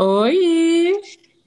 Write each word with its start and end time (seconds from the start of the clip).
Oi! 0.00 0.92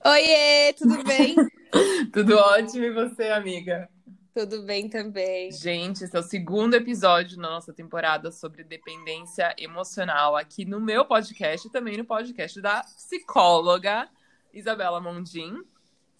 Oiê, 0.04 0.74
tudo 0.74 1.02
bem? 1.06 1.36
Tudo 2.12 2.36
ótimo 2.36 2.84
e 2.84 2.92
você, 2.92 3.30
amiga? 3.30 3.90
Tudo 4.36 4.64
bem 4.64 4.90
também. 4.90 5.50
Gente, 5.54 6.04
esse 6.04 6.14
é 6.14 6.20
o 6.20 6.24
segundo 6.24 6.74
episódio 6.74 7.38
da 7.38 7.44
nossa 7.44 7.72
temporada 7.72 8.30
sobre 8.30 8.66
dependência 8.66 9.56
emocional 9.58 10.36
aqui 10.36 10.66
no 10.66 10.82
meu 10.82 11.06
podcast 11.06 11.66
e 11.66 11.72
também 11.72 11.96
no 11.96 12.04
podcast 12.04 12.60
da 12.60 12.82
psicóloga 12.82 14.10
Isabela 14.54 15.00
Mondim. 15.00 15.64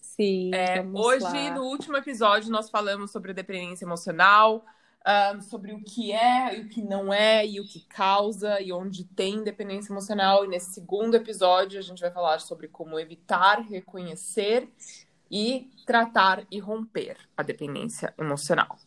Sim, 0.00 0.54
É, 0.54 0.82
hoje, 0.90 1.24
lá. 1.24 1.54
no 1.54 1.64
último 1.64 1.98
episódio, 1.98 2.50
nós 2.50 2.70
falamos 2.70 3.10
sobre 3.10 3.34
dependência 3.34 3.84
emocional, 3.84 4.64
ah, 5.04 5.38
sobre 5.40 5.72
o 5.72 5.82
que 5.82 6.12
é 6.12 6.58
e 6.58 6.62
o 6.62 6.68
que 6.68 6.82
não 6.82 7.12
é, 7.12 7.46
e 7.46 7.60
o 7.60 7.64
que 7.64 7.80
causa, 7.80 8.60
e 8.60 8.72
onde 8.72 9.04
tem 9.04 9.42
dependência 9.42 9.92
emocional. 9.92 10.44
E 10.44 10.48
nesse 10.48 10.72
segundo 10.72 11.14
episódio, 11.14 11.78
a 11.78 11.82
gente 11.82 12.00
vai 12.00 12.10
falar 12.10 12.40
sobre 12.40 12.68
como 12.68 12.98
evitar, 12.98 13.60
reconhecer 13.60 14.68
e 15.30 15.70
tratar 15.86 16.46
e 16.50 16.58
romper 16.58 17.16
a 17.36 17.42
dependência 17.42 18.14
emocional. 18.18 18.78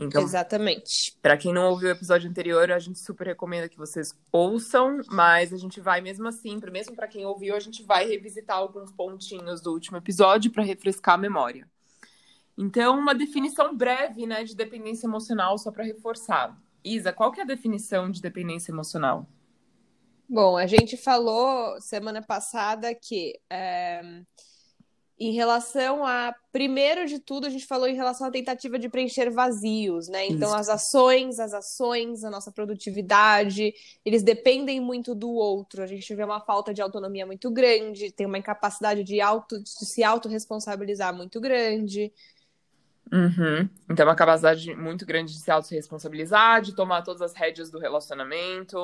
Então, 0.00 0.22
Exatamente. 0.22 1.16
para 1.22 1.36
quem 1.36 1.52
não 1.52 1.70
ouviu 1.70 1.88
o 1.88 1.92
episódio 1.92 2.28
anterior, 2.28 2.72
a 2.72 2.80
gente 2.80 2.98
super 2.98 3.28
recomenda 3.28 3.68
que 3.68 3.76
vocês 3.76 4.12
ouçam, 4.32 5.00
mas 5.08 5.52
a 5.52 5.56
gente 5.56 5.80
vai 5.80 6.00
mesmo 6.00 6.26
assim, 6.26 6.60
mesmo 6.72 6.96
para 6.96 7.06
quem 7.06 7.24
ouviu, 7.24 7.54
a 7.54 7.60
gente 7.60 7.84
vai 7.84 8.08
revisitar 8.08 8.56
alguns 8.56 8.90
pontinhos 8.90 9.60
do 9.60 9.72
último 9.72 9.96
episódio 9.96 10.50
para 10.50 10.64
refrescar 10.64 11.14
a 11.14 11.18
memória. 11.18 11.68
Então, 12.56 12.98
uma 12.98 13.14
definição 13.14 13.76
breve, 13.76 14.26
né, 14.26 14.44
de 14.44 14.54
dependência 14.54 15.06
emocional 15.06 15.58
só 15.58 15.70
para 15.70 15.84
reforçar. 15.84 16.56
Isa, 16.84 17.12
qual 17.12 17.32
que 17.32 17.40
é 17.40 17.42
a 17.42 17.46
definição 17.46 18.10
de 18.10 18.20
dependência 18.20 18.70
emocional? 18.70 19.26
Bom, 20.28 20.56
a 20.56 20.66
gente 20.66 20.96
falou 20.96 21.80
semana 21.80 22.22
passada 22.22 22.94
que 22.94 23.38
é, 23.50 24.22
em 25.18 25.32
relação 25.32 26.04
a, 26.04 26.34
primeiro 26.50 27.06
de 27.06 27.20
tudo, 27.20 27.46
a 27.46 27.50
gente 27.50 27.66
falou 27.66 27.86
em 27.86 27.94
relação 27.94 28.26
à 28.26 28.30
tentativa 28.30 28.78
de 28.78 28.88
preencher 28.88 29.30
vazios, 29.30 30.08
né? 30.08 30.26
Então, 30.26 30.48
Isso. 30.48 30.58
as 30.58 30.68
ações, 30.68 31.38
as 31.38 31.54
ações, 31.54 32.24
a 32.24 32.30
nossa 32.30 32.50
produtividade, 32.50 33.72
eles 34.04 34.22
dependem 34.22 34.80
muito 34.80 35.14
do 35.14 35.30
outro. 35.30 35.82
A 35.82 35.86
gente 35.86 36.12
vê 36.14 36.24
uma 36.24 36.40
falta 36.40 36.74
de 36.74 36.82
autonomia 36.82 37.24
muito 37.24 37.50
grande, 37.50 38.10
tem 38.10 38.26
uma 38.26 38.38
incapacidade 38.38 39.04
de, 39.04 39.20
auto, 39.20 39.62
de 39.62 39.70
se 39.70 40.02
autorresponsabilizar 40.02 41.14
muito 41.14 41.40
grande. 41.40 42.12
Uhum. 43.12 43.68
Então, 43.88 44.06
uma 44.06 44.14
capacidade 44.14 44.74
muito 44.74 45.06
grande 45.06 45.32
de 45.32 45.38
se 45.38 45.50
autorresponsabilizar, 45.50 46.62
de 46.62 46.74
tomar 46.74 47.02
todas 47.02 47.22
as 47.22 47.34
rédeas 47.34 47.70
do 47.70 47.78
relacionamento. 47.78 48.78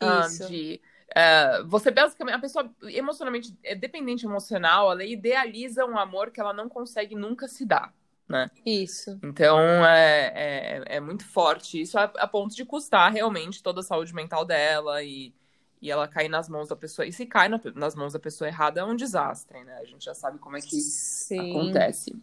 Isso. 0.00 0.46
de 0.46 0.80
é, 1.14 1.62
você 1.64 1.90
basicamente 1.90 2.34
a 2.34 2.38
pessoa 2.38 2.70
emocionalmente 2.82 3.56
é 3.64 3.74
dependente 3.74 4.26
emocional, 4.26 4.92
ela 4.92 5.04
idealiza 5.04 5.84
um 5.86 5.98
amor 5.98 6.30
que 6.30 6.40
ela 6.40 6.52
não 6.52 6.68
consegue 6.68 7.14
nunca 7.14 7.48
se 7.48 7.64
dar, 7.64 7.94
né? 8.28 8.50
Isso. 8.64 9.18
Então 9.22 9.58
é, 9.86 10.32
é, 10.34 10.96
é 10.96 11.00
muito 11.00 11.24
forte 11.26 11.80
isso 11.80 11.98
a, 11.98 12.04
a 12.04 12.26
ponto 12.28 12.54
de 12.54 12.64
custar 12.64 13.10
realmente 13.10 13.62
toda 13.62 13.80
a 13.80 13.82
saúde 13.82 14.14
mental 14.14 14.44
dela 14.44 15.02
e, 15.02 15.32
e 15.80 15.90
ela 15.90 16.06
cair 16.06 16.28
nas 16.28 16.48
mãos 16.48 16.68
da 16.68 16.76
pessoa. 16.76 17.06
E 17.06 17.12
se 17.12 17.24
cai 17.24 17.48
na- 17.48 17.60
nas 17.74 17.94
mãos 17.94 18.12
da 18.12 18.18
pessoa 18.18 18.46
errada 18.46 18.80
é 18.80 18.84
um 18.84 18.94
desastre, 18.94 19.64
né? 19.64 19.78
A 19.78 19.84
gente 19.84 20.04
já 20.04 20.14
sabe 20.14 20.38
como 20.38 20.58
é 20.58 20.60
que 20.60 20.76
Sim. 20.76 21.50
acontece. 21.50 22.14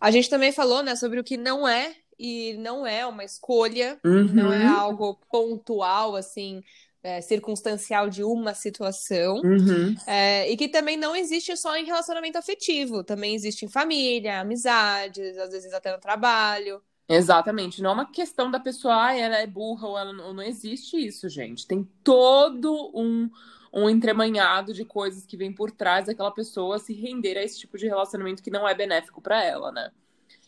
A 0.00 0.10
gente 0.10 0.28
também 0.30 0.52
falou, 0.52 0.82
né, 0.82 0.96
sobre 0.96 1.20
o 1.20 1.24
que 1.24 1.36
não 1.36 1.66
é 1.66 1.94
e 2.18 2.54
não 2.58 2.86
é 2.86 3.06
uma 3.06 3.24
escolha, 3.24 4.00
não 4.30 4.52
é 4.52 4.64
Uhum, 4.64 4.70
algo 4.70 5.20
pontual, 5.30 6.16
assim, 6.16 6.62
é, 7.02 7.20
circunstancial 7.20 8.08
de 8.10 8.24
uma 8.24 8.54
situação, 8.54 9.36
uhum. 9.44 9.94
é, 10.06 10.50
e 10.50 10.56
que 10.56 10.68
também 10.68 10.96
não 10.96 11.14
existe 11.14 11.56
só 11.56 11.76
em 11.76 11.84
relacionamento 11.84 12.38
afetivo, 12.38 13.04
também 13.04 13.34
existe 13.34 13.64
em 13.64 13.68
família, 13.68 14.40
amizades, 14.40 15.38
às 15.38 15.50
vezes 15.50 15.72
até 15.72 15.92
no 15.92 16.00
trabalho. 16.00 16.82
Exatamente, 17.08 17.80
não 17.80 17.90
é 17.90 17.92
uma 17.94 18.10
questão 18.10 18.50
da 18.50 18.58
pessoa, 18.58 19.06
ah, 19.06 19.16
ela 19.16 19.36
é 19.36 19.46
burra 19.46 19.86
ou 19.86 19.96
ela 19.96 20.12
não, 20.12 20.34
não 20.34 20.42
existe 20.42 20.96
isso, 20.96 21.28
gente. 21.28 21.66
Tem 21.66 21.84
todo 22.02 22.90
um, 22.92 23.30
um 23.72 23.88
entremanhado 23.88 24.72
de 24.72 24.84
coisas 24.84 25.26
que 25.26 25.36
vem 25.36 25.52
por 25.52 25.70
trás 25.70 26.06
daquela 26.06 26.30
pessoa 26.30 26.78
se 26.78 26.92
render 26.92 27.36
a 27.36 27.42
esse 27.42 27.58
tipo 27.58 27.76
de 27.76 27.86
relacionamento 27.86 28.42
que 28.42 28.50
não 28.50 28.68
é 28.68 28.74
benéfico 28.74 29.20
para 29.20 29.42
ela, 29.44 29.70
né? 29.70 29.90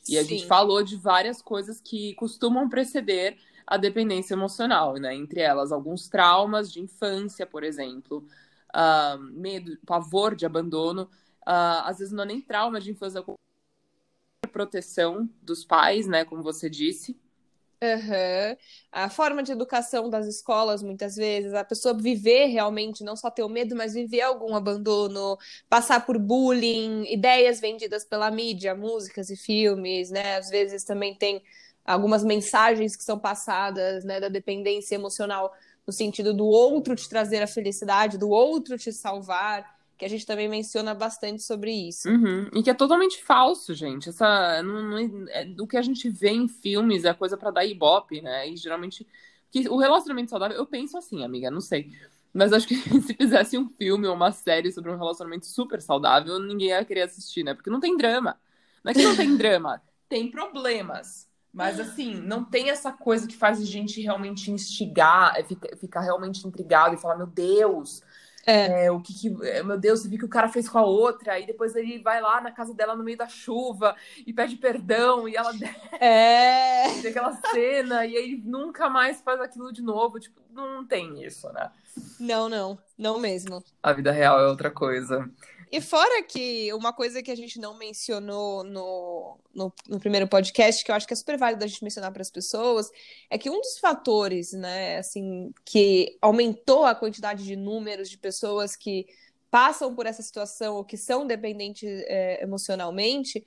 E 0.08 0.16
a 0.16 0.22
gente 0.22 0.42
Sim. 0.42 0.48
falou 0.48 0.82
de 0.82 0.96
várias 0.96 1.42
coisas 1.42 1.80
que 1.80 2.14
costumam 2.14 2.68
preceder 2.68 3.36
a 3.66 3.76
dependência 3.76 4.32
emocional, 4.32 4.94
né? 4.94 5.14
Entre 5.14 5.40
elas, 5.40 5.70
alguns 5.70 6.08
traumas 6.08 6.72
de 6.72 6.80
infância, 6.80 7.46
por 7.46 7.62
exemplo, 7.62 8.26
ah, 8.72 9.18
medo, 9.20 9.78
pavor 9.84 10.34
de 10.34 10.46
abandono. 10.46 11.10
Ah, 11.44 11.86
às 11.86 11.98
vezes 11.98 12.12
não 12.12 12.22
é 12.22 12.26
nem 12.26 12.40
trauma 12.40 12.80
de 12.80 12.90
infância, 12.90 13.22
é 14.42 14.46
proteção 14.48 15.28
dos 15.42 15.64
pais, 15.64 16.06
né? 16.06 16.24
Como 16.24 16.42
você 16.42 16.70
disse. 16.70 17.18
Aham. 17.80 18.56
A 18.90 19.08
forma 19.08 19.40
de 19.42 19.52
educação 19.52 20.10
das 20.10 20.26
escolas, 20.26 20.82
muitas 20.82 21.14
vezes, 21.14 21.54
a 21.54 21.62
pessoa 21.64 21.96
viver 21.96 22.46
realmente, 22.46 23.04
não 23.04 23.14
só 23.14 23.30
ter 23.30 23.44
o 23.44 23.48
medo, 23.48 23.76
mas 23.76 23.94
viver 23.94 24.20
algum 24.22 24.54
abandono, 24.56 25.38
passar 25.68 26.04
por 26.04 26.18
bullying, 26.18 27.04
ideias 27.12 27.60
vendidas 27.60 28.04
pela 28.04 28.30
mídia, 28.32 28.74
músicas 28.74 29.30
e 29.30 29.36
filmes, 29.36 30.10
né? 30.10 30.36
Às 30.38 30.48
vezes 30.50 30.82
também 30.82 31.14
tem 31.14 31.40
algumas 31.84 32.24
mensagens 32.24 32.96
que 32.96 33.04
são 33.04 33.16
passadas, 33.18 34.04
né, 34.04 34.18
da 34.20 34.28
dependência 34.28 34.94
emocional, 34.96 35.52
no 35.86 35.92
sentido 35.92 36.34
do 36.34 36.46
outro 36.46 36.94
te 36.96 37.08
trazer 37.08 37.42
a 37.42 37.46
felicidade, 37.46 38.18
do 38.18 38.28
outro 38.28 38.76
te 38.76 38.92
salvar, 38.92 39.77
que 39.98 40.04
a 40.04 40.08
gente 40.08 40.24
também 40.24 40.48
menciona 40.48 40.94
bastante 40.94 41.42
sobre 41.42 41.72
isso. 41.72 42.08
Uhum. 42.08 42.48
E 42.54 42.62
que 42.62 42.70
é 42.70 42.74
totalmente 42.74 43.22
falso, 43.22 43.74
gente. 43.74 44.08
Essa, 44.08 44.62
não, 44.62 44.82
não- 44.82 45.28
é- 45.28 45.54
o 45.60 45.66
que 45.66 45.76
a 45.76 45.82
gente 45.82 46.08
vê 46.08 46.30
em 46.30 46.48
filmes 46.48 47.04
é 47.04 47.12
coisa 47.12 47.36
pra 47.36 47.50
dar 47.50 47.64
ibope, 47.66 48.20
né? 48.22 48.48
E 48.48 48.56
geralmente. 48.56 49.06
Que 49.50 49.68
o 49.68 49.78
relacionamento 49.78 50.30
saudável, 50.30 50.56
eu 50.58 50.66
penso 50.66 50.96
assim, 50.98 51.24
amiga, 51.24 51.50
não 51.50 51.60
sei. 51.60 51.90
Mas 52.34 52.52
acho 52.52 52.68
que 52.68 52.74
se 53.02 53.14
fizesse 53.14 53.56
um 53.58 53.68
filme 53.70 54.06
ou 54.06 54.14
uma 54.14 54.30
série 54.30 54.70
sobre 54.70 54.90
um 54.92 54.96
relacionamento 54.98 55.46
super 55.46 55.80
saudável, 55.80 56.38
ninguém 56.38 56.68
ia 56.68 56.84
querer 56.84 57.02
assistir, 57.02 57.42
né? 57.42 57.54
Porque 57.54 57.70
não 57.70 57.80
tem 57.80 57.96
drama. 57.96 58.38
Não 58.84 58.90
é 58.90 58.94
que 58.94 59.02
não 59.02 59.16
tem 59.16 59.34
drama, 59.36 59.82
tem 60.08 60.30
problemas. 60.30 61.26
Mas 61.52 61.80
assim, 61.80 62.14
não 62.14 62.44
tem 62.44 62.68
essa 62.70 62.92
coisa 62.92 63.26
que 63.26 63.34
faz 63.34 63.60
a 63.60 63.64
gente 63.64 64.00
realmente 64.02 64.50
instigar, 64.50 65.34
é 65.36 65.42
fica- 65.42 65.74
ficar 65.76 66.02
realmente 66.02 66.46
intrigado 66.46 66.94
e 66.94 66.98
falar, 66.98 67.16
meu 67.16 67.26
Deus, 67.26 68.02
É. 68.46 68.86
é, 68.86 68.90
o 68.90 69.00
que, 69.00 69.12
que- 69.12 69.46
é, 69.46 69.62
meu 69.62 69.78
Deus, 69.78 70.00
você 70.00 70.08
viu 70.08 70.18
que 70.18 70.24
o 70.24 70.28
cara 70.28 70.48
fez 70.48 70.68
com 70.68 70.78
a 70.78 70.82
outra, 70.84 71.38
e 71.38 71.46
depois 71.46 71.76
ele 71.76 71.98
vai 71.98 72.20
lá 72.20 72.40
na 72.40 72.50
casa 72.50 72.72
dela 72.72 72.96
no 72.96 73.04
meio 73.04 73.18
da 73.18 73.28
chuva 73.28 73.94
e 74.26 74.32
pede 74.32 74.56
perdão, 74.56 75.28
e 75.28 75.36
ela 75.36 75.52
É. 76.00 76.84
tem 77.02 77.10
aquela 77.10 77.32
cena, 77.52 78.06
e 78.06 78.16
aí 78.16 78.42
nunca 78.44 78.88
mais 78.88 79.20
faz 79.20 79.40
aquilo 79.40 79.72
de 79.72 79.82
novo. 79.82 80.18
Tipo, 80.18 80.40
não 80.50 80.86
tem 80.86 81.22
isso, 81.24 81.50
né? 81.52 81.70
Não, 82.18 82.48
não, 82.48 82.78
não 82.96 83.18
mesmo. 83.18 83.62
A 83.82 83.92
vida 83.92 84.12
real 84.12 84.40
é 84.40 84.46
outra 84.46 84.70
coisa. 84.70 85.28
E 85.70 85.80
fora 85.80 86.22
que 86.22 86.72
uma 86.72 86.92
coisa 86.92 87.22
que 87.22 87.30
a 87.30 87.34
gente 87.34 87.58
não 87.58 87.76
mencionou 87.76 88.64
no, 88.64 89.38
no, 89.54 89.72
no 89.88 90.00
primeiro 90.00 90.26
podcast, 90.26 90.84
que 90.84 90.90
eu 90.90 90.94
acho 90.94 91.06
que 91.06 91.12
é 91.12 91.16
super 91.16 91.36
válido 91.36 91.64
a 91.64 91.66
gente 91.66 91.84
mencionar 91.84 92.12
para 92.12 92.22
as 92.22 92.30
pessoas, 92.30 92.90
é 93.28 93.36
que 93.36 93.50
um 93.50 93.60
dos 93.60 93.78
fatores, 93.78 94.52
né, 94.52 94.98
assim, 94.98 95.52
que 95.64 96.16
aumentou 96.20 96.84
a 96.84 96.94
quantidade 96.94 97.44
de 97.44 97.56
números 97.56 98.08
de 98.08 98.16
pessoas 98.16 98.76
que 98.76 99.06
passam 99.50 99.94
por 99.94 100.06
essa 100.06 100.22
situação 100.22 100.76
ou 100.76 100.84
que 100.84 100.96
são 100.96 101.26
dependentes 101.26 101.88
é, 102.06 102.42
emocionalmente, 102.42 103.46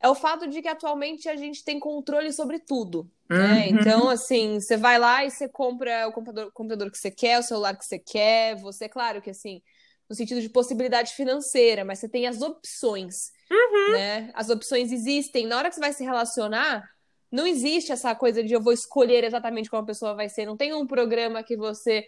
é 0.00 0.08
o 0.08 0.14
fato 0.14 0.46
de 0.46 0.60
que 0.60 0.68
atualmente 0.68 1.28
a 1.28 1.36
gente 1.36 1.64
tem 1.64 1.80
controle 1.80 2.32
sobre 2.32 2.58
tudo. 2.58 3.10
Né? 3.28 3.68
Uhum. 3.68 3.80
Então, 3.80 4.08
assim, 4.08 4.60
você 4.60 4.76
vai 4.76 4.98
lá 4.98 5.24
e 5.24 5.30
você 5.30 5.48
compra 5.48 6.06
o 6.06 6.12
computador, 6.12 6.52
computador 6.52 6.90
que 6.90 6.98
você 6.98 7.10
quer, 7.10 7.38
o 7.38 7.42
celular 7.42 7.76
que 7.76 7.84
você 7.84 7.98
quer, 7.98 8.56
você, 8.56 8.88
claro 8.88 9.20
que 9.20 9.30
assim, 9.30 9.62
no 10.08 10.14
sentido 10.14 10.40
de 10.40 10.48
possibilidade 10.48 11.12
financeira, 11.14 11.84
mas 11.84 11.98
você 11.98 12.08
tem 12.08 12.26
as 12.26 12.40
opções, 12.42 13.32
né? 13.92 14.30
As 14.34 14.48
opções 14.50 14.92
existem. 14.92 15.46
Na 15.46 15.58
hora 15.58 15.68
que 15.68 15.74
você 15.74 15.80
vai 15.80 15.92
se 15.92 16.04
relacionar, 16.04 16.88
não 17.30 17.46
existe 17.46 17.92
essa 17.92 18.14
coisa 18.14 18.42
de 18.42 18.54
eu 18.54 18.60
vou 18.60 18.72
escolher 18.72 19.24
exatamente 19.24 19.68
como 19.68 19.82
a 19.82 19.86
pessoa 19.86 20.14
vai 20.14 20.28
ser. 20.28 20.46
Não 20.46 20.56
tem 20.56 20.72
um 20.72 20.86
programa 20.86 21.42
que 21.42 21.56
você 21.56 22.06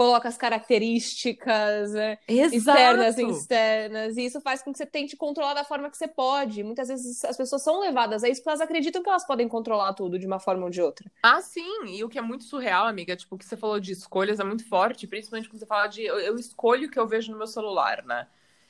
coloca 0.00 0.26
as 0.26 0.38
características 0.38 1.92
né, 1.92 2.16
externas 2.26 3.18
e 3.18 3.22
externas, 3.28 4.16
e 4.16 4.24
isso 4.24 4.40
faz 4.40 4.62
com 4.62 4.72
que 4.72 4.78
você 4.78 4.86
tente 4.86 5.14
controlar 5.14 5.52
da 5.52 5.62
forma 5.62 5.90
que 5.90 5.96
você 5.98 6.08
pode. 6.08 6.62
Muitas 6.62 6.88
vezes 6.88 7.22
as 7.22 7.36
pessoas 7.36 7.62
são 7.62 7.80
levadas 7.80 8.24
a 8.24 8.28
isso 8.30 8.40
porque 8.40 8.48
elas 8.48 8.62
acreditam 8.62 9.02
que 9.02 9.10
elas 9.10 9.26
podem 9.26 9.46
controlar 9.46 9.92
tudo 9.92 10.18
de 10.18 10.26
uma 10.26 10.40
forma 10.40 10.64
ou 10.64 10.70
de 10.70 10.80
outra. 10.80 11.12
Ah, 11.22 11.42
sim, 11.42 11.84
e 11.88 12.02
o 12.02 12.08
que 12.08 12.18
é 12.18 12.22
muito 12.22 12.44
surreal, 12.44 12.86
amiga, 12.86 13.14
tipo, 13.14 13.34
o 13.34 13.38
que 13.38 13.44
você 13.44 13.58
falou 13.58 13.78
de 13.78 13.92
escolhas 13.92 14.40
é 14.40 14.44
muito 14.44 14.66
forte, 14.66 15.06
principalmente 15.06 15.50
quando 15.50 15.58
você 15.58 15.66
fala 15.66 15.86
de 15.86 16.02
eu, 16.02 16.18
eu 16.18 16.36
escolho 16.36 16.88
o 16.88 16.90
que 16.90 16.98
eu 16.98 17.06
vejo 17.06 17.30
no 17.30 17.36
meu 17.36 17.46
celular, 17.46 18.02
né? 18.02 18.26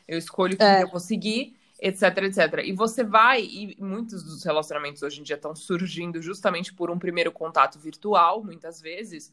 Eu 0.09 0.19
escolho 0.19 0.55
o 0.55 0.57
que 0.57 0.65
É. 0.65 0.83
eu 0.83 0.89
vou 0.89 0.99
seguir, 0.99 1.55
etc, 1.81 2.03
etc. 2.25 2.65
E 2.65 2.73
você 2.73 3.05
vai, 3.05 3.43
e 3.43 3.77
muitos 3.79 4.25
dos 4.25 4.43
relacionamentos 4.43 5.01
hoje 5.05 5.21
em 5.21 5.23
dia 5.23 5.37
estão 5.37 5.55
surgindo 5.55 6.21
justamente 6.21 6.75
por 6.75 6.91
um 6.91 6.99
primeiro 6.99 7.31
contato 7.31 7.79
virtual, 7.79 8.43
muitas 8.43 8.81
vezes. 8.81 9.33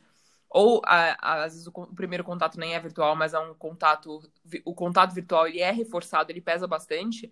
Ou 0.49 0.81
a, 0.85 1.17
a, 1.19 1.43
às 1.43 1.53
vezes 1.53 1.67
o, 1.67 1.71
o, 1.75 1.95
primeiro 1.95 2.23
contato 2.23 2.59
nem 2.59 2.73
é 2.73 2.79
virtual, 2.79 3.15
mas 3.15 3.33
é 3.33 3.39
um 3.39 3.53
contato, 3.53 4.21
o 4.65 4.73
contato 4.73 5.13
virtual 5.13 5.47
ele 5.47 5.59
é 5.59 5.71
reforçado, 5.71 6.31
ele 6.31 6.41
pesa 6.41 6.67
bastante. 6.67 7.31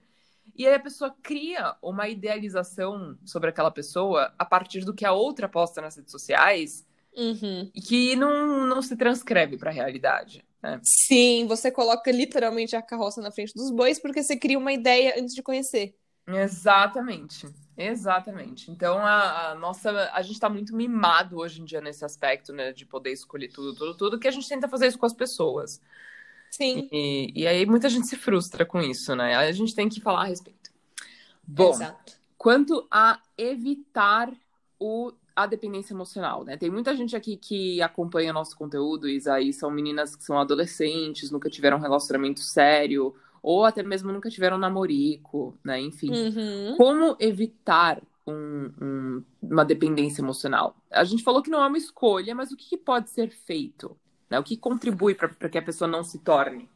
E 0.56 0.68
aí 0.68 0.76
a 0.76 0.80
pessoa 0.80 1.16
cria 1.24 1.76
uma 1.82 2.08
idealização 2.08 3.18
sobre 3.26 3.50
aquela 3.50 3.72
pessoa 3.72 4.34
a 4.38 4.46
partir 4.46 4.82
do 4.82 4.94
que 4.94 5.06
a 5.06 5.12
outra 5.12 5.50
posta 5.50 5.82
nas 5.82 5.96
redes 5.96 6.12
sociais 6.12 6.86
uhum. 7.16 7.70
e 7.74 7.82
que 7.82 8.16
não, 8.16 8.66
não 8.68 8.82
se 8.82 8.96
transcreve 8.96 9.58
para 9.58 9.72
a 9.72 9.74
realidade. 9.74 10.46
Né? 10.62 10.80
Sim, 10.84 11.48
você 11.48 11.72
coloca 11.72 12.12
literalmente 12.12 12.76
a 12.76 12.82
carroça 12.82 13.22
na 13.22 13.32
frente 13.32 13.54
dos 13.54 13.72
bois 13.72 14.00
porque 14.00 14.22
você 14.22 14.38
cria 14.38 14.58
uma 14.58 14.74
ideia 14.74 15.16
antes 15.18 15.34
de 15.34 15.42
conhecer. 15.42 15.96
Exatamente. 16.28 17.48
Exatamente. 17.78 18.72
Então 18.72 18.98
a, 19.00 19.52
a 19.52 19.56
nossa, 19.56 20.10
a 20.14 20.22
gente 20.22 20.36
está 20.36 20.50
muito 20.50 20.76
mimado 20.76 21.38
hoje 21.38 21.62
em 21.62 21.66
dia 21.66 21.82
nesse 21.82 22.06
aspecto, 22.06 22.54
né, 22.54 22.72
de 22.72 22.86
poder 22.86 23.12
escolher 23.12 23.50
tudo, 23.50 23.76
tudo, 23.76 23.96
tudo, 23.96 24.20
que 24.20 24.28
a 24.28 24.32
gente 24.32 24.48
tenta 24.48 24.68
fazer 24.68 24.88
isso 24.88 24.98
com 24.98 25.06
as 25.06 25.14
pessoas. 25.14 25.82
Sim. 26.50 26.88
E, 26.92 27.34
e 27.36 27.48
aí 27.48 27.66
muita 27.66 27.90
gente 27.90 28.08
se 28.08 28.16
frustra 28.16 28.66
com 28.66 28.80
isso, 28.80 29.14
né? 29.16 29.36
A 29.36 29.52
gente 29.52 29.76
tem 29.76 29.90
que 29.90 30.00
falar 30.00 30.22
a 30.22 30.26
respeito. 30.26 30.72
Bom, 31.46 31.72
Exato. 31.72 32.14
quanto 32.38 32.88
a 32.90 33.20
evitar 33.38 34.32
o, 34.80 35.12
a 35.36 35.46
dependência 35.46 35.94
emocional, 35.94 36.46
né? 36.46 36.56
Tem 36.56 36.70
muita 36.70 36.96
gente 36.96 37.14
aqui 37.14 37.36
que 37.36 37.82
acompanha 37.82 38.32
nosso 38.32 38.56
conteúdo 38.56 39.10
e 39.10 39.22
aí 39.30 39.52
são 39.52 39.70
meninas 39.70 40.16
que 40.16 40.24
são 40.24 40.40
adolescentes, 40.40 41.30
nunca 41.30 41.50
tiveram 41.50 41.78
um 41.78 41.82
relacionamento 41.82 42.40
sério 42.40 43.14
ou 43.46 43.64
até 43.64 43.84
mesmo 43.84 44.12
nunca 44.12 44.28
tiveram 44.28 44.58
namorico, 44.58 45.56
né? 45.64 45.80
Enfim, 45.80 46.10
uhum. 46.10 46.76
como 46.78 47.16
evitar 47.20 48.02
um, 48.26 48.72
um, 48.82 49.24
uma 49.40 49.64
dependência 49.64 50.20
emocional? 50.20 50.76
A 50.90 51.04
gente 51.04 51.22
falou 51.22 51.44
que 51.44 51.52
não 51.52 51.64
é 51.64 51.68
uma 51.68 51.78
escolha, 51.78 52.34
mas 52.34 52.52
o 52.52 52.58
que, 52.58 52.76
pode 52.76 53.12
ser 53.12 53.30
feito? 53.30 53.96
Né? 54.32 54.40
O 54.40 54.44
que 54.44 54.58
contribui 54.58 55.14
para 55.14 55.30
que 55.48 55.60
a 55.60 55.62
pessoa 55.62 55.88
não 55.88 56.04
se 56.04 56.18
torne? 56.18 56.68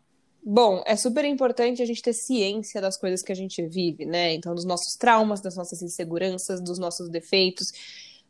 Bom, 0.44 0.84
é 0.86 0.96
super 0.96 1.26
importante 1.26 1.82
a 1.82 1.86
gente 1.88 2.04
ter 2.04 2.14
ciência 2.14 2.80
das 2.80 3.00
coisas 3.00 3.24
que 3.24 3.32
a 3.32 3.36
gente 3.36 3.66
vive, 3.66 4.06
né? 4.06 4.36
Então, 4.36 4.54
dos 4.54 4.64
nossos 4.64 4.94
traumas, 4.94 5.42
das 5.42 5.56
nossas 5.56 5.82
inseguranças, 5.82 6.62
dos 6.62 6.78
nossos 6.78 7.10
defeitos, 7.10 7.72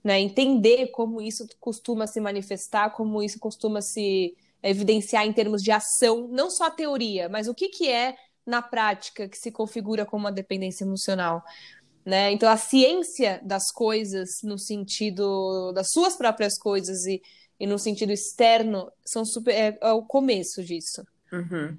né? 0.02 0.18
Entender 0.18 0.88
como 0.92 1.22
isso 1.22 1.46
costuma 1.60 2.08
se 2.08 2.22
manifestar, 2.22 2.92
como 2.92 3.22
isso 3.22 3.38
costuma 3.38 3.82
se 3.82 4.34
evidenciar 4.64 5.26
em 5.26 5.34
termos 5.34 5.62
de 5.62 5.72
ação, 5.72 6.30
não 6.30 6.50
só 6.50 6.68
a 6.68 6.72
teoria, 6.72 7.28
mas 7.28 7.50
o 7.50 7.54
que, 7.54 7.68
que 7.68 7.90
é 7.90 8.16
na 8.50 8.62
prática 8.62 9.30
que 9.30 9.38
se 9.38 9.52
configura 9.52 10.06
como 10.06 10.26
uma 10.26 10.32
dependência 10.32 10.84
emocional. 10.84 11.44
Né? 12.06 12.32
Então, 12.32 12.50
a 12.50 12.58
ciência 12.58 13.40
das 13.44 13.72
coisas, 13.72 14.42
no 14.44 14.58
sentido 14.58 15.72
das 15.74 15.92
suas 15.92 16.16
próprias 16.16 16.58
coisas 16.58 17.06
e, 17.06 17.22
e 17.60 17.68
no 17.68 17.78
sentido 17.78 18.12
externo, 18.12 18.92
são 19.06 19.24
super, 19.24 19.54
é, 19.54 19.78
é 19.80 19.92
o 19.92 20.02
começo 20.02 20.64
disso. 20.64 21.06
Uhum. 21.32 21.78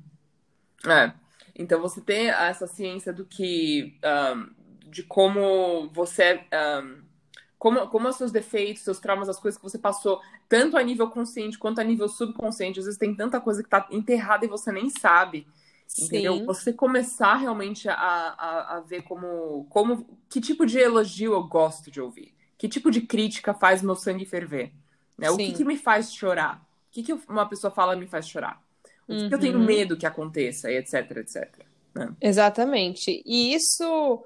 É. 0.87 1.12
Então, 1.55 1.81
você 1.81 2.00
tem 2.00 2.31
essa 2.31 2.67
ciência 2.67 3.12
do 3.12 3.25
que. 3.25 3.99
Um, 4.05 4.61
de 4.88 5.02
como 5.02 5.90
você. 5.93 6.40
Um, 6.52 7.02
como, 7.58 7.87
como 7.88 8.08
os 8.08 8.17
seus 8.17 8.32
defeitos, 8.32 8.82
seus 8.82 8.99
traumas, 8.99 9.28
as 9.28 9.38
coisas 9.38 9.58
que 9.58 9.62
você 9.62 9.78
passou, 9.78 10.19
tanto 10.49 10.78
a 10.78 10.82
nível 10.82 11.11
consciente 11.11 11.58
quanto 11.58 11.81
a 11.81 11.84
nível 11.84 12.08
subconsciente. 12.08 12.78
Às 12.78 12.87
vezes 12.87 12.99
tem 12.99 13.14
tanta 13.14 13.38
coisa 13.40 13.62
que 13.62 13.67
está 13.67 13.87
enterrada 13.90 14.46
e 14.46 14.49
você 14.49 14.72
nem 14.72 14.88
sabe. 14.88 15.46
Entendeu? 15.99 16.39
Sim. 16.39 16.45
Você 16.45 16.73
começar 16.73 17.37
realmente 17.37 17.89
a, 17.89 17.95
a, 17.95 18.77
a 18.77 18.81
ver 18.81 19.03
como, 19.03 19.67
como. 19.69 20.07
Que 20.29 20.41
tipo 20.41 20.65
de 20.65 20.79
elogio 20.79 21.33
eu 21.33 21.43
gosto 21.45 21.91
de 21.91 22.01
ouvir? 22.01 22.35
Que 22.57 22.69
tipo 22.69 22.91
de 22.91 23.01
crítica 23.01 23.53
faz 23.53 23.83
meu 23.83 23.97
sangue 23.97 24.25
ferver? 24.25 24.73
Né? 25.19 25.31
O 25.31 25.37
que, 25.37 25.53
que 25.53 25.65
me 25.65 25.77
faz 25.77 26.13
chorar? 26.13 26.63
O 26.89 26.93
que, 26.93 27.03
que 27.03 27.13
uma 27.29 27.47
pessoa 27.47 27.71
fala 27.71 27.97
me 27.97 28.07
faz 28.07 28.29
chorar? 28.29 28.63
O 29.09 29.13
que, 29.13 29.23
uhum. 29.23 29.29
que 29.29 29.35
eu 29.35 29.41
tenho 29.41 29.59
medo 29.59 29.97
que 29.97 30.07
aconteça, 30.07 30.71
e 30.71 30.77
etc, 30.77 31.11
etc. 31.17 31.49
Né? 31.95 32.15
Exatamente. 32.21 33.23
E 33.27 33.53
isso, 33.53 34.25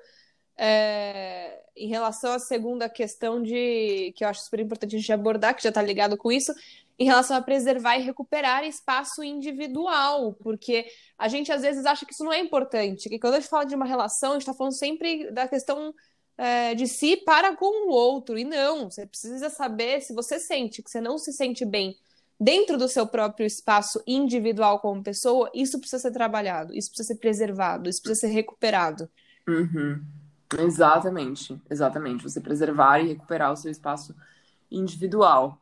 é, 0.56 1.60
em 1.76 1.88
relação 1.88 2.32
à 2.32 2.38
segunda 2.38 2.88
questão 2.88 3.42
de 3.42 4.12
que 4.16 4.24
eu 4.24 4.28
acho 4.28 4.42
super 4.42 4.60
importante 4.60 4.94
a 4.94 4.98
gente 4.98 5.12
abordar, 5.12 5.54
que 5.54 5.62
já 5.62 5.70
está 5.70 5.82
ligado 5.82 6.16
com 6.16 6.30
isso, 6.30 6.52
em 6.98 7.04
relação 7.04 7.36
a 7.36 7.42
preservar 7.42 7.96
e 7.96 8.02
recuperar 8.02 8.64
espaço 8.64 9.22
individual, 9.22 10.34
porque 10.34 10.86
a 11.18 11.28
gente 11.28 11.50
às 11.50 11.62
vezes 11.62 11.84
acha 11.84 12.06
que 12.06 12.12
isso 12.12 12.24
não 12.24 12.32
é 12.32 12.38
importante, 12.38 13.08
que 13.08 13.18
quando 13.18 13.34
a 13.34 13.40
gente 13.40 13.48
fala 13.48 13.64
de 13.64 13.74
uma 13.74 13.84
relação, 13.84 14.30
a 14.30 14.34
gente 14.34 14.42
está 14.42 14.54
falando 14.54 14.78
sempre 14.78 15.30
da 15.32 15.48
questão 15.48 15.92
é, 16.38 16.74
de 16.74 16.86
si 16.86 17.16
para 17.16 17.56
com 17.56 17.88
o 17.88 17.92
outro, 17.92 18.38
e 18.38 18.44
não, 18.44 18.90
você 18.90 19.06
precisa 19.06 19.50
saber 19.50 20.00
se 20.00 20.14
você 20.14 20.38
sente 20.38 20.82
que 20.82 20.90
você 20.90 21.00
não 21.00 21.18
se 21.18 21.32
sente 21.32 21.64
bem 21.64 21.96
dentro 22.40 22.76
do 22.76 22.88
seu 22.88 23.06
próprio 23.06 23.46
espaço 23.46 24.02
individual 24.06 24.78
como 24.80 25.02
pessoa, 25.02 25.50
isso 25.54 25.78
precisa 25.78 26.02
ser 26.02 26.12
trabalhado, 26.12 26.74
isso 26.74 26.90
precisa 26.90 27.14
ser 27.14 27.20
preservado, 27.20 27.88
isso 27.88 28.02
precisa 28.02 28.28
ser 28.28 28.32
recuperado. 28.32 29.08
Uhum. 29.48 30.02
Exatamente, 30.58 31.60
exatamente, 31.68 32.22
você 32.22 32.40
preservar 32.40 33.00
e 33.00 33.08
recuperar 33.08 33.52
o 33.52 33.56
seu 33.56 33.70
espaço 33.70 34.14
individual. 34.70 35.60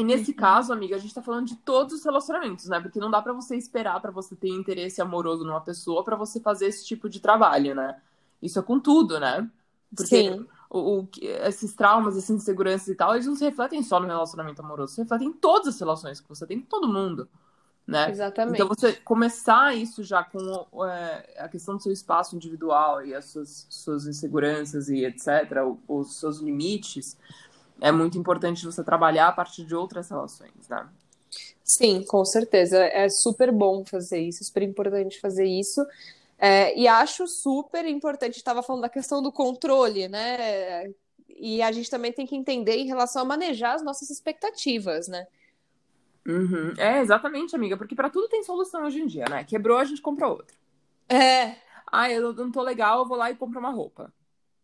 E 0.00 0.04
nesse 0.04 0.30
uhum. 0.30 0.36
caso, 0.36 0.72
amiga, 0.72 0.96
a 0.96 0.98
gente 0.98 1.14
tá 1.14 1.20
falando 1.20 1.46
de 1.46 1.56
todos 1.56 1.94
os 1.94 2.04
relacionamentos, 2.04 2.66
né? 2.66 2.80
Porque 2.80 2.98
não 2.98 3.10
dá 3.10 3.20
para 3.20 3.34
você 3.34 3.54
esperar 3.54 4.00
para 4.00 4.10
você 4.10 4.34
ter 4.34 4.48
interesse 4.48 5.02
amoroso 5.02 5.44
numa 5.44 5.60
pessoa 5.60 6.02
para 6.02 6.16
você 6.16 6.40
fazer 6.40 6.66
esse 6.66 6.86
tipo 6.86 7.08
de 7.08 7.20
trabalho, 7.20 7.74
né? 7.74 8.00
Isso 8.40 8.58
é 8.58 8.62
com 8.62 8.80
tudo, 8.80 9.20
né? 9.20 9.48
Porque 9.94 10.32
Sim. 10.32 10.46
O, 10.70 11.00
o, 11.00 11.08
esses 11.20 11.74
traumas, 11.74 12.16
essas 12.16 12.30
inseguranças 12.30 12.88
e 12.88 12.94
tal, 12.94 13.14
eles 13.14 13.26
não 13.26 13.34
se 13.34 13.44
refletem 13.44 13.82
só 13.82 14.00
no 14.00 14.06
relacionamento 14.06 14.62
amoroso, 14.62 14.94
se 14.94 15.02
refletem 15.02 15.28
em 15.28 15.32
todas 15.32 15.74
as 15.74 15.80
relações 15.80 16.20
que 16.20 16.28
você 16.28 16.46
tem 16.46 16.60
com 16.60 16.66
todo 16.66 16.88
mundo, 16.88 17.28
né? 17.86 18.08
Exatamente. 18.08 18.54
Então 18.54 18.68
você 18.68 18.92
começar 18.92 19.76
isso 19.76 20.02
já 20.02 20.24
com 20.24 20.86
é, 20.86 21.40
a 21.40 21.48
questão 21.48 21.76
do 21.76 21.82
seu 21.82 21.92
espaço 21.92 22.36
individual 22.36 23.04
e 23.04 23.14
as 23.14 23.26
suas, 23.26 23.66
suas 23.68 24.06
inseguranças 24.06 24.88
e 24.88 25.04
etc., 25.04 25.58
os 25.88 26.16
seus 26.16 26.38
limites, 26.38 27.18
é 27.80 27.90
muito 27.90 28.18
importante 28.18 28.64
você 28.64 28.84
trabalhar 28.84 29.28
a 29.28 29.32
partir 29.32 29.64
de 29.64 29.74
outras 29.74 30.08
relações, 30.08 30.68
né? 30.68 30.88
Sim, 31.62 32.04
com 32.04 32.24
certeza. 32.24 32.78
É 32.78 33.08
super 33.08 33.52
bom 33.52 33.84
fazer 33.84 34.20
isso, 34.20 34.44
super 34.44 34.62
importante 34.62 35.20
fazer 35.20 35.46
isso. 35.46 35.84
É, 36.38 36.76
e 36.78 36.88
acho 36.88 37.26
super 37.26 37.84
importante, 37.86 38.36
estava 38.36 38.62
falando 38.62 38.82
da 38.82 38.88
questão 38.88 39.22
do 39.22 39.30
controle, 39.30 40.08
né? 40.08 40.90
E 41.28 41.62
a 41.62 41.70
gente 41.70 41.90
também 41.90 42.12
tem 42.12 42.26
que 42.26 42.34
entender 42.34 42.76
em 42.76 42.86
relação 42.86 43.22
a 43.22 43.24
manejar 43.24 43.74
as 43.74 43.82
nossas 43.82 44.10
expectativas, 44.10 45.06
né? 45.06 45.26
Uhum. 46.26 46.72
É, 46.78 47.00
exatamente, 47.00 47.54
amiga, 47.54 47.76
porque 47.76 47.94
para 47.94 48.10
tudo 48.10 48.28
tem 48.28 48.42
solução 48.42 48.84
hoje 48.84 49.00
em 49.00 49.06
dia, 49.06 49.26
né? 49.28 49.44
Quebrou, 49.44 49.78
a 49.78 49.84
gente 49.84 50.02
compra 50.02 50.28
outra. 50.28 50.56
É. 51.08 51.56
Ah, 51.90 52.10
eu 52.10 52.32
não 52.32 52.50
tô 52.50 52.62
legal, 52.62 53.00
eu 53.00 53.06
vou 53.06 53.16
lá 53.16 53.30
e 53.30 53.36
compro 53.36 53.58
uma 53.58 53.70
roupa. 53.70 54.12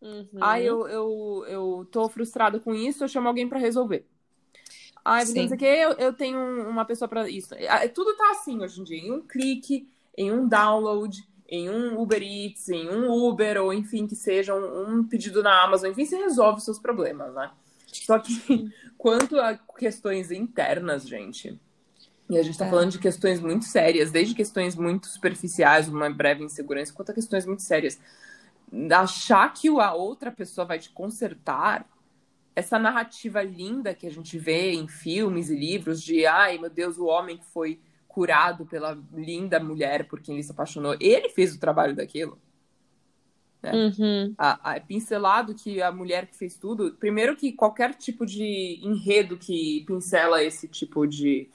Uhum. 0.01 0.29
Ah, 0.41 0.61
eu, 0.61 0.87
eu, 0.89 1.45
eu 1.49 1.89
tô 1.91 2.09
frustrado 2.09 2.61
com 2.61 2.75
isso, 2.75 3.05
eu 3.05 3.09
chamo 3.09 3.29
alguém 3.29 3.49
para 3.49 3.59
resolver. 3.59 4.07
Ah, 5.05 5.19
não 5.19 5.27
sei 5.27 5.47
o 5.47 5.57
que, 5.57 5.65
eu, 5.65 5.93
eu 5.93 6.13
tenho 6.13 6.69
uma 6.69 6.85
pessoa 6.85 7.09
para 7.09 7.29
isso. 7.29 7.55
Tudo 7.95 8.17
tá 8.17 8.31
assim 8.33 8.61
hoje 8.61 8.81
em 8.81 8.85
dia, 8.85 8.99
em 8.99 9.13
um 9.13 9.21
clique, 9.23 9.89
em 10.17 10.33
um 10.33 10.49
download, 10.49 11.25
em 11.49 11.71
um 11.71 12.01
Uber 12.01 12.23
Eats, 12.23 12.69
em 12.69 12.89
um 12.89 13.13
Uber, 13.13 13.63
ou 13.63 13.73
enfim, 13.73 14.07
que 14.07 14.17
seja 14.17 14.55
um, 14.55 14.99
um 14.99 15.05
pedido 15.05 15.43
na 15.43 15.63
Amazon, 15.63 15.91
enfim, 15.91 16.05
você 16.05 16.17
resolve 16.17 16.59
os 16.59 16.65
seus 16.65 16.79
problemas, 16.79 17.33
né? 17.35 17.51
Só 17.87 18.19
que 18.19 18.71
quanto 18.99 19.39
a 19.39 19.55
questões 19.55 20.31
internas, 20.31 21.07
gente, 21.07 21.59
e 22.29 22.37
a 22.37 22.43
gente 22.43 22.59
tá 22.59 22.67
é. 22.67 22.71
falando 22.71 22.91
de 22.91 22.99
questões 22.99 23.41
muito 23.41 23.65
sérias, 23.65 24.11
desde 24.11 24.35
questões 24.35 24.75
muito 24.75 25.07
superficiais, 25.07 25.89
uma 25.89 26.11
breve 26.11 26.43
insegurança, 26.43 26.93
quanto 26.93 27.11
a 27.11 27.15
questões 27.15 27.47
muito 27.47 27.63
sérias 27.63 27.99
achar 28.93 29.53
que 29.53 29.69
a 29.69 29.93
outra 29.93 30.31
pessoa 30.31 30.67
vai 30.67 30.79
te 30.79 30.91
consertar, 30.91 31.89
essa 32.55 32.79
narrativa 32.79 33.43
linda 33.43 33.95
que 33.95 34.07
a 34.07 34.11
gente 34.11 34.39
vê 34.39 34.73
em 34.73 34.89
filmes 34.89 35.51
e 35.51 35.55
livros 35.55 36.03
de 36.03 36.25
ai 36.25 36.57
meu 36.57 36.71
Deus, 36.71 36.97
o 36.97 37.05
homem 37.05 37.37
que 37.37 37.45
foi 37.45 37.79
curado 38.09 38.65
pela 38.65 38.99
linda 39.13 39.61
mulher 39.61 40.09
por 40.09 40.23
quem 40.23 40.37
ele 40.37 40.43
se 40.43 40.51
apaixonou, 40.51 40.97
ele 40.99 41.29
fez 41.29 41.55
o 41.55 41.61
trabalho 41.61 41.95
daquilo. 41.95 42.41
Né? 43.63 43.73
Uhum. 43.75 44.35
A, 44.39 44.71
a, 44.71 44.77
é 44.77 44.81
pincelado 44.81 45.55
que 45.55 45.83
a 45.83 45.93
mulher 45.93 46.27
que 46.27 46.35
fez 46.35 46.57
tudo, 46.57 46.93
primeiro 46.93 47.37
que 47.37 47.53
qualquer 47.53 47.95
tipo 47.95 48.25
de 48.25 48.81
enredo 48.83 49.37
que 49.37 49.85
pincela 49.87 50.43
esse 50.43 50.67
tipo 50.67 51.07
de 51.07 51.51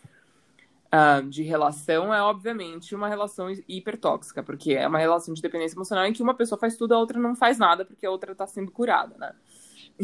uh, 0.93 1.27
de 1.27 1.43
relação 1.43 2.13
é, 2.13 2.21
obviamente, 2.21 2.93
uma 2.93 3.07
relação 3.07 3.47
hipertóxica, 3.67 4.43
porque 4.43 4.73
é 4.73 4.87
uma 4.87 4.99
relação 4.99 5.33
de 5.33 5.41
dependência 5.41 5.75
emocional 5.75 6.05
em 6.05 6.13
que 6.13 6.21
uma 6.21 6.33
pessoa 6.33 6.59
faz 6.59 6.75
tudo, 6.75 6.93
a 6.93 6.99
outra 6.99 7.19
não 7.19 7.35
faz 7.35 7.57
nada, 7.57 7.85
porque 7.85 8.05
a 8.05 8.11
outra 8.11 8.33
está 8.33 8.45
sendo 8.45 8.71
curada, 8.71 9.15
né? 9.17 9.33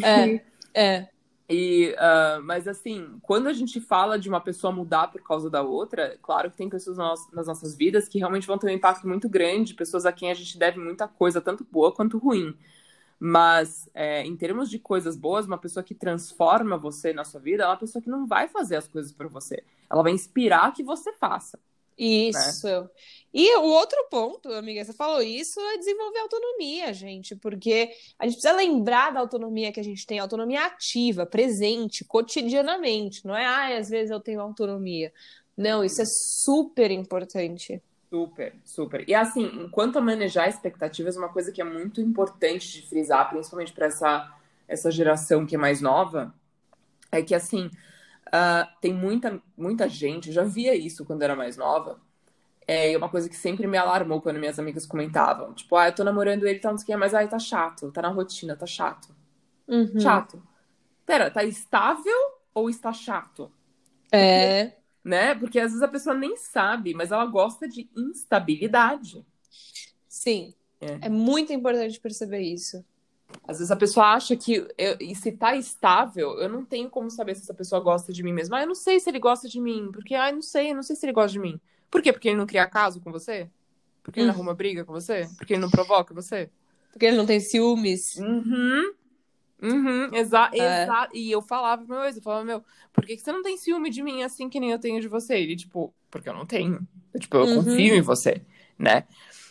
É, 0.04 0.42
é. 0.74 1.10
E, 1.50 1.96
uh, 1.96 2.44
mas 2.44 2.68
assim, 2.68 3.18
quando 3.22 3.48
a 3.48 3.54
gente 3.54 3.80
fala 3.80 4.20
de 4.20 4.28
uma 4.28 4.42
pessoa 4.42 4.74
mudar 4.74 5.08
por 5.08 5.22
causa 5.22 5.50
da 5.50 5.62
outra, 5.62 6.18
claro 6.22 6.52
que 6.52 6.58
tem 6.58 6.68
pessoas 6.68 6.98
nas, 6.98 7.32
nas 7.32 7.48
nossas 7.48 7.74
vidas 7.76 8.08
que 8.08 8.20
realmente 8.20 8.46
vão 8.46 8.58
ter 8.58 8.68
um 8.68 8.72
impacto 8.72 9.08
muito 9.08 9.30
grande, 9.30 9.74
pessoas 9.74 10.06
a 10.06 10.12
quem 10.12 10.30
a 10.30 10.34
gente 10.34 10.58
deve 10.58 10.78
muita 10.78 11.08
coisa, 11.08 11.40
tanto 11.40 11.66
boa 11.72 11.94
quanto 11.94 12.18
ruim. 12.18 12.54
Mas, 13.20 13.90
é, 13.94 14.22
em 14.24 14.36
termos 14.36 14.70
de 14.70 14.78
coisas 14.78 15.18
boas, 15.18 15.48
uma 15.48 15.58
pessoa 15.58 15.84
que 15.84 15.96
transforma 15.96 16.78
você 16.78 17.14
na 17.14 17.24
sua 17.24 17.40
vida 17.40 17.64
é 17.64 17.68
uma 17.68 17.78
pessoa 17.78 18.02
que 18.02 18.10
não 18.10 18.28
vai 18.28 18.48
fazer 18.48 18.76
as 18.76 18.88
coisas 18.88 19.12
por 19.12 19.28
você. 19.28 19.64
Ela 19.90 20.04
vai 20.04 20.12
inspirar 20.12 20.74
que 20.74 20.84
você 20.84 21.12
faça. 21.14 21.60
Isso. 21.98 22.68
Né? 22.68 22.88
E 23.34 23.58
o 23.58 23.64
outro 23.64 24.08
ponto, 24.10 24.52
amiga, 24.54 24.86
você 24.86 24.94
falou 24.94 25.22
isso, 25.22 25.60
é 25.60 25.78
desenvolver 25.78 26.20
autonomia, 26.20 26.94
gente, 26.94 27.36
porque 27.36 27.92
a 28.20 28.26
gente 28.26 28.36
precisa 28.36 28.56
lembrar 28.56 29.12
da 29.12 29.20
autonomia 29.20 29.72
que 29.72 29.80
a 29.80 29.84
gente 29.84 30.06
tem, 30.06 30.20
autonomia 30.20 30.66
ativa, 30.66 31.26
presente, 31.26 32.06
cotidianamente. 32.06 33.26
Não 33.26 33.36
é, 33.36 33.46
ah, 33.46 33.78
às 33.78 33.90
vezes 33.90 34.12
eu 34.12 34.20
tenho 34.20 34.42
autonomia. 34.42 35.12
Não, 35.56 35.84
isso 35.84 36.02
é 36.02 36.06
super 36.06 36.92
importante. 36.92 37.82
Super, 38.10 38.56
super. 38.64 39.08
E 39.08 39.14
assim, 39.14 39.68
quanto 39.70 39.98
a 39.98 40.02
manejar 40.02 40.48
expectativas, 40.48 41.18
uma 41.18 41.28
coisa 41.28 41.52
que 41.52 41.62
é 41.62 41.64
muito 41.64 42.00
importante 42.00 42.72
de 42.72 42.88
frisar, 42.88 43.30
principalmente 43.30 43.74
para 43.74 43.88
essa, 43.88 44.34
essa 44.66 44.90
geração 44.90 45.46
que 45.46 45.56
é 45.56 45.58
mais 45.58 45.82
nova, 45.82 46.34
é 47.12 47.22
que 47.22 47.36
assim, 47.36 47.66
uh, 48.28 48.68
tem 48.80 48.94
muita, 48.94 49.42
muita 49.58 49.90
gente, 49.90 50.30
eu 50.30 50.34
já 50.34 50.44
via 50.44 50.74
isso 50.74 51.04
quando 51.04 51.22
era 51.22 51.36
mais 51.36 51.58
nova, 51.58 52.00
é 52.66 52.98
uma 52.98 53.10
coisa 53.10 53.28
que 53.28 53.36
sempre 53.36 53.68
me 53.68 53.78
alarmou 53.78 54.22
quando 54.22 54.40
minhas 54.40 54.60
amigas 54.60 54.86
comentavam. 54.86 55.54
Tipo, 55.54 55.76
ah, 55.76 55.88
eu 55.88 55.96
tô 55.96 56.04
namorando 56.04 56.46
ele, 56.46 56.60
tá 56.60 56.72
não 56.72 56.78
sei 56.78 56.84
o 56.84 56.88
que, 56.88 56.96
mas 56.98 57.14
aí 57.14 57.28
tá 57.28 57.40
chato, 57.40 57.92
tá 57.92 58.02
na 58.02 58.10
rotina, 58.10 58.56
tá 58.56 58.66
chato. 58.66 59.10
Uhum. 59.68 60.00
Chato. 60.00 60.42
Pera, 61.06 61.30
tá 61.30 61.44
estável 61.44 62.18
ou 62.54 62.70
está 62.70 62.94
chato? 62.94 63.52
É 64.12 64.77
né? 65.08 65.34
Porque 65.34 65.60
às 65.60 65.72
vezes 65.72 65.82
a 65.82 65.88
pessoa 65.88 66.16
nem 66.16 66.36
sabe, 66.36 66.94
mas 66.94 67.12
ela 67.12 67.26
gosta 67.26 67.68
de 67.68 67.90
instabilidade. 67.96 69.26
Sim. 70.08 70.54
É, 70.82 71.08
é 71.08 71.10
muito 71.10 71.54
importante 71.54 72.00
perceber 72.00 72.42
isso. 72.42 72.84
Às 73.48 73.58
vezes 73.58 73.72
a 73.72 73.76
pessoa 73.76 74.14
acha 74.14 74.36
que 74.36 74.68
eu, 74.78 74.98
e 75.00 75.16
se 75.16 75.32
tá 75.32 75.56
estável, 75.56 76.40
eu 76.40 76.50
não 76.50 76.64
tenho 76.64 76.90
como 76.90 77.10
saber 77.10 77.36
se 77.36 77.42
essa 77.42 77.54
pessoa 77.54 77.82
gosta 77.82 78.14
de 78.14 78.22
mim 78.24 78.34
mesmo. 78.34 78.56
Ah, 78.56 78.62
eu 78.62 78.68
não 78.68 78.76
sei 78.76 79.00
se 79.00 79.10
ele 79.10 79.20
gosta 79.20 79.48
de 79.48 79.60
mim, 79.60 79.90
porque 79.92 80.14
ah, 80.14 80.30
eu 80.30 80.36
não 80.36 80.42
sei, 80.42 80.72
eu 80.72 80.76
não 80.76 80.84
sei 80.84 80.96
se 80.96 81.06
ele 81.06 81.14
gosta 81.14 81.32
de 81.32 81.40
mim. 81.40 81.60
Por 81.90 82.02
quê? 82.02 82.12
Porque 82.12 82.30
ele 82.30 82.38
não 82.38 82.46
cria 82.46 82.68
caso 82.68 83.02
com 83.02 83.12
você? 83.12 83.50
Porque 84.04 84.20
ele 84.20 84.28
não 84.28 84.34
hum. 84.34 84.38
arruma 84.38 84.54
briga 84.54 84.86
com 84.86 84.94
você? 84.94 85.28
Porque 85.38 85.54
ele 85.54 85.62
não 85.62 85.70
provoca 85.70 86.14
você? 86.14 86.50
Porque 86.92 87.06
ele 87.06 87.18
não 87.18 87.26
tem 87.26 87.40
ciúmes? 87.40 88.16
Uhum. 88.18 88.94
Uhum, 89.62 90.14
exa 90.14 90.52
é. 90.54 90.84
exa 90.84 91.10
e 91.14 91.32
eu 91.32 91.42
falava 91.42 91.84
pro 91.84 91.96
meu 91.96 92.06
ex, 92.06 92.16
eu 92.16 92.22
falava, 92.22 92.46
meu, 92.46 92.64
por 92.94 93.06
que, 93.06 93.16
que 93.16 93.22
você 93.22 93.32
não 93.32 93.42
tem 93.42 93.58
ciúme 93.58 93.90
de 93.90 94.04
mim 94.04 94.22
assim 94.22 94.50
que 94.50 94.60
nem 94.60 94.72
eu 94.72 94.80
tenho 94.80 95.02
de 95.02 95.08
você? 95.08 95.38
Ele, 95.38 95.56
tipo, 95.56 95.94
porque 96.12 96.30
eu 96.30 96.34
não 96.34 96.46
tenho. 96.46 96.88
Eu, 97.14 97.20
tipo, 97.20 97.38
eu 97.38 97.46
uhum. 97.46 97.64
confio 97.64 97.96
em 97.96 98.02
você, 98.02 98.42
né? 98.78 99.06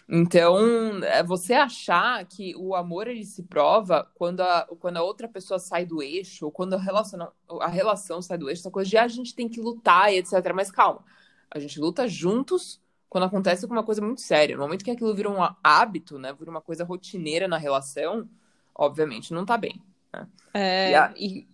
Então, 0.09 1.03
é 1.03 1.23
você 1.23 1.55
achar 1.55 2.25
que 2.27 2.55
o 2.57 2.77
amor 2.77 3.09
ele 3.09 3.25
se 3.25 3.43
prova 3.43 4.09
quando 4.15 4.41
a, 4.41 4.69
quando 4.79 4.99
a 4.99 5.03
outra 5.03 5.27
pessoa 5.27 5.59
sai 5.59 5.85
do 5.85 6.01
eixo, 6.01 6.45
ou 6.45 6.53
quando 6.53 6.75
a 6.75 6.79
relação, 6.79 7.33
a 7.61 7.67
relação 7.67 8.23
sai 8.23 8.39
do 8.39 8.49
eixo, 8.49 8.63
essa 8.63 8.71
coisa 8.71 8.89
de 8.89 8.97
ah, 8.97 9.03
a 9.03 9.09
gente 9.09 9.35
tem 9.35 9.49
que 9.49 9.61
lutar 9.61 10.13
e 10.13 10.19
etc. 10.19 10.33
Mas 10.55 10.71
calma, 10.71 11.05
a 11.51 11.59
gente 11.59 11.81
luta 11.81 12.07
juntos 12.07 12.81
quando 13.09 13.25
acontece 13.25 13.65
alguma 13.65 13.83
coisa 13.83 14.01
muito 14.01 14.21
séria. 14.21 14.57
No 14.57 14.63
momento 14.63 14.85
que 14.85 14.91
aquilo 14.93 15.15
vira 15.15 15.29
um 15.29 15.39
hábito, 15.63 16.19
né? 16.19 16.33
Vira 16.33 16.51
uma 16.51 16.61
coisa 16.61 16.85
rotineira 16.85 17.49
na 17.49 17.59
relação, 17.59 18.29
obviamente 18.73 19.35
não 19.35 19.45
tá 19.45 19.57
bem. 19.57 19.83
É, 20.55 20.91
e, 20.91 20.95
a... 20.95 21.15
e, 21.17 21.49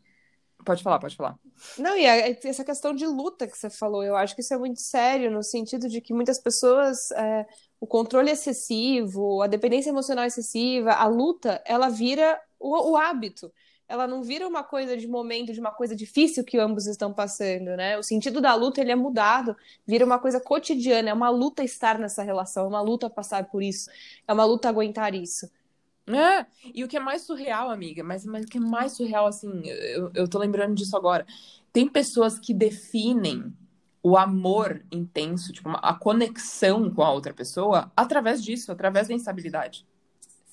Pode 0.64 0.82
falar, 0.82 0.98
pode 0.98 1.16
falar. 1.16 1.36
Não, 1.76 1.96
e 1.96 2.06
a, 2.06 2.28
essa 2.44 2.64
questão 2.64 2.94
de 2.94 3.06
luta 3.06 3.46
que 3.46 3.56
você 3.56 3.68
falou, 3.68 4.04
eu 4.04 4.16
acho 4.16 4.34
que 4.34 4.40
isso 4.40 4.54
é 4.54 4.58
muito 4.58 4.80
sério, 4.80 5.30
no 5.30 5.42
sentido 5.42 5.88
de 5.88 6.00
que 6.00 6.14
muitas 6.14 6.38
pessoas, 6.38 7.10
é, 7.12 7.46
o 7.80 7.86
controle 7.86 8.30
excessivo, 8.30 9.42
a 9.42 9.46
dependência 9.46 9.90
emocional 9.90 10.24
excessiva, 10.24 10.92
a 10.92 11.06
luta, 11.06 11.62
ela 11.66 11.88
vira 11.88 12.40
o, 12.60 12.92
o, 12.92 12.96
hábito. 12.96 13.52
Ela 13.88 14.06
não 14.06 14.22
vira 14.22 14.46
uma 14.46 14.62
coisa 14.62 14.96
de 14.96 15.06
momento, 15.06 15.52
de 15.52 15.60
uma 15.60 15.72
coisa 15.72 15.94
difícil 15.96 16.44
que 16.44 16.56
ambos 16.58 16.86
estão 16.86 17.12
passando, 17.12 17.76
né? 17.76 17.98
O 17.98 18.02
sentido 18.02 18.40
da 18.40 18.54
luta, 18.54 18.80
ele 18.80 18.92
é 18.92 18.96
mudado, 18.96 19.56
vira 19.86 20.06
uma 20.06 20.18
coisa 20.18 20.40
cotidiana, 20.40 21.10
é 21.10 21.12
uma 21.12 21.28
luta 21.28 21.64
estar 21.64 21.98
nessa 21.98 22.22
relação, 22.22 22.64
é 22.64 22.68
uma 22.68 22.80
luta 22.80 23.10
passar 23.10 23.44
por 23.46 23.62
isso, 23.62 23.90
é 24.26 24.32
uma 24.32 24.44
luta 24.44 24.68
aguentar 24.68 25.14
isso. 25.14 25.50
É, 26.06 26.46
e 26.74 26.82
o 26.82 26.88
que 26.88 26.96
é 26.96 27.00
mais 27.00 27.22
surreal, 27.22 27.70
amiga, 27.70 28.02
mas, 28.02 28.24
mas 28.24 28.44
o 28.44 28.48
que 28.48 28.58
é 28.58 28.60
mais 28.60 28.92
surreal, 28.92 29.26
assim, 29.26 29.62
eu, 29.64 30.10
eu 30.14 30.28
tô 30.28 30.38
lembrando 30.38 30.74
disso 30.74 30.96
agora. 30.96 31.24
Tem 31.72 31.88
pessoas 31.88 32.38
que 32.38 32.52
definem 32.52 33.52
o 34.02 34.16
amor 34.16 34.84
intenso, 34.90 35.52
tipo, 35.52 35.68
a 35.70 35.94
conexão 35.94 36.90
com 36.90 37.02
a 37.02 37.12
outra 37.12 37.32
pessoa 37.32 37.92
através 37.96 38.42
disso, 38.42 38.72
através 38.72 39.08
da 39.08 39.14
instabilidade. 39.14 39.86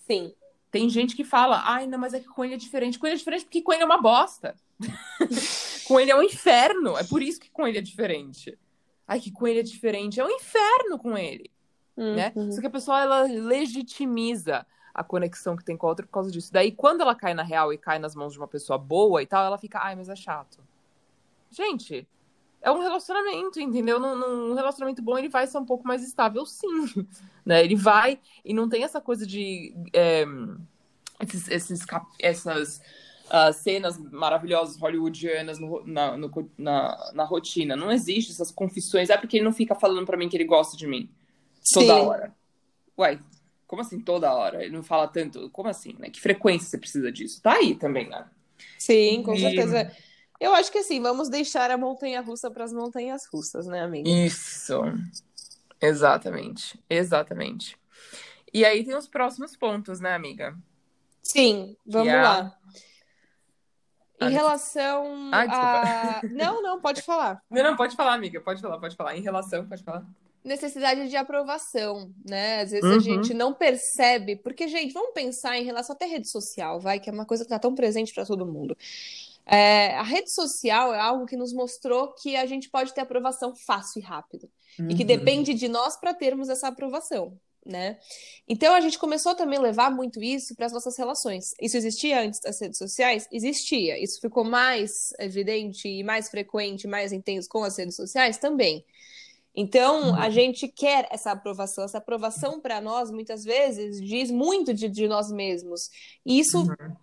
Sim. 0.06 0.34
Tem 0.72 0.88
gente 0.88 1.16
que 1.16 1.24
fala, 1.24 1.64
ai, 1.66 1.88
não, 1.88 1.98
mas 1.98 2.14
é 2.14 2.20
que 2.20 2.28
com 2.28 2.46
ele 2.46 2.54
é 2.54 2.58
diferente. 2.58 3.00
Com 3.00 3.08
ele 3.08 3.16
é 3.16 3.18
diferente 3.18 3.46
porque 3.46 3.62
com 3.62 3.74
ele 3.74 3.82
é 3.82 3.86
uma 3.86 4.00
bosta. 4.00 4.56
com 5.88 6.00
ele 6.00 6.12
é 6.12 6.16
um 6.16 6.22
inferno. 6.22 6.96
É 6.96 7.04
por 7.04 7.24
isso 7.24 7.40
que 7.40 7.50
com 7.50 7.68
ele 7.68 7.80
é 7.80 7.82
diferente. 7.82 8.56
Ai, 9.08 9.20
que 9.20 9.32
com 9.32 9.48
ele 9.48 9.62
é 9.62 9.64
diferente. 9.64 10.20
É 10.20 10.26
um 10.26 10.30
inferno 10.30 11.00
com 11.00 11.18
ele. 11.18 11.50
Uhum. 11.98 12.16
Né? 12.16 12.32
Só 12.52 12.62
que 12.62 12.68
a 12.68 12.72
pessoa, 12.72 13.02
ela 13.02 13.24
legitimiza 13.24 14.66
a 15.00 15.04
conexão 15.04 15.56
que 15.56 15.64
tem 15.64 15.78
com 15.78 15.86
a 15.86 15.90
outra 15.90 16.06
por 16.06 16.12
causa 16.12 16.30
disso. 16.30 16.52
Daí, 16.52 16.74
quando 16.74 17.00
ela 17.00 17.16
cai 17.16 17.34
na 17.34 17.42
real 17.42 17.72
e 17.72 17.78
cai 17.78 17.98
nas 17.98 18.14
mãos 18.14 18.34
de 18.34 18.38
uma 18.38 18.50
pessoa 18.50 18.78
boa 18.78 19.24
e 19.24 19.26
tal, 19.26 19.46
ela 19.46 19.58
fica, 19.58 19.80
ai, 19.82 19.96
mas 19.96 20.10
é 20.10 20.16
chato. 20.16 20.60
Gente, 21.50 22.06
é 22.62 22.70
um 22.70 22.82
relacionamento, 22.82 23.62
entendeu? 23.62 23.98
Num, 23.98 24.14
num 24.50 24.54
relacionamento 24.54 25.02
bom, 25.02 25.18
ele 25.18 25.30
vai 25.30 25.48
ser 25.48 25.58
um 25.58 25.66
pouco 25.66 25.88
mais 25.88 26.04
estável, 26.04 26.46
sim. 26.46 26.68
Né? 27.46 27.64
Ele 27.64 27.78
vai, 27.78 28.20
e 28.44 28.54
não 28.54 28.68
tem 28.68 28.84
essa 28.84 29.00
coisa 29.00 29.26
de. 29.26 29.74
É, 29.94 30.26
esses, 31.22 31.48
esses, 31.48 31.86
essas 32.20 32.82
uh, 33.28 33.54
cenas 33.54 33.98
maravilhosas 33.98 34.78
hollywoodianas 34.78 35.60
no, 35.60 35.82
na, 35.88 36.18
no, 36.18 36.52
na, 36.58 37.12
na, 37.14 37.24
rotina. 37.24 37.76
Não 37.76 37.90
existe 37.90 38.34
essas 38.34 38.52
confissões. 38.52 39.10
É 39.10 39.18
porque 39.18 39.38
ele 39.38 39.46
não 39.46 39.54
fica 39.54 39.74
falando 39.74 40.06
para 40.06 40.18
mim 40.18 40.30
que 40.30 40.38
ele 40.38 40.44
gosta 40.44 40.78
de 40.78 40.86
mim 40.86 41.10
toda 41.74 41.96
sim. 41.96 42.02
hora. 42.02 42.36
Uai, 42.96 43.20
como 43.70 43.84
assim 43.84 44.00
toda 44.00 44.34
hora? 44.34 44.64
Ele 44.64 44.76
não 44.76 44.82
fala 44.82 45.08
tanto. 45.08 45.48
Como 45.52 45.70
assim, 45.70 45.96
né? 46.00 46.10
Que 46.10 46.20
frequência 46.20 46.68
você 46.68 46.78
precisa 46.80 47.12
disso? 47.12 47.40
Tá 47.40 47.54
aí 47.54 47.76
também, 47.76 48.10
né? 48.10 48.28
Sim, 48.80 49.22
com 49.22 49.36
e... 49.36 49.40
certeza. 49.40 49.96
Eu 50.40 50.56
acho 50.56 50.72
que 50.72 50.80
assim, 50.80 51.00
vamos 51.00 51.30
deixar 51.30 51.70
a 51.70 51.78
montanha 51.78 52.20
russa 52.20 52.50
para 52.50 52.64
as 52.64 52.74
montanhas 52.74 53.28
russas, 53.32 53.68
né, 53.68 53.84
amiga? 53.84 54.10
Isso. 54.10 54.82
Exatamente. 55.80 56.84
Exatamente. 56.90 57.78
E 58.52 58.66
aí 58.66 58.84
tem 58.84 58.96
os 58.96 59.08
próximos 59.08 59.56
pontos, 59.56 60.00
né, 60.00 60.16
amiga? 60.16 60.58
Sim, 61.22 61.78
vamos 61.86 62.12
a... 62.12 62.22
lá. 62.24 62.58
Em 64.20 64.26
ah, 64.26 64.30
relação 64.30 65.30
ah, 65.32 66.20
a. 66.22 66.22
Não, 66.24 66.64
não, 66.64 66.82
pode 66.82 67.04
falar. 67.04 67.40
Não, 67.52 67.62
não, 67.70 67.76
pode 67.76 67.96
falar, 67.96 68.16
amiga. 68.16 68.42
Pode 68.42 68.64
falar, 68.64 68.80
pode 68.80 68.96
falar. 68.96 69.16
Em 69.16 69.22
relação, 69.22 69.68
pode 69.68 69.84
falar 69.84 70.04
necessidade 70.44 71.10
de 71.10 71.16
aprovação, 71.16 72.12
né? 72.26 72.62
Às 72.62 72.72
vezes 72.72 72.90
uhum. 72.90 72.96
a 72.96 73.00
gente 73.00 73.34
não 73.34 73.54
percebe, 73.54 74.36
porque, 74.38 74.68
gente, 74.68 74.94
vamos 74.94 75.14
pensar 75.14 75.58
em 75.58 75.64
relação 75.64 75.96
até 75.96 76.06
rede 76.06 76.30
social, 76.30 76.80
vai, 76.80 77.00
que 77.00 77.10
é 77.10 77.14
uma 77.14 77.26
coisa 77.26 77.44
que 77.44 77.48
está 77.48 77.60
tão 77.60 77.76
presente 77.76 78.14
para 78.14 78.26
todo 78.26 78.46
mundo. 78.46 78.76
É, 79.46 79.96
a 79.96 80.04
rede 80.04 80.32
social 80.32 80.94
é 80.94 81.00
algo 81.00 81.26
que 81.26 81.36
nos 81.36 81.52
mostrou 81.52 82.14
que 82.14 82.36
a 82.36 82.46
gente 82.46 82.70
pode 82.70 82.94
ter 82.94 83.02
aprovação 83.02 83.56
fácil 83.56 84.00
e 84.00 84.04
rápido. 84.04 84.48
Uhum. 84.80 84.90
E 84.90 84.96
que 84.96 85.02
uhum. 85.02 85.08
depende 85.08 85.54
de 85.54 85.68
nós 85.68 85.98
para 85.98 86.14
termos 86.14 86.50
essa 86.50 86.68
aprovação. 86.68 87.38
Né? 87.66 88.00
Então 88.48 88.74
a 88.74 88.80
gente 88.80 88.98
começou 88.98 89.36
também 89.36 89.60
a 89.60 89.62
levar 89.62 89.92
muito 89.92 90.24
isso 90.24 90.56
para 90.56 90.66
as 90.66 90.72
nossas 90.72 90.98
relações. 90.98 91.54
Isso 91.62 91.78
existia 91.78 92.22
antes 92.22 92.40
das 92.40 92.60
redes 92.60 92.78
sociais? 92.78 93.28
Existia. 93.32 94.02
Isso 94.02 94.20
ficou 94.22 94.44
mais 94.44 95.14
evidente 95.20 95.88
e 95.88 96.04
mais 96.04 96.30
frequente, 96.30 96.88
mais 96.88 97.12
intenso 97.12 97.50
com 97.50 97.64
as 97.64 97.78
redes 97.78 97.96
sociais? 97.96 98.38
Também. 98.38 98.86
Então, 99.56 100.16
a 100.16 100.26
uhum. 100.26 100.32
gente 100.32 100.68
quer 100.68 101.08
essa 101.12 101.32
aprovação. 101.32 101.84
Essa 101.84 101.98
aprovação, 101.98 102.60
para 102.60 102.80
nós, 102.80 103.12
muitas 103.12 103.44
vezes, 103.44 104.02
diz 104.02 104.32
muito 104.32 104.74
de, 104.74 104.88
de 104.88 105.08
nós 105.08 105.32
mesmos. 105.32 105.90
E 106.26 106.40
isso 106.40 106.60
uhum. 106.60 106.96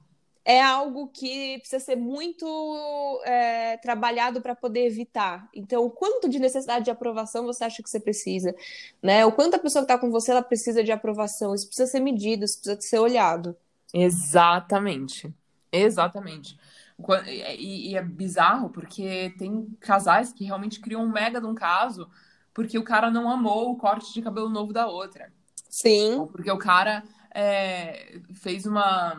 é 0.44 0.62
algo 0.62 1.08
que 1.08 1.58
precisa 1.58 1.84
ser 1.84 1.96
muito 1.96 2.46
é, 3.24 3.76
trabalhado 3.78 4.40
para 4.40 4.54
poder 4.54 4.86
evitar. 4.86 5.48
Então, 5.54 5.84
o 5.84 5.90
quanto 5.90 6.28
de 6.28 6.38
necessidade 6.38 6.84
de 6.84 6.90
aprovação 6.90 7.44
você 7.44 7.64
acha 7.64 7.82
que 7.82 7.90
você 7.90 8.00
precisa? 8.00 8.54
Né? 9.02 9.26
O 9.26 9.32
quanto 9.32 9.54
a 9.54 9.58
pessoa 9.58 9.84
que 9.84 9.92
está 9.92 10.00
com 10.00 10.10
você 10.10 10.30
ela 10.30 10.42
precisa 10.42 10.82
de 10.82 10.92
aprovação? 10.92 11.54
Isso 11.54 11.66
precisa 11.66 11.90
ser 11.90 12.00
medido, 12.00 12.44
isso 12.44 12.58
precisa 12.60 12.80
ser 12.80 12.98
olhado. 13.00 13.56
Exatamente. 13.92 15.32
Exatamente. 15.72 16.56
E, 17.26 17.90
e 17.90 17.96
é 17.96 18.02
bizarro 18.02 18.70
porque 18.70 19.34
tem 19.36 19.66
casais 19.80 20.32
que 20.32 20.44
realmente 20.44 20.80
criam 20.80 21.02
um 21.02 21.12
mega 21.12 21.40
de 21.40 21.46
um 21.46 21.54
caso 21.54 22.08
porque 22.56 22.78
o 22.78 22.82
cara 22.82 23.10
não 23.10 23.30
amou 23.30 23.70
o 23.70 23.76
corte 23.76 24.14
de 24.14 24.22
cabelo 24.22 24.48
novo 24.48 24.72
da 24.72 24.86
outra. 24.86 25.30
Sim. 25.68 26.14
Ou 26.14 26.26
porque 26.26 26.50
o 26.50 26.56
cara 26.56 27.04
é, 27.34 28.18
fez 28.32 28.64
uma, 28.64 29.12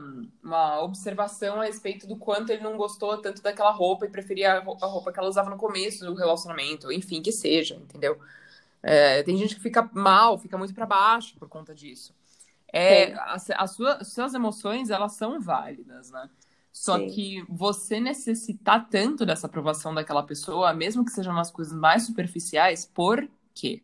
uma 0.43 0.81
observação 0.81 1.61
a 1.61 1.65
respeito 1.65 2.07
do 2.07 2.17
quanto 2.17 2.51
ele 2.51 2.63
não 2.63 2.75
gostou 2.75 3.15
tanto 3.19 3.43
daquela 3.43 3.69
roupa 3.69 4.07
e 4.07 4.09
preferia 4.09 4.53
a 4.53 4.85
roupa 4.87 5.11
que 5.11 5.19
ela 5.19 5.29
usava 5.29 5.51
no 5.51 5.55
começo 5.55 6.03
do 6.03 6.15
relacionamento, 6.15 6.91
enfim, 6.91 7.21
que 7.21 7.31
seja, 7.31 7.75
entendeu? 7.75 8.19
É, 8.81 9.21
tem 9.21 9.37
gente 9.37 9.53
que 9.53 9.61
fica 9.61 9.87
mal, 9.93 10.39
fica 10.39 10.57
muito 10.57 10.73
para 10.73 10.87
baixo 10.87 11.37
por 11.37 11.47
conta 11.47 11.75
disso. 11.75 12.15
É, 12.73 13.13
as, 13.19 13.51
as 13.51 13.69
suas, 13.69 14.07
suas 14.07 14.33
emoções, 14.33 14.89
elas 14.89 15.13
são 15.13 15.39
válidas, 15.39 16.09
né? 16.09 16.27
Só 16.79 16.95
Sim. 16.99 17.07
que 17.07 17.43
você 17.49 17.99
necessitar 17.99 18.87
tanto 18.87 19.25
dessa 19.25 19.47
aprovação 19.47 19.95
daquela 19.95 20.21
pessoa, 20.21 20.71
mesmo 20.73 21.03
que 21.03 21.09
sejam 21.09 21.33
umas 21.33 21.49
coisas 21.49 21.73
mais 21.73 22.03
superficiais, 22.03 22.85
por 22.85 23.27
quê? 23.51 23.81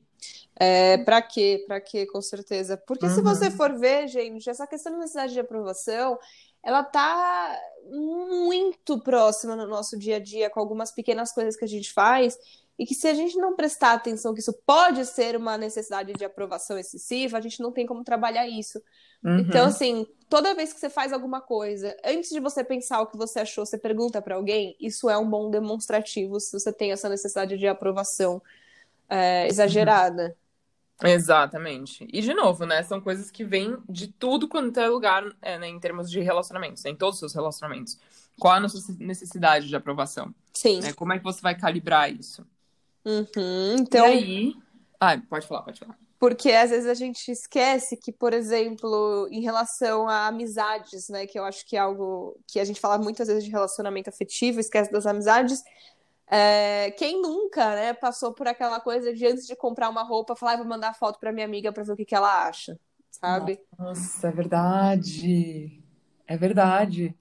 É, 0.55 0.99
pra 0.99 1.19
quê? 1.19 1.63
Pra 1.65 1.81
quê, 1.81 2.05
com 2.05 2.21
certeza. 2.21 2.77
Porque 2.77 3.07
uhum. 3.07 3.15
se 3.15 3.21
você 3.21 3.49
for 3.49 3.73
ver, 3.73 4.07
gente, 4.07 4.47
essa 4.47 4.67
questão 4.67 4.91
da 4.91 4.99
necessidade 4.99 5.33
de 5.33 5.39
aprovação, 5.39 6.19
ela 6.61 6.83
tá 6.83 7.59
muito 7.89 8.99
próxima 8.99 9.55
no 9.55 9.65
nosso 9.67 9.97
dia 9.97 10.17
a 10.17 10.19
dia, 10.19 10.51
com 10.51 10.59
algumas 10.59 10.91
pequenas 10.91 11.31
coisas 11.31 11.55
que 11.55 11.65
a 11.65 11.67
gente 11.67 11.91
faz, 11.91 12.37
e 12.77 12.85
que 12.85 12.93
se 12.93 13.07
a 13.07 13.15
gente 13.15 13.35
não 13.37 13.55
prestar 13.55 13.93
atenção 13.93 14.35
que 14.35 14.39
isso 14.39 14.53
pode 14.67 15.03
ser 15.07 15.35
uma 15.35 15.57
necessidade 15.57 16.13
de 16.13 16.23
aprovação 16.23 16.77
excessiva, 16.77 17.39
a 17.39 17.41
gente 17.41 17.59
não 17.59 17.71
tem 17.71 17.87
como 17.87 18.03
trabalhar 18.03 18.47
isso. 18.47 18.79
Uhum. 19.23 19.39
Então, 19.39 19.67
assim, 19.67 20.05
toda 20.29 20.53
vez 20.53 20.73
que 20.73 20.79
você 20.79 20.89
faz 20.89 21.13
alguma 21.13 21.39
coisa, 21.39 21.95
antes 22.03 22.29
de 22.29 22.39
você 22.39 22.63
pensar 22.63 23.01
o 23.01 23.07
que 23.07 23.15
você 23.15 23.39
achou, 23.39 23.65
você 23.65 23.77
pergunta 23.77 24.21
para 24.21 24.35
alguém, 24.35 24.75
isso 24.79 25.09
é 25.09 25.17
um 25.17 25.29
bom 25.29 25.49
demonstrativo 25.49 26.39
se 26.39 26.51
você 26.51 26.73
tem 26.73 26.91
essa 26.91 27.07
necessidade 27.07 27.57
de 27.57 27.67
aprovação 27.67 28.41
é, 29.07 29.47
exagerada. 29.47 30.35
Exatamente. 31.01 32.07
E 32.11 32.21
de 32.21 32.33
novo, 32.33 32.65
né? 32.65 32.83
São 32.83 33.01
coisas 33.01 33.29
que 33.29 33.43
vêm 33.43 33.77
de 33.89 34.07
tudo 34.07 34.47
quanto 34.47 34.79
é 34.79 34.87
lugar 34.87 35.23
é, 35.41 35.57
né, 35.57 35.67
em 35.67 35.79
termos 35.79 36.09
de 36.09 36.19
relacionamentos, 36.19 36.83
né, 36.83 36.91
em 36.91 36.95
todos 36.95 37.15
os 37.15 37.19
seus 37.19 37.33
relacionamentos. 37.33 37.97
Qual 38.39 38.53
a 38.53 38.59
nossa 38.59 38.77
necessidade 38.99 39.67
de 39.67 39.75
aprovação? 39.75 40.33
Sim. 40.53 40.79
É, 40.83 40.93
como 40.93 41.13
é 41.13 41.17
que 41.17 41.23
você 41.23 41.41
vai 41.41 41.55
calibrar 41.55 42.11
isso? 42.11 42.45
Uhum, 43.05 43.75
então. 43.79 44.07
E 44.07 44.11
aí. 44.11 44.55
Ah, 44.99 45.17
pode 45.29 45.45
falar, 45.45 45.61
pode 45.63 45.79
falar. 45.79 45.97
Porque 46.23 46.53
às 46.53 46.69
vezes 46.69 46.87
a 46.87 46.93
gente 46.93 47.29
esquece 47.29 47.97
que, 47.97 48.09
por 48.09 48.31
exemplo, 48.31 49.27
em 49.29 49.41
relação 49.41 50.07
a 50.07 50.27
amizades, 50.27 51.09
né? 51.09 51.27
Que 51.27 51.37
eu 51.37 51.43
acho 51.43 51.65
que 51.65 51.75
é 51.75 51.79
algo 51.79 52.39
que 52.47 52.61
a 52.61 52.63
gente 52.63 52.79
fala 52.79 52.97
muitas 52.97 53.27
vezes 53.27 53.43
de 53.43 53.51
relacionamento 53.51 54.09
afetivo, 54.09 54.57
esquece 54.57 54.89
das 54.89 55.05
amizades. 55.05 55.61
É, 56.31 56.91
quem 56.91 57.21
nunca, 57.21 57.75
né, 57.75 57.93
passou 57.93 58.33
por 58.33 58.47
aquela 58.47 58.79
coisa 58.79 59.13
de 59.13 59.27
antes 59.27 59.45
de 59.45 59.53
comprar 59.53 59.89
uma 59.89 60.01
roupa, 60.01 60.33
falar, 60.33 60.53
ah, 60.53 60.57
vou 60.59 60.65
mandar 60.65 60.93
foto 60.93 61.19
para 61.19 61.33
minha 61.33 61.45
amiga 61.45 61.73
para 61.73 61.83
ver 61.83 61.91
o 61.91 61.97
que, 61.97 62.05
que 62.05 62.15
ela 62.15 62.47
acha, 62.47 62.79
sabe? 63.11 63.59
Nossa, 63.77 64.29
é 64.29 64.31
verdade. 64.31 65.83
É 66.25 66.37
verdade. 66.37 67.13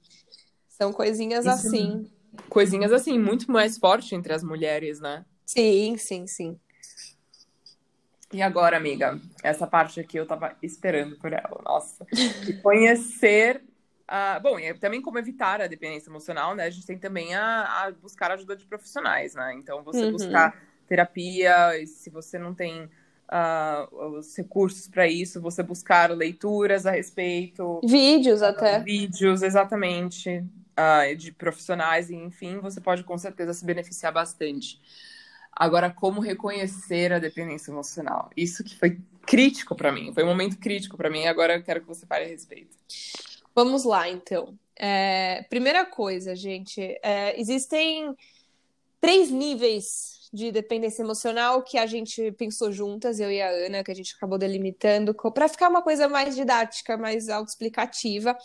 São 0.68 0.92
coisinhas 0.92 1.44
Isso, 1.44 1.66
assim. 1.66 2.08
Coisinhas 2.48 2.92
assim, 2.92 3.18
muito 3.18 3.50
mais 3.50 3.78
forte 3.78 4.14
entre 4.14 4.32
as 4.32 4.44
mulheres, 4.44 5.00
né? 5.00 5.24
Sim, 5.44 5.96
sim, 5.96 6.24
sim. 6.28 6.56
E 8.32 8.40
agora, 8.40 8.76
amiga, 8.76 9.20
essa 9.42 9.66
parte 9.66 10.00
aqui 10.00 10.16
eu 10.16 10.26
tava 10.26 10.56
esperando 10.62 11.16
por 11.16 11.32
ela, 11.32 11.60
nossa. 11.64 12.06
E 12.48 12.52
conhecer 12.54 13.62
Uh, 14.12 14.38
bom, 14.42 14.58
e 14.58 14.74
também 14.74 15.00
como 15.00 15.18
evitar 15.18 15.62
a 15.62 15.66
dependência 15.66 16.10
emocional, 16.10 16.54
né? 16.54 16.64
A 16.64 16.70
gente 16.70 16.86
tem 16.86 16.98
também 16.98 17.34
a, 17.34 17.84
a 17.84 17.90
buscar 17.92 18.30
ajuda 18.30 18.54
de 18.54 18.66
profissionais, 18.66 19.34
né? 19.34 19.54
Então, 19.54 19.82
você 19.82 20.04
uhum. 20.04 20.12
buscar 20.12 20.54
terapia, 20.86 21.72
se 21.86 22.10
você 22.10 22.38
não 22.38 22.52
tem 22.52 22.82
uh, 22.84 24.18
os 24.18 24.36
recursos 24.36 24.86
para 24.86 25.08
isso, 25.08 25.40
você 25.40 25.62
buscar 25.62 26.10
leituras 26.10 26.84
a 26.84 26.90
respeito. 26.90 27.80
Vídeos 27.82 28.42
até. 28.42 28.80
Vídeos, 28.80 29.42
exatamente. 29.42 30.44
Uh, 30.72 31.16
de 31.16 31.32
profissionais, 31.32 32.10
e 32.10 32.14
enfim, 32.14 32.58
você 32.58 32.82
pode 32.82 33.04
com 33.04 33.16
certeza 33.16 33.54
se 33.54 33.64
beneficiar 33.64 34.12
bastante. 34.12 34.78
Agora, 35.52 35.90
como 35.90 36.20
reconhecer 36.20 37.12
a 37.12 37.18
dependência 37.18 37.70
emocional? 37.70 38.30
Isso 38.36 38.64
que 38.64 38.76
foi 38.76 38.98
crítico 39.26 39.76
para 39.76 39.92
mim, 39.92 40.12
foi 40.12 40.24
um 40.24 40.28
momento 40.28 40.58
crítico 40.58 40.96
para 40.96 41.10
mim, 41.10 41.26
agora 41.26 41.54
eu 41.54 41.62
quero 41.62 41.80
que 41.80 41.86
você 41.86 42.06
fale 42.06 42.24
a 42.24 42.28
respeito. 42.28 42.76
Vamos 43.54 43.84
lá, 43.84 44.08
então. 44.08 44.58
É, 44.76 45.44
primeira 45.48 45.84
coisa, 45.84 46.34
gente, 46.34 46.80
é, 47.02 47.38
existem 47.38 48.14
três 49.00 49.30
níveis 49.30 50.28
de 50.32 50.50
dependência 50.50 51.02
emocional 51.02 51.62
que 51.62 51.76
a 51.76 51.84
gente 51.84 52.32
pensou 52.32 52.72
juntas, 52.72 53.20
eu 53.20 53.30
e 53.30 53.42
a 53.42 53.50
Ana, 53.50 53.84
que 53.84 53.90
a 53.90 53.94
gente 53.94 54.14
acabou 54.16 54.38
delimitando, 54.38 55.14
para 55.14 55.46
ficar 55.46 55.68
uma 55.68 55.82
coisa 55.82 56.08
mais 56.08 56.34
didática, 56.34 56.96
mais 56.96 57.28
autoexplicativa. 57.28 58.36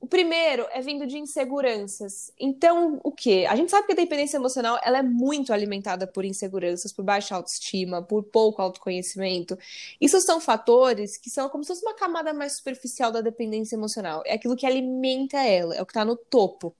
O 0.00 0.06
primeiro 0.06 0.66
é 0.72 0.80
vindo 0.80 1.06
de 1.06 1.18
inseguranças. 1.18 2.32
Então, 2.40 2.98
o 3.04 3.12
que? 3.12 3.44
A 3.44 3.54
gente 3.54 3.70
sabe 3.70 3.86
que 3.86 3.92
a 3.92 3.96
dependência 3.96 4.38
emocional 4.38 4.80
ela 4.82 4.98
é 4.98 5.02
muito 5.02 5.52
alimentada 5.52 6.06
por 6.06 6.24
inseguranças, 6.24 6.90
por 6.90 7.04
baixa 7.04 7.34
autoestima, 7.34 8.02
por 8.02 8.22
pouco 8.22 8.62
autoconhecimento. 8.62 9.58
Isso 10.00 10.18
são 10.22 10.40
fatores 10.40 11.18
que 11.18 11.28
são 11.28 11.50
como 11.50 11.62
se 11.62 11.68
fosse 11.68 11.84
uma 11.84 11.94
camada 11.94 12.32
mais 12.32 12.56
superficial 12.56 13.12
da 13.12 13.20
dependência 13.20 13.76
emocional. 13.76 14.22
É 14.24 14.34
aquilo 14.34 14.56
que 14.56 14.64
alimenta 14.64 15.36
ela, 15.36 15.74
é 15.74 15.82
o 15.82 15.86
que 15.86 15.92
está 15.92 16.04
no 16.04 16.16
topo. 16.16 16.74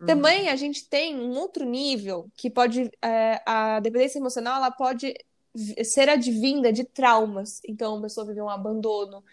Uhum. 0.00 0.06
Também 0.06 0.48
a 0.48 0.56
gente 0.56 0.88
tem 0.88 1.14
um 1.14 1.36
outro 1.36 1.64
nível 1.66 2.30
que 2.34 2.48
pode. 2.48 2.90
É, 3.02 3.42
a 3.44 3.80
dependência 3.80 4.18
emocional 4.18 4.56
ela 4.56 4.70
pode 4.70 5.14
ser 5.84 6.08
advinda 6.08 6.72
de 6.72 6.84
traumas. 6.84 7.60
Então, 7.66 7.98
a 7.98 8.02
pessoa 8.02 8.26
viveu 8.26 8.44
um 8.44 8.50
abandono, 8.50 9.24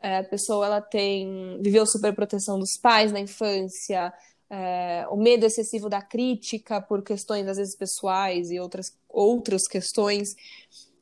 é, 0.00 0.18
a 0.18 0.24
pessoa 0.24 0.66
ela 0.66 0.80
tem 0.80 1.58
viveu 1.60 1.86
superproteção 1.86 2.58
dos 2.58 2.76
pais 2.76 3.12
na 3.12 3.20
infância, 3.20 4.12
é, 4.50 5.06
o 5.10 5.16
medo 5.16 5.44
excessivo 5.44 5.88
da 5.88 6.00
crítica 6.00 6.80
por 6.80 7.02
questões 7.02 7.46
às 7.46 7.56
vezes 7.56 7.74
pessoais 7.74 8.50
e 8.50 8.58
outras 8.58 8.96
outras 9.08 9.66
questões. 9.66 10.36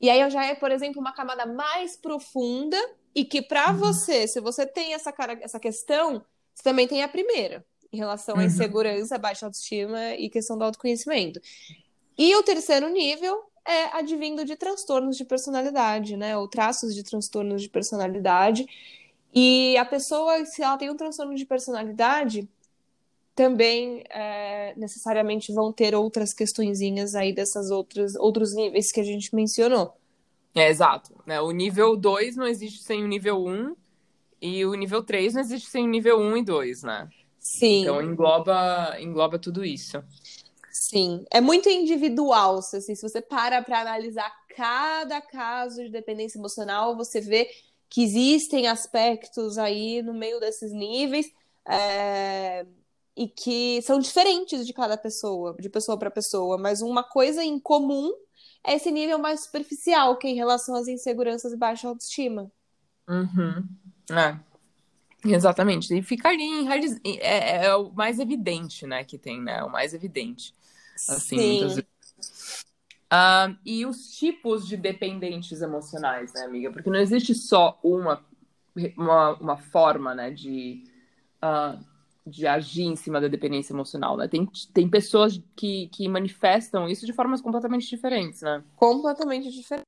E 0.00 0.10
aí 0.10 0.28
já 0.30 0.44
é, 0.44 0.54
por 0.54 0.70
exemplo, 0.70 1.00
uma 1.00 1.12
camada 1.12 1.46
mais 1.46 1.96
profunda 1.96 2.76
e 3.14 3.24
que 3.24 3.40
para 3.40 3.70
uhum. 3.70 3.78
você, 3.78 4.26
se 4.26 4.40
você 4.40 4.66
tem 4.66 4.94
essa 4.94 5.12
cara, 5.12 5.38
essa 5.40 5.60
questão, 5.60 6.22
você 6.54 6.62
também 6.62 6.86
tem 6.86 7.02
a 7.02 7.08
primeira 7.08 7.64
em 7.92 7.96
relação 7.98 8.34
uhum. 8.34 8.42
à 8.42 8.44
insegurança, 8.44 9.18
baixa 9.18 9.46
autoestima 9.46 10.14
e 10.14 10.28
questão 10.28 10.58
do 10.58 10.64
autoconhecimento. 10.64 11.40
E 12.18 12.34
o 12.34 12.42
terceiro 12.42 12.88
nível 12.88 13.44
é 13.66 13.96
advindo 13.96 14.44
de 14.44 14.56
transtornos 14.56 15.16
de 15.16 15.24
personalidade, 15.24 16.16
né? 16.16 16.36
Ou 16.36 16.46
traços 16.46 16.94
de 16.94 17.02
transtornos 17.02 17.62
de 17.62 17.68
personalidade. 17.68 18.66
E 19.34 19.76
a 19.76 19.84
pessoa, 19.84 20.44
se 20.46 20.62
ela 20.62 20.76
tem 20.76 20.90
um 20.90 20.96
transtorno 20.96 21.34
de 21.34 21.44
personalidade, 21.44 22.48
também 23.34 24.02
é, 24.08 24.72
necessariamente 24.76 25.52
vão 25.52 25.70
ter 25.70 25.94
outras 25.94 26.32
questõezinhas 26.32 27.14
aí 27.14 27.34
dessas 27.34 27.70
outras 27.70 28.14
outros 28.16 28.54
níveis 28.54 28.90
que 28.90 29.00
a 29.00 29.04
gente 29.04 29.34
mencionou. 29.34 29.94
É, 30.54 30.70
exato. 30.70 31.12
Né? 31.26 31.38
O 31.38 31.50
nível 31.50 31.96
2 31.96 32.34
não 32.34 32.46
existe 32.46 32.82
sem 32.82 33.04
o 33.04 33.06
nível 33.06 33.44
1 33.44 33.50
um, 33.50 33.76
e 34.40 34.64
o 34.64 34.72
nível 34.74 35.02
3 35.02 35.34
não 35.34 35.42
existe 35.42 35.68
sem 35.68 35.84
o 35.84 35.90
nível 35.90 36.18
1 36.18 36.22
um 36.22 36.36
e 36.38 36.42
2, 36.42 36.82
né? 36.82 37.08
Sim. 37.38 37.82
Então 37.82 38.02
engloba, 38.02 38.96
engloba 38.98 39.38
tudo 39.38 39.64
isso. 39.64 40.02
Sim, 40.78 41.24
é 41.30 41.40
muito 41.40 41.70
individual. 41.70 42.58
Assim, 42.58 42.94
se 42.94 43.00
você 43.00 43.22
para 43.22 43.62
para 43.62 43.80
analisar 43.80 44.30
cada 44.54 45.22
caso 45.22 45.82
de 45.82 45.88
dependência 45.88 46.38
emocional, 46.38 46.94
você 46.94 47.18
vê 47.18 47.48
que 47.88 48.02
existem 48.02 48.66
aspectos 48.66 49.56
aí 49.56 50.02
no 50.02 50.12
meio 50.12 50.38
desses 50.38 50.72
níveis 50.72 51.32
é, 51.66 52.66
e 53.16 53.26
que 53.26 53.80
são 53.82 53.98
diferentes 53.98 54.66
de 54.66 54.72
cada 54.74 54.98
pessoa, 54.98 55.56
de 55.58 55.70
pessoa 55.70 55.98
para 55.98 56.10
pessoa, 56.10 56.58
mas 56.58 56.82
uma 56.82 57.02
coisa 57.02 57.42
em 57.42 57.58
comum 57.58 58.12
é 58.62 58.74
esse 58.74 58.90
nível 58.90 59.18
mais 59.18 59.44
superficial, 59.44 60.18
que 60.18 60.26
é 60.26 60.30
em 60.30 60.34
relação 60.34 60.74
às 60.74 60.88
inseguranças 60.88 61.54
e 61.54 61.56
baixa 61.56 61.88
autoestima. 61.88 62.52
Uhum. 63.08 63.66
É. 64.10 64.38
Exatamente. 65.34 65.94
E 65.94 66.02
ficaria 66.02 66.44
em 66.44 66.68
é, 66.68 67.18
é, 67.20 67.64
é, 67.66 67.76
o 67.76 67.90
mais 67.92 68.18
evidente, 68.18 68.86
né, 68.86 69.04
que 69.04 69.18
tem, 69.18 69.40
né? 69.40 69.62
O 69.62 69.70
mais 69.70 69.94
evidente. 69.94 70.54
Assim, 71.08 71.38
Sim. 71.38 71.50
muitas 71.50 71.74
vezes. 71.76 72.66
Uh, 73.06 73.56
e 73.64 73.86
os 73.86 74.16
tipos 74.16 74.66
de 74.66 74.76
dependentes 74.76 75.62
emocionais, 75.62 76.32
né, 76.34 76.42
amiga? 76.42 76.72
Porque 76.72 76.90
não 76.90 76.98
existe 76.98 77.34
só 77.34 77.78
uma, 77.82 78.24
uma, 78.96 79.34
uma 79.34 79.56
forma, 79.56 80.12
né, 80.12 80.30
de, 80.32 80.82
uh, 81.42 81.78
de 82.26 82.46
agir 82.46 82.82
em 82.82 82.96
cima 82.96 83.20
da 83.20 83.28
dependência 83.28 83.72
emocional, 83.72 84.16
né? 84.16 84.26
Tem, 84.26 84.44
tem 84.74 84.88
pessoas 84.88 85.40
que, 85.54 85.88
que 85.88 86.08
manifestam 86.08 86.88
isso 86.88 87.06
de 87.06 87.12
formas 87.12 87.40
completamente 87.40 87.88
diferentes, 87.88 88.42
né? 88.42 88.64
Completamente 88.74 89.50
diferentes. 89.52 89.86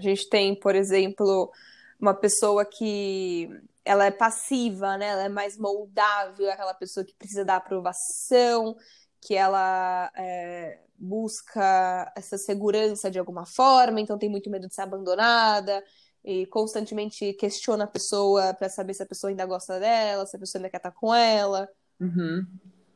A 0.00 0.02
gente 0.02 0.28
tem, 0.30 0.54
por 0.54 0.76
exemplo, 0.76 1.52
uma 2.00 2.14
pessoa 2.14 2.64
que 2.64 3.50
ela 3.84 4.04
é 4.04 4.10
passiva, 4.10 4.96
né? 4.96 5.08
Ela 5.08 5.24
é 5.24 5.28
mais 5.28 5.58
moldável, 5.58 6.50
aquela 6.50 6.74
pessoa 6.74 7.04
que 7.04 7.14
precisa 7.14 7.44
da 7.44 7.56
aprovação, 7.56 8.76
que 9.20 9.34
ela 9.34 10.10
é, 10.16 10.80
busca 10.98 12.12
essa 12.16 12.36
segurança 12.36 13.10
de 13.10 13.18
alguma 13.18 13.46
forma, 13.46 14.00
então 14.00 14.18
tem 14.18 14.28
muito 14.28 14.50
medo 14.50 14.68
de 14.68 14.74
ser 14.74 14.82
abandonada 14.82 15.82
e 16.22 16.46
constantemente 16.46 17.32
questiona 17.34 17.84
a 17.84 17.88
pessoa 17.88 18.52
para 18.54 18.68
saber 18.68 18.94
se 18.94 19.02
a 19.02 19.06
pessoa 19.06 19.30
ainda 19.30 19.46
gosta 19.46 19.80
dela, 19.80 20.26
se 20.26 20.36
a 20.36 20.38
pessoa 20.38 20.60
ainda 20.60 20.70
quer 20.70 20.76
estar 20.76 20.90
com 20.90 21.14
ela. 21.14 21.68
Uhum. 21.98 22.46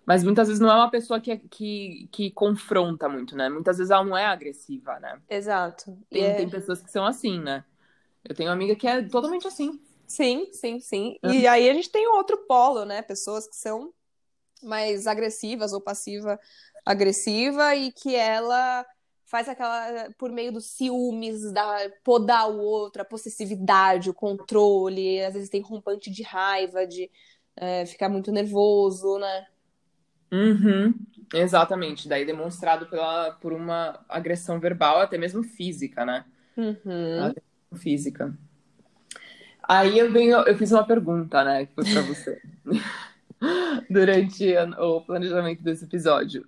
Mas 0.06 0.22
muitas 0.22 0.48
vezes 0.48 0.60
não 0.60 0.70
é 0.70 0.74
uma 0.74 0.90
pessoa 0.90 1.18
que, 1.18 1.38
que, 1.48 2.08
que 2.12 2.30
confronta 2.30 3.08
muito, 3.08 3.34
né? 3.34 3.48
Muitas 3.48 3.78
vezes 3.78 3.90
ela 3.90 4.04
não 4.04 4.16
é 4.16 4.26
agressiva, 4.26 5.00
né? 5.00 5.18
Exato. 5.30 5.96
Tem, 6.10 6.24
é... 6.24 6.34
tem 6.34 6.48
pessoas 6.48 6.82
que 6.82 6.90
são 6.90 7.06
assim, 7.06 7.40
né? 7.40 7.64
Eu 8.22 8.34
tenho 8.34 8.50
uma 8.50 8.54
amiga 8.54 8.76
que 8.76 8.86
é 8.86 9.02
totalmente 9.02 9.46
assim. 9.46 9.80
Sim, 10.06 10.48
sim, 10.52 10.80
sim. 10.80 11.18
E 11.22 11.46
aí 11.46 11.68
a 11.68 11.74
gente 11.74 11.90
tem 11.90 12.06
outro 12.08 12.46
polo, 12.46 12.84
né? 12.84 13.02
Pessoas 13.02 13.48
que 13.48 13.56
são 13.56 13.92
mais 14.62 15.06
agressivas 15.06 15.72
ou 15.72 15.80
passiva 15.80 16.38
agressiva 16.84 17.74
e 17.74 17.92
que 17.92 18.14
ela 18.14 18.86
faz 19.24 19.48
aquela 19.48 20.10
por 20.18 20.30
meio 20.30 20.52
dos 20.52 20.66
ciúmes, 20.66 21.52
da 21.52 21.90
podar 22.04 22.50
o 22.50 22.58
outro, 22.60 23.02
a 23.02 23.04
possessividade, 23.04 24.10
o 24.10 24.14
controle, 24.14 25.22
às 25.24 25.34
vezes 25.34 25.48
tem 25.48 25.60
rompante 25.62 26.10
de 26.10 26.22
raiva, 26.22 26.86
de 26.86 27.10
é, 27.56 27.86
ficar 27.86 28.08
muito 28.08 28.30
nervoso, 28.30 29.18
né? 29.18 29.46
Uhum, 30.32 30.94
exatamente. 31.32 32.08
Daí 32.08 32.24
demonstrado 32.24 32.86
pela, 32.86 33.32
por 33.32 33.52
uma 33.52 34.04
agressão 34.08 34.58
verbal, 34.60 35.00
até 35.00 35.16
mesmo 35.16 35.42
física, 35.42 36.04
né? 36.04 36.24
Uhum. 36.56 37.34
Física. 37.76 38.36
Aí 39.68 39.98
eu 39.98 40.12
venho, 40.12 40.38
eu 40.38 40.56
fiz 40.56 40.72
uma 40.72 40.84
pergunta, 40.84 41.42
né, 41.42 41.66
que 41.66 41.74
foi 41.74 41.84
para 41.84 42.02
você 42.02 42.42
durante 43.88 44.54
o 44.78 45.00
planejamento 45.00 45.62
desse 45.62 45.84
episódio. 45.84 46.46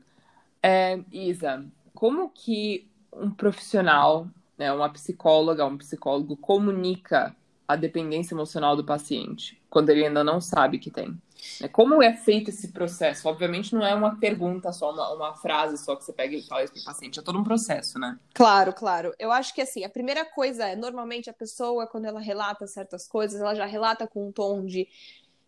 É, 0.62 1.00
Isa, 1.12 1.64
como 1.94 2.28
que 2.28 2.86
um 3.12 3.30
profissional, 3.30 4.28
né, 4.58 4.72
uma 4.72 4.88
psicóloga, 4.90 5.64
um 5.64 5.78
psicólogo 5.78 6.36
comunica 6.36 7.34
a 7.66 7.76
dependência 7.76 8.34
emocional 8.34 8.76
do 8.76 8.84
paciente 8.84 9.60
quando 9.68 9.90
ele 9.90 10.06
ainda 10.06 10.22
não 10.22 10.40
sabe 10.40 10.78
que 10.78 10.90
tem? 10.90 11.16
Né, 11.60 11.68
como 11.68 12.02
é 12.02 12.14
feito 12.14 12.50
esse 12.50 12.68
processo? 12.68 13.28
Obviamente 13.28 13.74
não 13.74 13.84
é 13.84 13.94
uma 13.94 14.16
pergunta 14.16 14.72
só, 14.72 14.92
uma, 14.92 15.14
uma 15.14 15.34
frase 15.34 15.82
só 15.82 15.96
que 15.96 16.04
você 16.04 16.12
pega 16.12 16.36
e 16.36 16.42
fala 16.42 16.64
isso 16.64 16.72
para 16.72 16.82
o 16.82 16.84
paciente, 16.84 17.18
é 17.18 17.22
todo 17.22 17.38
um 17.38 17.44
processo, 17.44 17.98
né? 17.98 18.18
Claro, 18.34 18.72
claro. 18.72 19.12
Eu 19.18 19.30
acho 19.32 19.54
que 19.54 19.60
assim, 19.60 19.84
a 19.84 19.88
primeira 19.88 20.24
coisa 20.24 20.66
é, 20.66 20.76
normalmente 20.76 21.30
a 21.30 21.34
pessoa, 21.34 21.86
quando 21.86 22.06
ela 22.06 22.20
relata 22.20 22.66
certas 22.66 23.06
coisas, 23.06 23.40
ela 23.40 23.54
já 23.54 23.66
relata 23.66 24.06
com 24.06 24.28
um 24.28 24.32
tom 24.32 24.64
de 24.64 24.88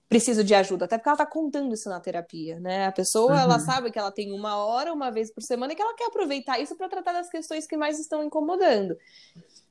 preciso 0.08 0.42
de 0.42 0.54
ajuda, 0.54 0.86
até 0.86 0.96
porque 0.96 1.08
ela 1.08 1.18
tá 1.18 1.26
contando 1.26 1.74
isso 1.74 1.88
na 1.88 2.00
terapia, 2.00 2.58
né? 2.58 2.86
A 2.86 2.92
pessoa, 2.92 3.32
uhum. 3.32 3.38
ela 3.38 3.58
sabe 3.58 3.90
que 3.90 3.98
ela 3.98 4.10
tem 4.10 4.32
uma 4.32 4.56
hora, 4.56 4.92
uma 4.92 5.10
vez 5.10 5.30
por 5.30 5.42
semana, 5.42 5.72
e 5.72 5.76
que 5.76 5.82
ela 5.82 5.94
quer 5.94 6.06
aproveitar 6.06 6.58
isso 6.58 6.74
para 6.76 6.88
tratar 6.88 7.12
das 7.12 7.28
questões 7.28 7.66
que 7.66 7.76
mais 7.76 7.98
estão 7.98 8.24
incomodando. 8.24 8.96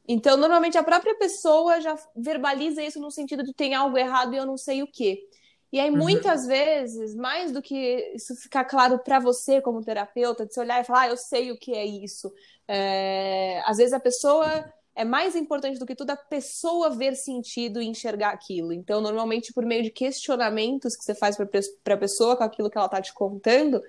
Então, 0.07 0.37
normalmente 0.37 0.77
a 0.77 0.83
própria 0.83 1.15
pessoa 1.15 1.81
já 1.81 1.95
verbaliza 2.15 2.81
isso 2.81 2.99
no 2.99 3.11
sentido 3.11 3.43
de 3.43 3.53
tem 3.53 3.75
algo 3.75 3.97
errado 3.97 4.33
e 4.33 4.37
eu 4.37 4.45
não 4.45 4.57
sei 4.57 4.81
o 4.81 4.87
que. 4.87 5.27
E 5.71 5.79
aí, 5.79 5.89
uhum. 5.89 5.97
muitas 5.97 6.47
vezes, 6.47 7.13
mais 7.13 7.51
do 7.51 7.61
que 7.61 8.13
isso 8.15 8.33
ficar 8.35 8.63
claro 8.63 8.99
para 8.99 9.19
você 9.19 9.61
como 9.61 9.83
terapeuta, 9.83 10.45
de 10.45 10.53
você 10.53 10.61
olhar 10.61 10.79
e 10.79 10.85
falar, 10.85 11.01
ah, 11.01 11.07
eu 11.09 11.17
sei 11.17 11.51
o 11.51 11.57
que 11.57 11.73
é 11.73 11.85
isso. 11.85 12.33
É... 12.67 13.61
Às 13.65 13.77
vezes 13.77 13.91
a 13.91 13.99
pessoa 13.99 14.71
é 14.95 15.03
mais 15.03 15.35
importante 15.35 15.77
do 15.77 15.85
que 15.85 15.93
tudo 15.93 16.11
a 16.11 16.15
pessoa 16.15 16.89
ver 16.89 17.15
sentido 17.15 17.81
e 17.81 17.85
enxergar 17.85 18.29
aquilo. 18.29 18.71
Então, 18.71 19.01
normalmente, 19.01 19.53
por 19.53 19.65
meio 19.65 19.83
de 19.83 19.91
questionamentos 19.91 20.95
que 20.95 21.03
você 21.03 21.13
faz 21.13 21.37
para 21.83 21.93
a 21.93 21.97
pessoa 21.97 22.37
com 22.37 22.43
aquilo 22.43 22.69
que 22.69 22.77
ela 22.77 22.87
está 22.87 23.01
te 23.01 23.13
contando, 23.13 23.83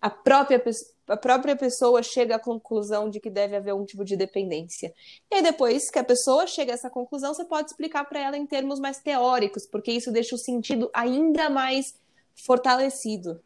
a 0.00 0.08
própria, 0.08 0.62
a 1.08 1.16
própria 1.16 1.56
pessoa 1.56 2.02
chega 2.02 2.36
à 2.36 2.38
conclusão 2.38 3.08
de 3.08 3.18
que 3.18 3.30
deve 3.30 3.56
haver 3.56 3.74
um 3.74 3.84
tipo 3.84 4.04
de 4.04 4.16
dependência. 4.16 4.92
E 5.30 5.36
aí, 5.36 5.42
depois 5.42 5.90
que 5.90 5.98
a 5.98 6.04
pessoa 6.04 6.46
chega 6.46 6.72
a 6.72 6.74
essa 6.74 6.90
conclusão, 6.90 7.32
você 7.32 7.44
pode 7.44 7.70
explicar 7.70 8.04
para 8.04 8.20
ela 8.20 8.36
em 8.36 8.46
termos 8.46 8.78
mais 8.78 8.98
teóricos, 8.98 9.66
porque 9.66 9.90
isso 9.90 10.12
deixa 10.12 10.34
o 10.34 10.38
sentido 10.38 10.90
ainda 10.92 11.48
mais 11.48 11.98
fortalecido. 12.46 13.40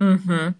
Uhum. 0.00 0.54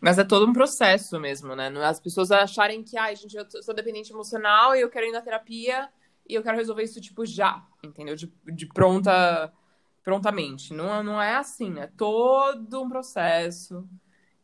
Mas 0.00 0.18
é 0.18 0.24
todo 0.24 0.46
um 0.48 0.52
processo 0.52 1.18
mesmo, 1.18 1.54
né? 1.56 1.72
As 1.84 2.00
pessoas 2.00 2.30
acharem 2.30 2.82
que, 2.82 2.96
ai, 2.96 3.16
gente, 3.16 3.36
eu 3.36 3.46
sou 3.62 3.74
dependente 3.74 4.12
emocional 4.12 4.74
e 4.74 4.80
eu 4.80 4.90
quero 4.90 5.06
ir 5.06 5.12
na 5.12 5.20
terapia 5.20 5.88
e 6.28 6.34
eu 6.34 6.42
quero 6.42 6.56
resolver 6.56 6.84
isso, 6.84 7.00
tipo, 7.00 7.24
já, 7.24 7.64
entendeu? 7.82 8.14
De, 8.14 8.32
de 8.46 8.66
pronta, 8.66 9.52
prontamente. 10.04 10.72
Não, 10.72 11.02
não 11.02 11.20
é 11.20 11.36
assim, 11.36 11.78
é 11.78 11.86
todo 11.86 12.82
um 12.82 12.88
processo, 12.88 13.88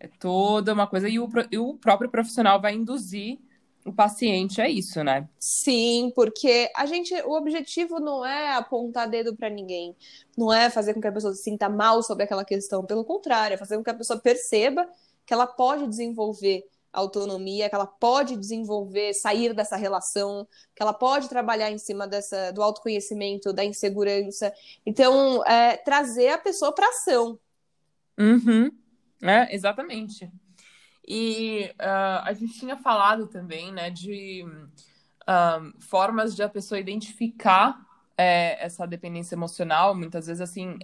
é 0.05 0.11
toda 0.19 0.73
uma 0.73 0.87
coisa. 0.87 1.09
E 1.09 1.19
o, 1.19 1.29
e 1.51 1.59
o 1.59 1.75
próprio 1.75 2.11
profissional 2.11 2.61
vai 2.61 2.75
induzir 2.75 3.39
o 3.85 3.93
paciente 3.93 4.61
a 4.63 4.69
isso, 4.69 5.05
né? 5.05 5.29
Sim, 5.39 6.11
porque 6.15 6.71
a 6.75 6.87
gente, 6.87 7.15
o 7.23 7.33
objetivo 7.33 8.01
não 8.01 8.25
é 8.25 8.55
apontar 8.55 9.09
dedo 9.09 9.37
para 9.37 9.51
ninguém, 9.51 9.95
não 10.37 10.53
é 10.53 10.71
fazer 10.71 10.95
com 10.95 11.01
que 11.01 11.07
a 11.07 11.13
pessoa 11.13 11.35
se 11.35 11.43
sinta 11.43 11.69
mal 11.69 12.03
sobre 12.03 12.25
aquela 12.25 12.45
questão, 12.45 12.85
pelo 12.85 13.05
contrário, 13.05 13.55
é 13.55 13.59
fazer 13.59 13.77
com 13.77 13.85
que 13.85 13.91
a 13.91 13.95
pessoa 13.95 14.19
perceba 14.19 14.89
que 15.27 15.35
ela 15.35 15.47
pode 15.47 15.87
desenvolver 15.87 16.65
autonomia, 16.93 17.69
que 17.69 17.75
ela 17.75 17.87
pode 17.87 18.37
desenvolver, 18.37 19.13
sair 19.15 19.53
dessa 19.53 19.77
relação, 19.77 20.47
que 20.75 20.83
ela 20.83 20.93
pode 20.93 21.29
trabalhar 21.29 21.71
em 21.71 21.79
cima 21.79 22.07
dessa, 22.07 22.53
do 22.53 22.63
autoconhecimento, 22.63 23.53
da 23.53 23.65
insegurança. 23.65 24.53
Então, 24.87 25.45
é, 25.45 25.77
trazer 25.77 26.29
a 26.29 26.39
pessoa 26.39 26.73
para 26.73 26.89
ação. 26.89 27.39
Uhum. 28.17 28.71
É, 29.23 29.55
exatamente. 29.55 30.31
E 31.07 31.71
uh, 31.81 32.25
a 32.25 32.33
gente 32.33 32.59
tinha 32.59 32.77
falado 32.77 33.27
também, 33.27 33.73
né, 33.73 33.91
de 33.91 34.45
uh, 35.23 35.83
formas 35.83 36.35
de 36.35 36.43
a 36.43 36.49
pessoa 36.49 36.79
identificar 36.79 37.79
é, 38.17 38.65
essa 38.65 38.87
dependência 38.87 39.35
emocional, 39.35 39.95
muitas 39.95 40.27
vezes 40.27 40.41
assim, 40.41 40.79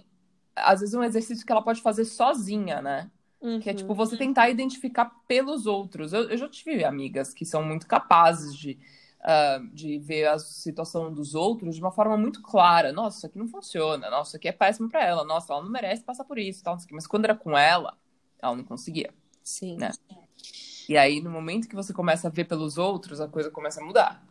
às 0.55 0.81
vezes 0.81 0.93
um 0.93 1.03
exercício 1.03 1.45
que 1.45 1.51
ela 1.51 1.61
pode 1.61 1.81
fazer 1.81 2.05
sozinha, 2.05 2.81
né? 2.81 3.09
Uhum. 3.41 3.59
Que 3.59 3.71
é 3.71 3.73
tipo 3.73 3.95
você 3.95 4.15
tentar 4.15 4.49
identificar 4.49 5.11
pelos 5.27 5.65
outros. 5.65 6.13
Eu, 6.13 6.29
eu, 6.29 6.37
já 6.37 6.47
tive 6.47 6.83
amigas 6.83 7.33
que 7.33 7.43
são 7.43 7.63
muito 7.63 7.87
capazes 7.87 8.55
de, 8.55 8.77
uh, 9.21 9.67
de 9.73 9.97
ver 9.97 10.27
a 10.27 10.37
situação 10.37 11.11
dos 11.11 11.33
outros 11.33 11.75
de 11.75 11.81
uma 11.81 11.91
forma 11.91 12.15
muito 12.15 12.41
clara. 12.43 12.91
Nossa, 12.91 13.17
isso 13.17 13.25
aqui 13.25 13.39
não 13.39 13.47
funciona. 13.47 14.11
Nossa, 14.11 14.29
isso 14.29 14.37
aqui 14.37 14.47
é 14.47 14.51
péssimo 14.51 14.89
para 14.89 15.03
ela. 15.03 15.23
Nossa, 15.23 15.53
ela 15.53 15.63
não 15.63 15.71
merece 15.71 16.03
passar 16.03 16.23
por 16.23 16.37
isso. 16.37 16.63
Tal, 16.63 16.77
Mas 16.91 17.07
quando 17.07 17.25
era 17.25 17.35
com 17.35 17.57
ela, 17.57 17.97
ela 18.41 18.55
não 18.55 18.63
conseguia. 18.63 19.13
Sim. 19.43 19.77
Né? 19.77 19.91
E 20.87 20.97
aí, 20.97 21.21
no 21.21 21.29
momento 21.29 21.67
que 21.67 21.75
você 21.75 21.93
começa 21.93 22.27
a 22.27 22.31
ver 22.31 22.45
pelos 22.45 22.77
outros, 22.77 23.21
a 23.21 23.27
coisa 23.27 23.49
começa 23.49 23.81
a 23.81 23.85
mudar. 23.85 24.25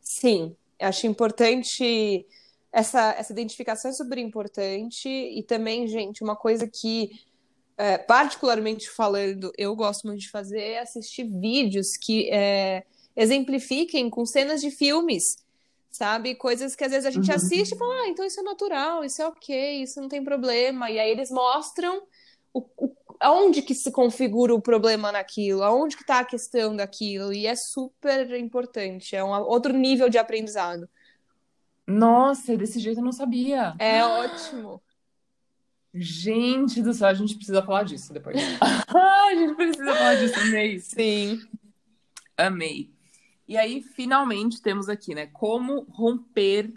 Sim, 0.00 0.56
acho 0.80 1.06
importante. 1.06 2.26
Essa, 2.72 3.12
essa 3.12 3.32
identificação 3.32 3.90
é 3.90 3.94
super 3.94 4.18
importante. 4.18 5.08
E 5.08 5.42
também, 5.42 5.86
gente, 5.86 6.22
uma 6.24 6.36
coisa 6.36 6.66
que 6.66 7.10
é, 7.80 7.96
particularmente 7.96 8.90
falando, 8.90 9.50
eu 9.56 9.74
gosto 9.74 10.06
muito 10.06 10.20
de 10.20 10.30
fazer 10.30 10.60
é 10.60 10.80
assistir 10.80 11.24
vídeos 11.24 11.96
que 11.96 12.28
é, 12.30 12.84
exemplifiquem 13.16 14.10
com 14.10 14.26
cenas 14.26 14.60
de 14.60 14.70
filmes, 14.70 15.38
sabe? 15.90 16.34
Coisas 16.34 16.76
que 16.76 16.84
às 16.84 16.90
vezes 16.90 17.06
a 17.06 17.10
gente 17.10 17.30
uhum. 17.30 17.36
assiste 17.36 17.72
e 17.74 17.78
fala, 17.78 18.02
ah, 18.02 18.08
então 18.08 18.22
isso 18.24 18.38
é 18.38 18.42
natural, 18.42 19.02
isso 19.02 19.22
é 19.22 19.26
ok, 19.26 19.82
isso 19.82 19.98
não 19.98 20.08
tem 20.08 20.22
problema. 20.22 20.90
E 20.90 20.98
aí 20.98 21.10
eles 21.10 21.30
mostram 21.30 22.02
o, 22.52 22.60
o, 22.76 22.94
aonde 23.20 23.60
que 23.60 23.74
se 23.74 23.92
configura 23.92 24.54
o 24.54 24.60
problema 24.60 25.12
naquilo, 25.12 25.62
aonde 25.62 25.96
que 25.96 26.02
está 26.02 26.20
a 26.20 26.24
questão 26.24 26.74
daquilo, 26.74 27.32
e 27.32 27.46
é 27.46 27.54
super 27.54 28.34
importante, 28.34 29.14
é 29.14 29.22
um 29.22 29.30
outro 29.42 29.72
nível 29.74 30.08
de 30.08 30.18
aprendizado. 30.18 30.88
Nossa, 31.86 32.56
desse 32.56 32.80
jeito 32.80 33.00
eu 33.00 33.04
não 33.04 33.12
sabia. 33.12 33.74
É 33.78 34.04
ótimo. 34.04 34.80
Gente 35.92 36.80
do 36.82 36.94
céu, 36.94 37.08
a 37.08 37.14
gente 37.14 37.34
precisa 37.34 37.62
falar 37.62 37.82
disso 37.82 38.12
depois. 38.12 38.36
a 38.88 39.34
gente 39.34 39.54
precisa 39.54 39.94
falar 39.94 40.14
disso, 40.14 40.40
amei. 40.40 40.78
Sim. 40.78 41.40
Amei. 42.36 42.90
E 43.46 43.56
aí, 43.56 43.82
finalmente, 43.82 44.62
temos 44.62 44.88
aqui, 44.88 45.14
né? 45.14 45.26
Como 45.26 45.80
romper 45.90 46.72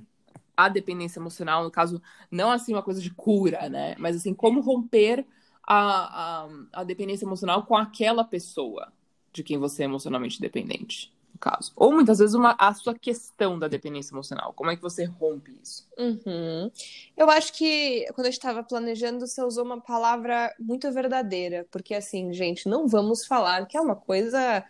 a 0.58 0.68
dependência 0.68 1.20
emocional, 1.20 1.64
no 1.64 1.72
caso, 1.72 2.02
não 2.30 2.52
assim 2.52 2.74
uma 2.74 2.82
coisa 2.82 3.00
de 3.00 3.12
cura, 3.12 3.70
né? 3.70 3.96
Mas 4.00 4.16
assim, 4.16 4.34
como 4.34 4.62
romper 4.62 5.26
a, 5.64 6.44
a, 6.44 6.50
a 6.74 6.84
dependência 6.84 7.26
emocional 7.26 7.64
com 7.64 7.76
aquela 7.76 8.24
pessoa 8.24 8.92
de 9.32 9.44
quem 9.44 9.58
você 9.58 9.84
é 9.84 9.86
emocionalmente 9.86 10.40
dependente 10.40 11.14
caso. 11.44 11.74
Ou 11.76 11.92
muitas 11.92 12.20
vezes 12.20 12.34
uma, 12.34 12.56
a 12.58 12.74
sua 12.74 12.94
questão 12.94 13.60
da 13.60 13.68
dependência 13.68 14.14
emocional. 14.14 14.54
Como 14.54 14.72
é 14.72 14.78
que 14.78 14.82
você 14.82 15.04
rompe 15.04 15.54
isso? 15.62 15.86
Uhum. 15.98 16.72
Eu 17.18 17.30
acho 17.30 17.52
que 17.52 18.06
quando 18.14 18.28
eu 18.28 18.32
estava 18.32 18.64
planejando, 18.64 19.28
você 19.28 19.44
usou 19.44 19.66
uma 19.66 19.82
palavra 19.82 20.56
muito 20.58 20.90
verdadeira. 20.94 21.68
Porque, 21.70 21.94
assim, 21.94 22.32
gente, 22.32 22.70
não 22.70 22.88
vamos 22.88 23.26
falar 23.26 23.66
que 23.66 23.76
é 23.76 23.82
uma 23.82 23.96
coisa 23.96 24.64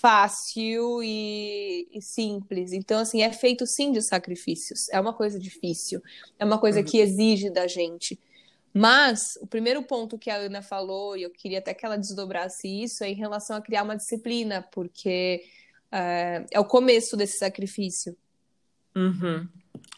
fácil 0.00 1.02
e, 1.02 1.86
e, 1.92 2.00
simples. 2.00 2.72
Então, 2.72 2.98
assim, 2.98 3.22
é 3.22 3.32
feito 3.32 3.66
sim 3.66 3.92
de 3.92 4.00
sacrifícios. 4.00 4.88
É 4.88 4.98
uma 4.98 5.12
coisa 5.12 5.38
difícil. 5.38 6.02
É 6.38 6.44
uma 6.46 6.58
coisa 6.58 6.80
uhum. 6.80 6.84
que 6.86 6.98
exige 6.98 7.50
da 7.50 7.66
gente. 7.66 8.18
Mas 8.78 9.38
o 9.40 9.46
primeiro 9.46 9.82
ponto 9.82 10.18
que 10.18 10.28
a 10.28 10.36
Ana 10.36 10.60
falou, 10.60 11.16
e 11.16 11.22
eu 11.22 11.30
queria 11.30 11.60
até 11.60 11.72
que 11.72 11.86
ela 11.86 11.96
desdobrasse 11.96 12.68
isso, 12.68 13.02
é 13.02 13.08
em 13.08 13.14
relação 13.14 13.56
a 13.56 13.62
criar 13.62 13.82
uma 13.82 13.96
disciplina, 13.96 14.68
porque 14.70 15.42
é, 15.90 16.44
é 16.52 16.60
o 16.60 16.64
começo 16.66 17.16
desse 17.16 17.38
sacrifício. 17.38 18.14
Uhum. 18.94 19.48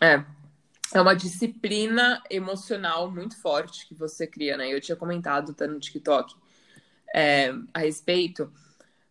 É. 0.01 0.25
É 0.95 1.01
uma 1.01 1.17
disciplina 1.17 2.23
emocional 2.31 3.11
muito 3.11 3.37
forte 3.43 3.85
que 3.85 3.97
você 3.97 4.29
cria, 4.29 4.57
né? 4.57 4.73
Eu 4.73 4.81
tinha 4.81 4.95
comentado 4.95 5.53
tá, 5.53 5.67
no 5.67 5.81
TikTok 5.81 6.33
é, 7.12 7.53
a 7.75 7.81
respeito. 7.81 8.49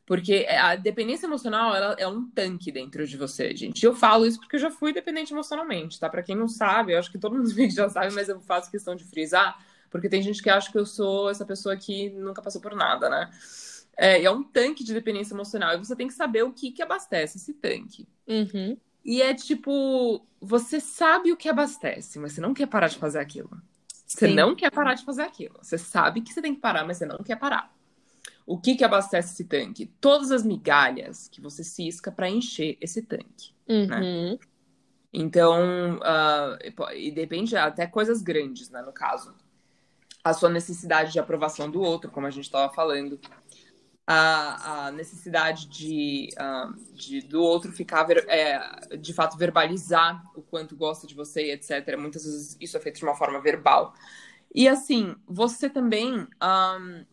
Porque 0.07 0.47
a 0.49 0.77
dependência 0.77 1.25
emocional, 1.25 1.75
ela 1.75 1.93
é 1.99 2.07
um 2.07 2.25
tanque 2.29 2.71
dentro 2.71 3.05
de 3.05 3.17
você, 3.17 3.53
gente. 3.53 3.85
Eu 3.85 3.93
falo 3.93 4.25
isso 4.25 4.39
porque 4.39 4.55
eu 4.55 4.59
já 4.61 4.71
fui 4.71 4.93
dependente 4.93 5.33
emocionalmente, 5.33 5.99
tá? 5.99 6.09
Pra 6.09 6.23
quem 6.23 6.33
não 6.33 6.47
sabe, 6.47 6.93
eu 6.93 6.99
acho 6.99 7.11
que 7.11 7.17
todo 7.17 7.35
mundo 7.35 7.49
já 7.69 7.89
sabe, 7.89 8.13
mas 8.13 8.29
eu 8.29 8.39
faço 8.39 8.71
questão 8.71 8.95
de 8.95 9.03
frisar, 9.03 9.61
porque 9.89 10.07
tem 10.07 10.21
gente 10.21 10.41
que 10.41 10.49
acha 10.49 10.71
que 10.71 10.77
eu 10.77 10.85
sou 10.85 11.29
essa 11.29 11.45
pessoa 11.45 11.75
que 11.75 12.09
nunca 12.11 12.41
passou 12.41 12.61
por 12.61 12.73
nada, 12.73 13.09
né? 13.09 13.29
É, 13.97 14.23
é 14.23 14.31
um 14.31 14.43
tanque 14.43 14.81
de 14.81 14.93
dependência 14.93 15.33
emocional. 15.33 15.75
E 15.75 15.77
você 15.77 15.93
tem 15.93 16.07
que 16.07 16.13
saber 16.13 16.43
o 16.43 16.53
que, 16.53 16.71
que 16.71 16.81
abastece 16.81 17.37
esse 17.37 17.53
tanque. 17.53 18.07
Uhum. 18.25 18.77
E 19.03 19.21
é 19.21 19.33
tipo, 19.33 20.25
você 20.39 20.79
sabe 20.79 21.33
o 21.33 21.37
que 21.37 21.49
abastece, 21.49 22.17
mas 22.17 22.31
você 22.31 22.39
não 22.39 22.53
quer 22.53 22.67
parar 22.67 22.87
de 22.87 22.97
fazer 22.97 23.19
aquilo. 23.19 23.49
Você 24.05 24.29
Sim. 24.29 24.35
não 24.35 24.55
quer 24.55 24.71
parar 24.71 24.93
de 24.93 25.03
fazer 25.03 25.23
aquilo. 25.23 25.59
Você 25.61 25.77
sabe 25.77 26.21
que 26.21 26.33
você 26.33 26.41
tem 26.41 26.55
que 26.55 26.61
parar, 26.61 26.85
mas 26.85 26.95
você 26.95 27.05
não 27.05 27.17
quer 27.17 27.35
parar. 27.35 27.76
O 28.47 28.57
que 28.57 28.75
que 28.75 28.83
abastece 28.85 29.33
esse 29.33 29.43
tanque? 29.43 29.87
Todas 29.99 30.31
as 30.31 30.41
migalhas 30.41 31.27
que 31.27 31.41
você 31.41 31.65
cisca 31.65 32.09
para 32.09 32.29
encher 32.29 32.77
esse 32.79 33.01
tanque. 33.01 33.53
Uhum. 33.67 34.39
Então, 35.11 35.99
ah, 36.01 36.57
e 36.95 37.11
depende 37.11 37.57
até 37.57 37.85
coisas 37.85 38.21
grandes, 38.21 38.69
né, 38.69 38.81
no 38.81 38.93
caso. 38.93 39.35
A 40.23 40.33
sua 40.33 40.49
necessidade 40.49 41.11
de 41.11 41.19
aprovação 41.19 41.69
do 41.69 41.81
outro, 41.81 42.09
como 42.09 42.25
a 42.25 42.29
gente 42.29 42.45
estava 42.45 42.73
falando. 42.73 43.19
A, 44.09 44.85
a 44.87 44.91
necessidade 44.91 45.67
de, 45.67 46.29
ah, 46.37 46.71
de 46.93 47.19
do 47.19 47.41
outro 47.41 47.73
ficar, 47.73 48.05
ver- 48.05 48.25
é, 48.29 48.95
de 48.95 49.13
fato, 49.13 49.37
verbalizar 49.37 50.23
o 50.33 50.41
quanto 50.41 50.73
gosta 50.77 51.05
de 51.05 51.13
você, 51.13 51.51
etc. 51.51 51.97
Muitas 51.97 52.23
vezes 52.23 52.55
isso 52.61 52.77
é 52.77 52.79
feito 52.79 52.99
de 52.99 53.03
uma 53.03 53.15
forma 53.15 53.41
verbal. 53.41 53.93
E 54.55 54.69
assim, 54.69 55.13
você 55.27 55.69
também 55.69 56.25
ahn, 56.39 57.03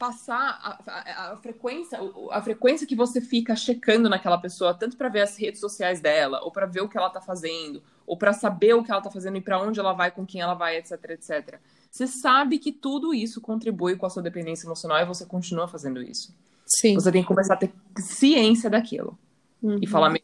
passar 0.00 0.58
a, 0.62 0.80
a- 0.90 1.32
a 1.32 1.36
frequência, 1.36 1.98
a 2.32 2.40
frequência 2.40 2.86
que 2.86 2.96
você 2.96 3.20
fica 3.20 3.54
checando 3.54 4.08
naquela 4.08 4.38
pessoa, 4.38 4.72
tanto 4.72 4.96
para 4.96 5.10
ver 5.10 5.20
as 5.20 5.36
redes 5.36 5.60
sociais 5.60 6.00
dela, 6.00 6.40
ou 6.42 6.50
para 6.50 6.64
ver 6.64 6.80
o 6.80 6.88
que 6.88 6.96
ela 6.96 7.10
tá 7.10 7.20
fazendo, 7.20 7.82
ou 8.06 8.16
para 8.16 8.32
saber 8.32 8.72
o 8.74 8.82
que 8.82 8.90
ela 8.90 9.02
tá 9.02 9.10
fazendo 9.10 9.36
e 9.36 9.42
para 9.42 9.60
onde 9.60 9.78
ela 9.78 9.92
vai, 9.92 10.10
com 10.10 10.24
quem 10.24 10.40
ela 10.40 10.54
vai, 10.54 10.78
etc, 10.78 10.92
etc. 11.10 11.60
Você 11.90 12.06
sabe 12.06 12.58
que 12.58 12.72
tudo 12.72 13.12
isso 13.12 13.42
contribui 13.42 13.94
com 13.96 14.06
a 14.06 14.10
sua 14.10 14.22
dependência 14.22 14.66
emocional 14.66 14.98
e 14.98 15.04
você 15.04 15.26
continua 15.26 15.68
fazendo 15.68 16.02
isso. 16.02 16.34
Sim. 16.64 16.94
Você 16.94 17.12
tem 17.12 17.20
que 17.22 17.28
começar 17.28 17.54
a 17.54 17.58
ter 17.58 17.70
ciência 17.98 18.70
daquilo 18.70 19.18
Uhum. 19.62 19.78
e 19.82 19.86
falar, 19.86 20.08
"Meu, 20.08 20.22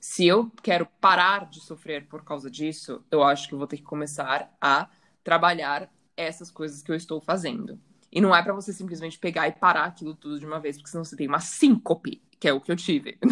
se 0.00 0.26
eu 0.26 0.50
quero 0.60 0.86
parar 1.00 1.48
de 1.48 1.60
sofrer 1.60 2.06
por 2.08 2.24
causa 2.24 2.50
disso, 2.50 3.00
eu 3.12 3.22
acho 3.22 3.46
que 3.48 3.54
eu 3.54 3.58
vou 3.58 3.68
ter 3.68 3.76
que 3.76 3.84
começar 3.84 4.52
a 4.60 4.88
trabalhar 5.22 5.88
essas 6.16 6.50
coisas 6.50 6.82
que 6.82 6.90
eu 6.90 6.96
estou 6.96 7.20
fazendo. 7.20 7.78
E 8.14 8.20
não 8.20 8.34
é 8.34 8.40
pra 8.40 8.54
você 8.54 8.72
simplesmente 8.72 9.18
pegar 9.18 9.48
e 9.48 9.52
parar 9.52 9.86
aquilo 9.86 10.14
tudo 10.14 10.38
de 10.38 10.46
uma 10.46 10.60
vez, 10.60 10.76
porque 10.76 10.88
senão 10.88 11.04
você 11.04 11.16
tem 11.16 11.26
uma 11.26 11.40
síncope, 11.40 12.22
que 12.38 12.46
é 12.46 12.52
o 12.52 12.60
que 12.60 12.70
eu 12.70 12.76
tive. 12.76 13.18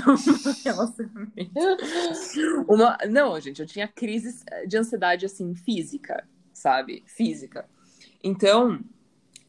Uma... 2.68 2.98
Não, 3.08 3.38
gente, 3.38 3.60
eu 3.60 3.66
tinha 3.66 3.86
crises 3.86 4.44
de 4.66 4.76
ansiedade, 4.76 5.24
assim, 5.24 5.54
física, 5.54 6.26
sabe? 6.52 7.04
Física. 7.06 7.64
Então, 8.24 8.80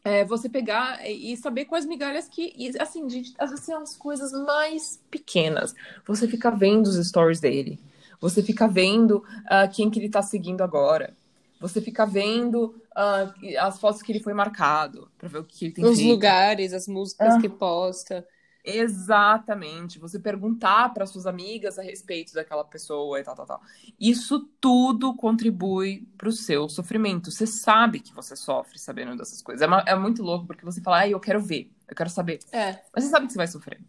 é, 0.04 0.24
você 0.24 0.48
pegar 0.48 1.04
e 1.04 1.36
saber 1.36 1.64
quais 1.64 1.84
migalhas 1.84 2.28
que. 2.28 2.54
E, 2.56 2.70
assim, 2.78 3.10
gente, 3.10 3.34
às 3.36 3.58
são 3.58 3.82
as 3.82 3.96
coisas 3.96 4.30
mais 4.30 5.02
pequenas. 5.10 5.74
Você 6.06 6.28
fica 6.28 6.48
vendo 6.48 6.86
os 6.86 7.08
stories 7.08 7.40
dele. 7.40 7.80
Você 8.20 8.40
fica 8.40 8.68
vendo 8.68 9.24
ah, 9.46 9.66
quem 9.66 9.90
que 9.90 9.98
ele 9.98 10.08
tá 10.08 10.22
seguindo 10.22 10.62
agora. 10.62 11.12
Você 11.60 11.80
fica 11.80 12.04
vendo 12.04 12.80
ah, 12.94 13.32
as 13.60 13.78
fotos 13.80 14.02
que 14.02 14.12
ele 14.12 14.20
foi 14.20 14.34
marcado, 14.34 15.10
pra 15.16 15.28
ver 15.28 15.38
o 15.38 15.44
que 15.44 15.66
ele 15.66 15.74
tem 15.74 15.84
Os 15.84 15.96
feito. 15.96 16.10
lugares, 16.10 16.72
as 16.72 16.86
músicas 16.86 17.34
Ah. 17.34 17.40
que 17.40 17.48
posta. 17.48 18.26
Exatamente. 18.66 19.98
Você 19.98 20.18
perguntar 20.18 20.92
para 20.94 21.06
suas 21.06 21.26
amigas 21.26 21.78
a 21.78 21.82
respeito 21.82 22.32
daquela 22.32 22.64
pessoa 22.64 23.20
e 23.20 23.22
tal, 23.24 23.34
tal, 23.34 23.46
tal. 23.46 23.60
Isso 24.00 24.48
tudo 24.60 25.14
contribui 25.14 26.06
para 26.16 26.28
o 26.28 26.32
seu 26.32 26.68
sofrimento. 26.68 27.30
Você 27.30 27.46
sabe 27.46 28.00
que 28.00 28.14
você 28.14 28.34
sofre 28.34 28.78
sabendo 28.78 29.16
dessas 29.16 29.42
coisas. 29.42 29.60
É, 29.62 29.66
uma- 29.66 29.84
é 29.86 29.94
muito 29.94 30.22
louco 30.22 30.46
porque 30.46 30.64
você 30.64 30.80
fala, 30.80 31.00
ah, 31.00 31.08
eu 31.08 31.20
quero 31.20 31.40
ver, 31.40 31.70
eu 31.88 31.94
quero 31.94 32.08
saber. 32.10 32.38
É. 32.52 32.80
Mas 32.94 33.04
você 33.04 33.10
sabe 33.10 33.26
que 33.26 33.32
você 33.32 33.38
vai 33.38 33.48
sofrer. 33.48 33.80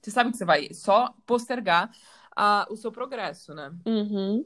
Você 0.00 0.10
sabe 0.10 0.30
que 0.30 0.36
você 0.38 0.44
vai 0.44 0.72
só 0.72 1.14
postergar 1.26 1.90
ah, 2.34 2.66
o 2.70 2.76
seu 2.76 2.90
progresso, 2.92 3.54
né? 3.54 3.72
Uhum. 3.84 4.44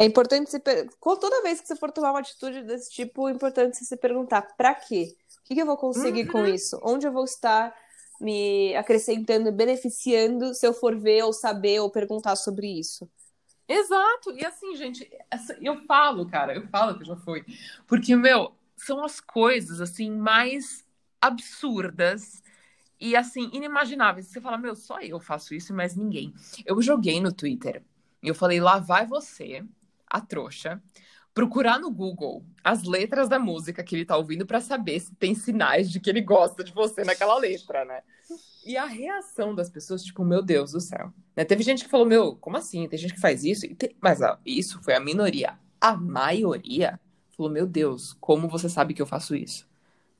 É 0.00 0.04
importante 0.04 0.48
se 0.48 0.60
per... 0.60 0.88
toda 1.00 1.42
vez 1.42 1.60
que 1.60 1.66
você 1.66 1.74
for 1.74 1.90
tomar 1.90 2.10
uma 2.10 2.20
atitude 2.20 2.62
desse 2.62 2.88
tipo, 2.90 3.28
é 3.28 3.32
importante 3.32 3.76
você 3.76 3.84
se 3.84 3.96
perguntar 3.96 4.42
pra 4.56 4.72
quê? 4.72 5.16
O 5.40 5.42
que 5.44 5.56
que 5.56 5.60
eu 5.60 5.66
vou 5.66 5.76
conseguir 5.76 6.26
com 6.28 6.46
isso? 6.46 6.80
Onde 6.84 7.06
eu 7.06 7.12
vou 7.12 7.24
estar 7.24 7.74
me 8.20 8.76
acrescentando, 8.76 9.50
beneficiando 9.50 10.54
se 10.54 10.64
eu 10.64 10.72
for 10.72 10.96
ver 10.96 11.24
ou 11.24 11.32
saber 11.32 11.80
ou 11.80 11.90
perguntar 11.90 12.36
sobre 12.36 12.68
isso? 12.68 13.10
Exato. 13.66 14.30
E 14.32 14.44
assim, 14.44 14.76
gente, 14.76 15.10
eu 15.60 15.84
falo, 15.84 16.26
cara, 16.26 16.54
eu 16.54 16.66
falo 16.68 16.96
que 16.96 17.04
já 17.04 17.16
fui. 17.16 17.44
Porque, 17.86 18.14
meu, 18.14 18.52
são 18.76 19.04
as 19.04 19.20
coisas, 19.20 19.80
assim, 19.80 20.10
mais 20.10 20.86
absurdas 21.20 22.42
e, 23.00 23.16
assim, 23.16 23.50
inimagináveis. 23.52 24.28
Você 24.28 24.40
fala, 24.40 24.56
meu, 24.56 24.76
só 24.76 25.00
eu 25.00 25.18
faço 25.18 25.54
isso 25.54 25.72
e 25.72 25.76
mais 25.76 25.96
ninguém. 25.96 26.32
Eu 26.64 26.80
joguei 26.80 27.20
no 27.20 27.32
Twitter 27.32 27.82
e 28.22 28.28
eu 28.28 28.34
falei, 28.34 28.60
lá 28.60 28.78
vai 28.78 29.06
você, 29.06 29.64
a 30.10 30.20
trouxa, 30.20 30.82
procurar 31.34 31.78
no 31.78 31.90
Google 31.90 32.44
as 32.64 32.82
letras 32.82 33.28
da 33.28 33.38
música 33.38 33.82
que 33.84 33.94
ele 33.94 34.04
tá 34.04 34.16
ouvindo 34.16 34.44
pra 34.46 34.60
saber 34.60 34.98
se 35.00 35.14
tem 35.14 35.34
sinais 35.34 35.90
de 35.90 36.00
que 36.00 36.10
ele 36.10 36.20
gosta 36.20 36.64
de 36.64 36.72
você 36.72 37.04
naquela 37.04 37.38
letra, 37.38 37.84
né? 37.84 38.02
E 38.66 38.76
a 38.76 38.84
reação 38.86 39.54
das 39.54 39.70
pessoas, 39.70 40.02
tipo, 40.02 40.24
meu 40.24 40.42
Deus 40.42 40.72
do 40.72 40.80
céu. 40.80 41.12
Né? 41.36 41.44
Teve 41.44 41.62
gente 41.62 41.84
que 41.84 41.90
falou, 41.90 42.04
meu, 42.06 42.36
como 42.36 42.56
assim? 42.56 42.86
Tem 42.88 42.98
gente 42.98 43.14
que 43.14 43.20
faz 43.20 43.44
isso? 43.44 43.66
Tem- 43.76 43.94
Mas 44.00 44.20
ó, 44.20 44.36
isso 44.44 44.82
foi 44.82 44.94
a 44.94 45.00
minoria. 45.00 45.58
A 45.80 45.96
maioria 45.96 47.00
falou, 47.36 47.50
meu 47.50 47.66
Deus, 47.66 48.14
como 48.20 48.48
você 48.48 48.68
sabe 48.68 48.92
que 48.92 49.00
eu 49.00 49.06
faço 49.06 49.34
isso? 49.34 49.66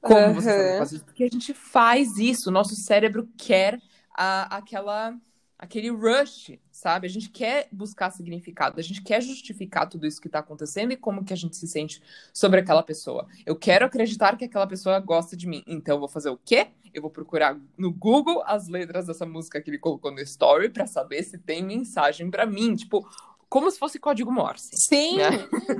Como 0.00 0.34
você 0.34 0.48
sabe 0.50 0.62
que 0.68 0.74
eu 0.74 0.78
faço 0.78 0.94
isso? 0.94 1.04
Porque 1.04 1.24
a 1.24 1.28
gente 1.28 1.52
faz 1.52 2.16
isso. 2.16 2.50
Nosso 2.50 2.76
cérebro 2.76 3.28
quer 3.36 3.80
a- 4.16 4.56
aquela, 4.56 5.14
aquele 5.58 5.90
rush, 5.90 6.52
sabe? 6.70 7.06
A 7.06 7.10
gente 7.10 7.28
quer 7.30 7.68
buscar 7.72 8.10
significado. 8.10 8.78
A 8.78 8.82
gente 8.82 9.02
quer 9.02 9.20
justificar 9.20 9.88
tudo 9.88 10.06
isso 10.06 10.20
que 10.20 10.28
tá 10.28 10.38
acontecendo 10.38 10.92
e 10.92 10.96
como 10.96 11.24
que 11.24 11.32
a 11.32 11.36
gente 11.36 11.56
se 11.56 11.66
sente 11.66 12.00
sobre 12.32 12.60
aquela 12.60 12.82
pessoa. 12.82 13.26
Eu 13.44 13.56
quero 13.56 13.84
acreditar 13.84 14.36
que 14.36 14.44
aquela 14.44 14.66
pessoa 14.66 15.00
gosta 15.00 15.36
de 15.36 15.48
mim. 15.48 15.64
Então 15.66 15.96
eu 15.96 16.00
vou 16.00 16.08
fazer 16.08 16.30
o 16.30 16.38
quê? 16.38 16.68
Eu 16.94 17.02
vou 17.02 17.10
procurar 17.10 17.58
no 17.76 17.92
Google 17.92 18.42
as 18.46 18.68
letras 18.68 19.06
dessa 19.06 19.26
música 19.26 19.60
que 19.60 19.68
ele 19.68 19.78
colocou 19.78 20.12
no 20.12 20.20
story 20.20 20.68
pra 20.70 20.86
saber 20.86 21.24
se 21.24 21.36
tem 21.36 21.62
mensagem 21.62 22.30
pra 22.30 22.46
mim, 22.46 22.74
tipo, 22.76 23.06
como 23.48 23.70
se 23.70 23.78
fosse 23.78 23.98
código 23.98 24.30
Morse. 24.30 24.70
Sim, 24.74 25.16
né? 25.16 25.30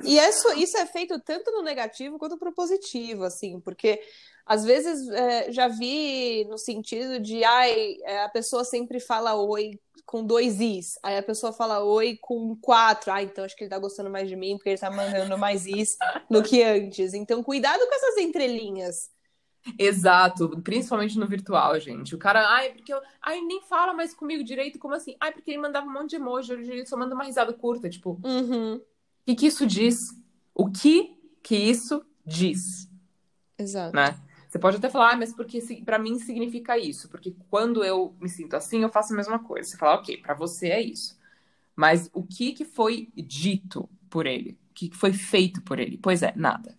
e 0.05 0.19
isso, 0.19 0.49
isso 0.55 0.77
é 0.77 0.87
feito 0.87 1.19
tanto 1.21 1.51
no 1.53 1.63
negativo 1.63 2.19
quanto 2.19 2.37
no 2.43 2.53
positivo, 2.53 3.25
assim, 3.25 3.61
porque 3.61 4.01
às 4.49 4.65
vezes 4.65 5.07
é, 5.11 5.53
já 5.53 5.69
vi 5.69 6.47
no 6.49 6.57
sentido 6.57 7.21
de, 7.21 7.45
ai, 7.45 7.99
é, 8.03 8.25
a 8.25 8.29
pessoa 8.31 8.65
sempre 8.65 8.99
fala 8.99 9.35
oi 9.35 9.79
com 10.07 10.25
dois 10.25 10.59
is, 10.59 10.99
aí 11.03 11.19
a 11.19 11.23
pessoa 11.23 11.53
fala 11.53 11.85
oi 11.85 12.19
com 12.19 12.57
quatro, 12.57 13.13
ah, 13.13 13.23
então 13.23 13.45
acho 13.45 13.55
que 13.55 13.65
ele 13.65 13.71
tá 13.71 13.79
gostando 13.79 14.09
mais 14.09 14.27
de 14.27 14.35
mim 14.35 14.57
porque 14.57 14.71
ele 14.71 14.79
tá 14.79 14.91
mandando 14.91 15.37
mais 15.37 15.67
is 15.67 15.99
do 16.31 16.43
que 16.43 16.63
antes. 16.63 17.13
Então, 17.13 17.43
cuidado 17.43 17.79
com 17.79 17.95
essas 17.95 18.17
entrelinhas. 18.17 19.11
Exato, 19.79 20.49
principalmente 20.63 21.19
no 21.19 21.27
virtual, 21.27 21.79
gente. 21.79 22.15
O 22.15 22.19
cara, 22.19 22.49
ai, 22.49 22.73
porque 22.73 22.95
eu, 22.95 23.03
ai, 23.21 23.43
nem 23.43 23.61
fala 23.61 23.93
mais 23.93 24.15
comigo 24.15 24.43
direito, 24.43 24.79
como 24.79 24.95
assim? 24.95 25.15
Ai, 25.21 25.31
porque 25.31 25.51
ele 25.51 25.59
mandava 25.59 25.87
um 25.87 25.93
monte 25.93 26.11
de 26.11 26.17
emoji, 26.17 26.55
hoje 26.55 26.73
ele 26.73 26.87
só 26.87 26.97
manda 26.97 27.15
uma 27.15 27.25
risada 27.25 27.53
curta, 27.53 27.91
tipo, 27.91 28.19
Uhum, 28.25 28.77
o 28.77 28.83
que 29.27 29.35
que 29.35 29.47
isso 29.47 29.67
diz? 29.67 30.09
O 30.55 30.71
que 30.71 31.15
que 31.43 31.55
isso 31.55 32.03
diz, 32.25 32.89
exato. 33.59 33.95
né? 33.95 34.19
Você 34.59 34.61
pode 34.61 34.77
até 34.79 34.91
falar, 34.91 35.13
ah, 35.13 35.17
mas 35.17 35.33
porque 35.33 35.61
pra 35.85 36.01
mim 36.01 36.19
significa 36.19 36.77
isso, 36.77 37.09
porque 37.09 37.33
quando 37.49 37.85
eu 37.85 38.17
me 38.21 38.29
sinto 38.29 38.57
assim, 38.57 38.83
eu 38.83 38.89
faço 38.89 39.13
a 39.13 39.17
mesma 39.17 39.39
coisa. 39.39 39.71
Você 39.71 39.77
fala, 39.77 39.95
ok, 39.95 40.17
pra 40.17 40.35
você 40.35 40.69
é 40.71 40.81
isso. 40.81 41.17
Mas 41.77 42.11
o 42.13 42.25
que 42.25 42.53
que 42.53 42.65
foi 42.65 43.09
dito 43.15 43.89
por 44.11 44.27
ele? 44.27 44.59
O 44.71 44.75
que 44.75 44.89
que 44.89 44.97
foi 44.97 45.13
feito 45.13 45.63
por 45.63 45.79
ele? 45.79 45.97
Pois 45.97 46.25
é, 46.25 46.33
nada. 46.35 46.77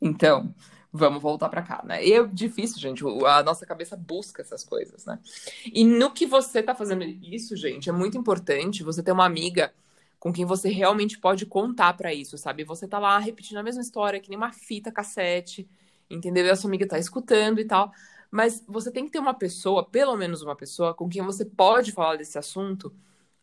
Então, 0.00 0.54
vamos 0.90 1.20
voltar 1.20 1.50
pra 1.50 1.60
cá, 1.60 1.82
né? 1.84 2.02
E 2.02 2.10
é 2.14 2.26
difícil, 2.26 2.78
gente. 2.78 3.04
A 3.26 3.42
nossa 3.42 3.66
cabeça 3.66 3.98
busca 3.98 4.40
essas 4.40 4.64
coisas, 4.64 5.04
né? 5.04 5.18
E 5.66 5.84
no 5.84 6.10
que 6.12 6.24
você 6.26 6.62
tá 6.62 6.74
fazendo 6.74 7.04
isso, 7.04 7.54
gente, 7.54 7.90
é 7.90 7.92
muito 7.92 8.16
importante 8.16 8.82
você 8.82 9.02
ter 9.02 9.12
uma 9.12 9.26
amiga 9.26 9.74
com 10.18 10.32
quem 10.32 10.46
você 10.46 10.70
realmente 10.70 11.18
pode 11.18 11.44
contar 11.44 11.92
pra 11.98 12.14
isso, 12.14 12.38
sabe? 12.38 12.64
Você 12.64 12.88
tá 12.88 12.98
lá 12.98 13.18
repetindo 13.18 13.58
a 13.58 13.62
mesma 13.62 13.82
história, 13.82 14.20
que 14.20 14.30
nem 14.30 14.38
uma 14.38 14.52
fita 14.52 14.90
cassete, 14.90 15.68
entendeu? 16.10 16.44
E 16.44 16.50
a 16.50 16.56
sua 16.56 16.68
amiga 16.68 16.86
tá 16.86 16.98
escutando 16.98 17.60
e 17.60 17.64
tal. 17.64 17.92
Mas 18.30 18.64
você 18.66 18.90
tem 18.90 19.04
que 19.04 19.10
ter 19.10 19.18
uma 19.18 19.34
pessoa, 19.34 19.84
pelo 19.84 20.16
menos 20.16 20.42
uma 20.42 20.54
pessoa, 20.54 20.94
com 20.94 21.08
quem 21.08 21.22
você 21.22 21.44
pode 21.44 21.92
falar 21.92 22.16
desse 22.16 22.38
assunto 22.38 22.94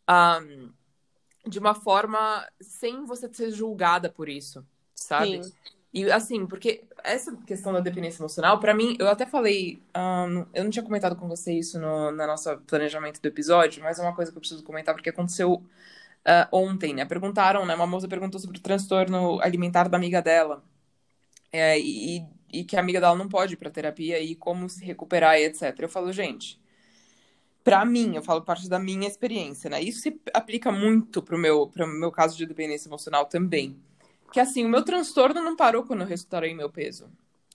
ahn, 0.08 0.69
de 1.45 1.60
uma 1.60 1.75
forma 1.75 2.47
sem 2.62 3.06
você 3.06 3.32
ser 3.34 3.51
julgada 3.51 4.10
por 4.10 4.30
isso, 4.30 4.65
sabe? 4.93 5.43
Sim. 5.43 5.53
E 5.93 6.12
assim, 6.12 6.45
porque 6.45 6.84
essa 7.03 7.36
questão 7.38 7.73
da 7.73 7.80
dependência 7.80 8.21
emocional, 8.21 8.60
para 8.60 8.73
mim, 8.73 8.95
eu 8.99 9.08
até 9.08 9.25
falei, 9.25 9.82
um, 9.95 10.45
eu 10.53 10.63
não 10.63 10.69
tinha 10.69 10.84
comentado 10.84 11.15
com 11.15 11.27
você 11.27 11.53
isso 11.53 11.80
no, 11.80 12.12
no 12.12 12.27
nosso 12.27 12.56
planejamento 12.60 13.21
do 13.21 13.25
episódio, 13.27 13.82
mas 13.82 13.97
é 13.97 14.03
uma 14.03 14.13
coisa 14.13 14.32
que 14.32 14.38
eu 14.38 14.41
preciso 14.41 14.63
comentar 14.63 14.93
porque 14.93 15.10
aconteceu 15.10 15.53
uh, 15.53 16.47
ontem, 16.51 16.93
né? 16.93 17.06
Perguntaram, 17.06 17.65
né? 17.65 17.73
Uma 17.73 17.88
moça 17.88 18.08
perguntou 18.08 18.39
sobre 18.39 18.58
o 18.60 18.62
transtorno 18.62 19.41
alimentar 19.41 19.88
da 19.88 19.97
amiga 19.97 20.21
dela. 20.21 20.63
É, 21.51 21.80
e, 21.80 22.23
e 22.51 22.63
que 22.63 22.75
a 22.75 22.79
amiga 22.79 22.99
dela 22.99 23.15
não 23.15 23.27
pode 23.27 23.53
ir 23.53 23.57
pra 23.57 23.69
terapia 23.69 24.19
e 24.19 24.36
como 24.36 24.69
se 24.69 24.83
recuperar 24.83 25.39
e 25.39 25.45
etc. 25.45 25.75
Eu 25.79 25.89
falo, 25.89 26.12
gente, 26.12 26.60
para 27.63 27.83
mim, 27.86 28.15
eu 28.15 28.23
falo 28.23 28.41
parte 28.41 28.69
da 28.69 28.79
minha 28.79 29.07
experiência, 29.07 29.69
né? 29.69 29.81
Isso 29.81 30.01
se 30.01 30.19
aplica 30.33 30.71
muito 30.71 31.21
pro 31.21 31.38
meu, 31.38 31.67
pro 31.67 31.88
meu 31.88 32.12
caso 32.12 32.38
de 32.38 32.45
dependência 32.45 32.88
emocional 32.88 33.25
também 33.25 33.77
que 34.31 34.39
assim, 34.39 34.65
o 34.65 34.69
meu 34.69 34.83
transtorno 34.83 35.41
não 35.41 35.55
parou 35.55 35.83
quando 35.83 36.01
eu 36.01 36.07
restaurei 36.07 36.53
meu 36.53 36.69
peso. 36.69 37.05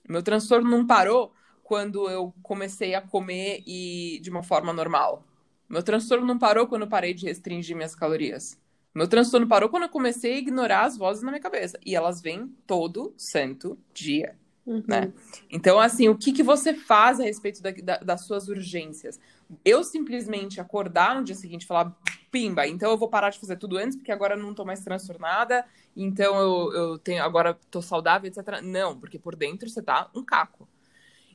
O 0.09 0.12
meu 0.12 0.22
transtorno 0.22 0.68
não 0.68 0.87
parou 0.87 1.33
quando 1.62 2.09
eu 2.11 2.35
comecei 2.42 2.94
a 2.94 3.00
comer 3.00 3.62
e 3.66 4.18
de 4.22 4.31
uma 4.31 4.42
forma 4.42 4.72
normal. 4.72 5.24
O 5.68 5.72
meu 5.72 5.83
transtorno 5.83 6.26
não 6.26 6.38
parou 6.38 6.66
quando 6.66 6.83
eu 6.83 6.88
parei 6.88 7.14
de 7.14 7.26
restringir 7.26 7.76
minhas 7.76 7.94
calorias. 7.94 8.59
O 8.94 8.98
meu 8.98 9.09
transtorno 9.09 9.46
parou 9.46 9.68
quando 9.68 9.85
eu 9.85 9.88
comecei 9.88 10.35
a 10.35 10.38
ignorar 10.38 10.85
as 10.85 10.96
vozes 10.96 11.22
na 11.22 11.31
minha 11.31 11.42
cabeça. 11.42 11.78
E 11.85 11.94
elas 11.94 12.20
vêm 12.20 12.55
todo 12.66 13.14
santo 13.16 13.78
dia. 13.94 14.37
Uhum. 14.64 14.83
Né? 14.87 15.12
Então, 15.51 15.81
assim, 15.81 16.09
o 16.09 16.16
que, 16.16 16.33
que 16.33 16.42
você 16.42 16.72
faz 16.72 17.18
a 17.18 17.25
respeito 17.25 17.61
da, 17.61 17.70
da, 17.70 17.96
das 17.98 18.25
suas 18.27 18.48
urgências? 18.48 19.18
Eu 19.64 19.83
simplesmente 19.83 20.61
acordar 20.61 21.16
no 21.16 21.25
dia 21.25 21.35
seguinte 21.35 21.62
e 21.62 21.66
falar, 21.66 21.96
pimba, 22.31 22.66
então 22.66 22.90
eu 22.90 22.96
vou 22.96 23.09
parar 23.09 23.31
de 23.31 23.38
fazer 23.38 23.57
tudo 23.57 23.77
antes, 23.77 23.96
porque 23.96 24.12
agora 24.12 24.35
eu 24.35 24.42
não 24.42 24.55
tô 24.55 24.64
mais 24.64 24.83
transtornada, 24.83 25.64
então 25.96 26.37
eu, 26.37 26.72
eu 26.72 26.98
tenho, 26.98 27.22
agora 27.22 27.59
tô 27.70 27.83
saudável, 27.83 28.29
etc. 28.29 28.62
Não, 28.62 28.98
porque 28.98 29.18
por 29.18 29.35
dentro 29.35 29.68
você 29.68 29.83
tá 29.83 30.09
um 30.14 30.25
caco. 30.25 30.68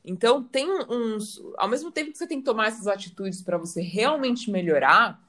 Então, 0.04 0.42
tem 0.42 0.66
uns. 0.88 1.40
Ao 1.58 1.68
mesmo 1.68 1.90
tempo 1.90 2.10
que 2.12 2.18
você 2.18 2.26
tem 2.26 2.38
que 2.38 2.44
tomar 2.44 2.68
essas 2.68 2.86
atitudes 2.86 3.42
para 3.42 3.58
você 3.58 3.82
realmente 3.82 4.50
melhorar, 4.50 5.22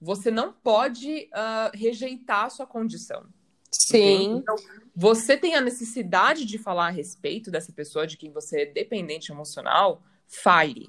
você 0.00 0.30
não 0.30 0.52
pode 0.52 1.30
uh, 1.32 1.74
rejeitar 1.74 2.44
a 2.44 2.50
sua 2.50 2.66
condição. 2.66 3.24
Sim. 3.70 4.36
Então, 4.36 4.56
você 4.94 5.36
tem 5.36 5.54
a 5.54 5.60
necessidade 5.60 6.44
de 6.44 6.58
falar 6.58 6.86
a 6.86 6.90
respeito 6.90 7.50
dessa 7.50 7.72
pessoa 7.72 8.06
de 8.06 8.16
quem 8.16 8.30
você 8.30 8.62
é 8.62 8.66
dependente 8.66 9.30
emocional, 9.30 10.02
fale. 10.26 10.88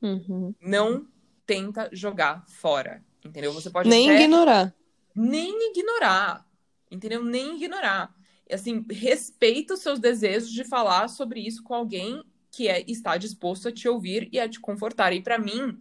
Uhum. 0.00 0.54
Não 0.60 1.06
tenta 1.46 1.88
jogar 1.92 2.44
fora. 2.46 3.02
Entendeu? 3.24 3.52
Você 3.52 3.70
pode 3.70 3.88
nem 3.88 4.10
até... 4.10 4.22
ignorar. 4.22 4.74
Nem 5.14 5.70
ignorar. 5.70 6.46
Entendeu? 6.90 7.22
Nem 7.24 7.56
ignorar. 7.56 8.14
Assim, 8.50 8.84
respeita 8.90 9.74
os 9.74 9.80
seus 9.80 9.98
desejos 9.98 10.50
de 10.50 10.64
falar 10.64 11.08
sobre 11.08 11.40
isso 11.40 11.62
com 11.62 11.74
alguém 11.74 12.22
que 12.50 12.68
é, 12.68 12.82
está 12.88 13.16
disposto 13.16 13.68
a 13.68 13.72
te 13.72 13.88
ouvir 13.88 14.28
e 14.32 14.40
a 14.40 14.48
te 14.48 14.58
confortar. 14.58 15.12
E 15.12 15.22
para 15.22 15.38
mim, 15.38 15.78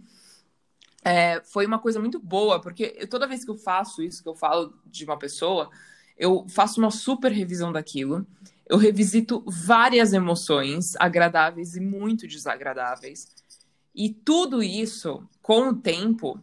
é, 1.03 1.41
foi 1.45 1.65
uma 1.65 1.79
coisa 1.79 1.99
muito 1.99 2.19
boa, 2.19 2.59
porque 2.59 2.95
eu, 2.97 3.07
toda 3.07 3.27
vez 3.27 3.45
que 3.45 3.51
eu 3.51 3.57
faço 3.57 4.03
isso, 4.03 4.21
que 4.21 4.27
eu 4.27 4.35
falo 4.35 4.77
de 4.85 5.05
uma 5.05 5.17
pessoa, 5.17 5.69
eu 6.17 6.45
faço 6.49 6.79
uma 6.79 6.91
super 6.91 7.31
revisão 7.31 7.71
daquilo. 7.71 8.25
Eu 8.67 8.77
revisito 8.77 9.43
várias 9.47 10.13
emoções 10.13 10.95
agradáveis 10.97 11.75
e 11.75 11.79
muito 11.79 12.27
desagradáveis. 12.27 13.27
E 13.95 14.09
tudo 14.09 14.61
isso, 14.61 15.23
com 15.41 15.69
o 15.69 15.75
tempo, 15.75 16.39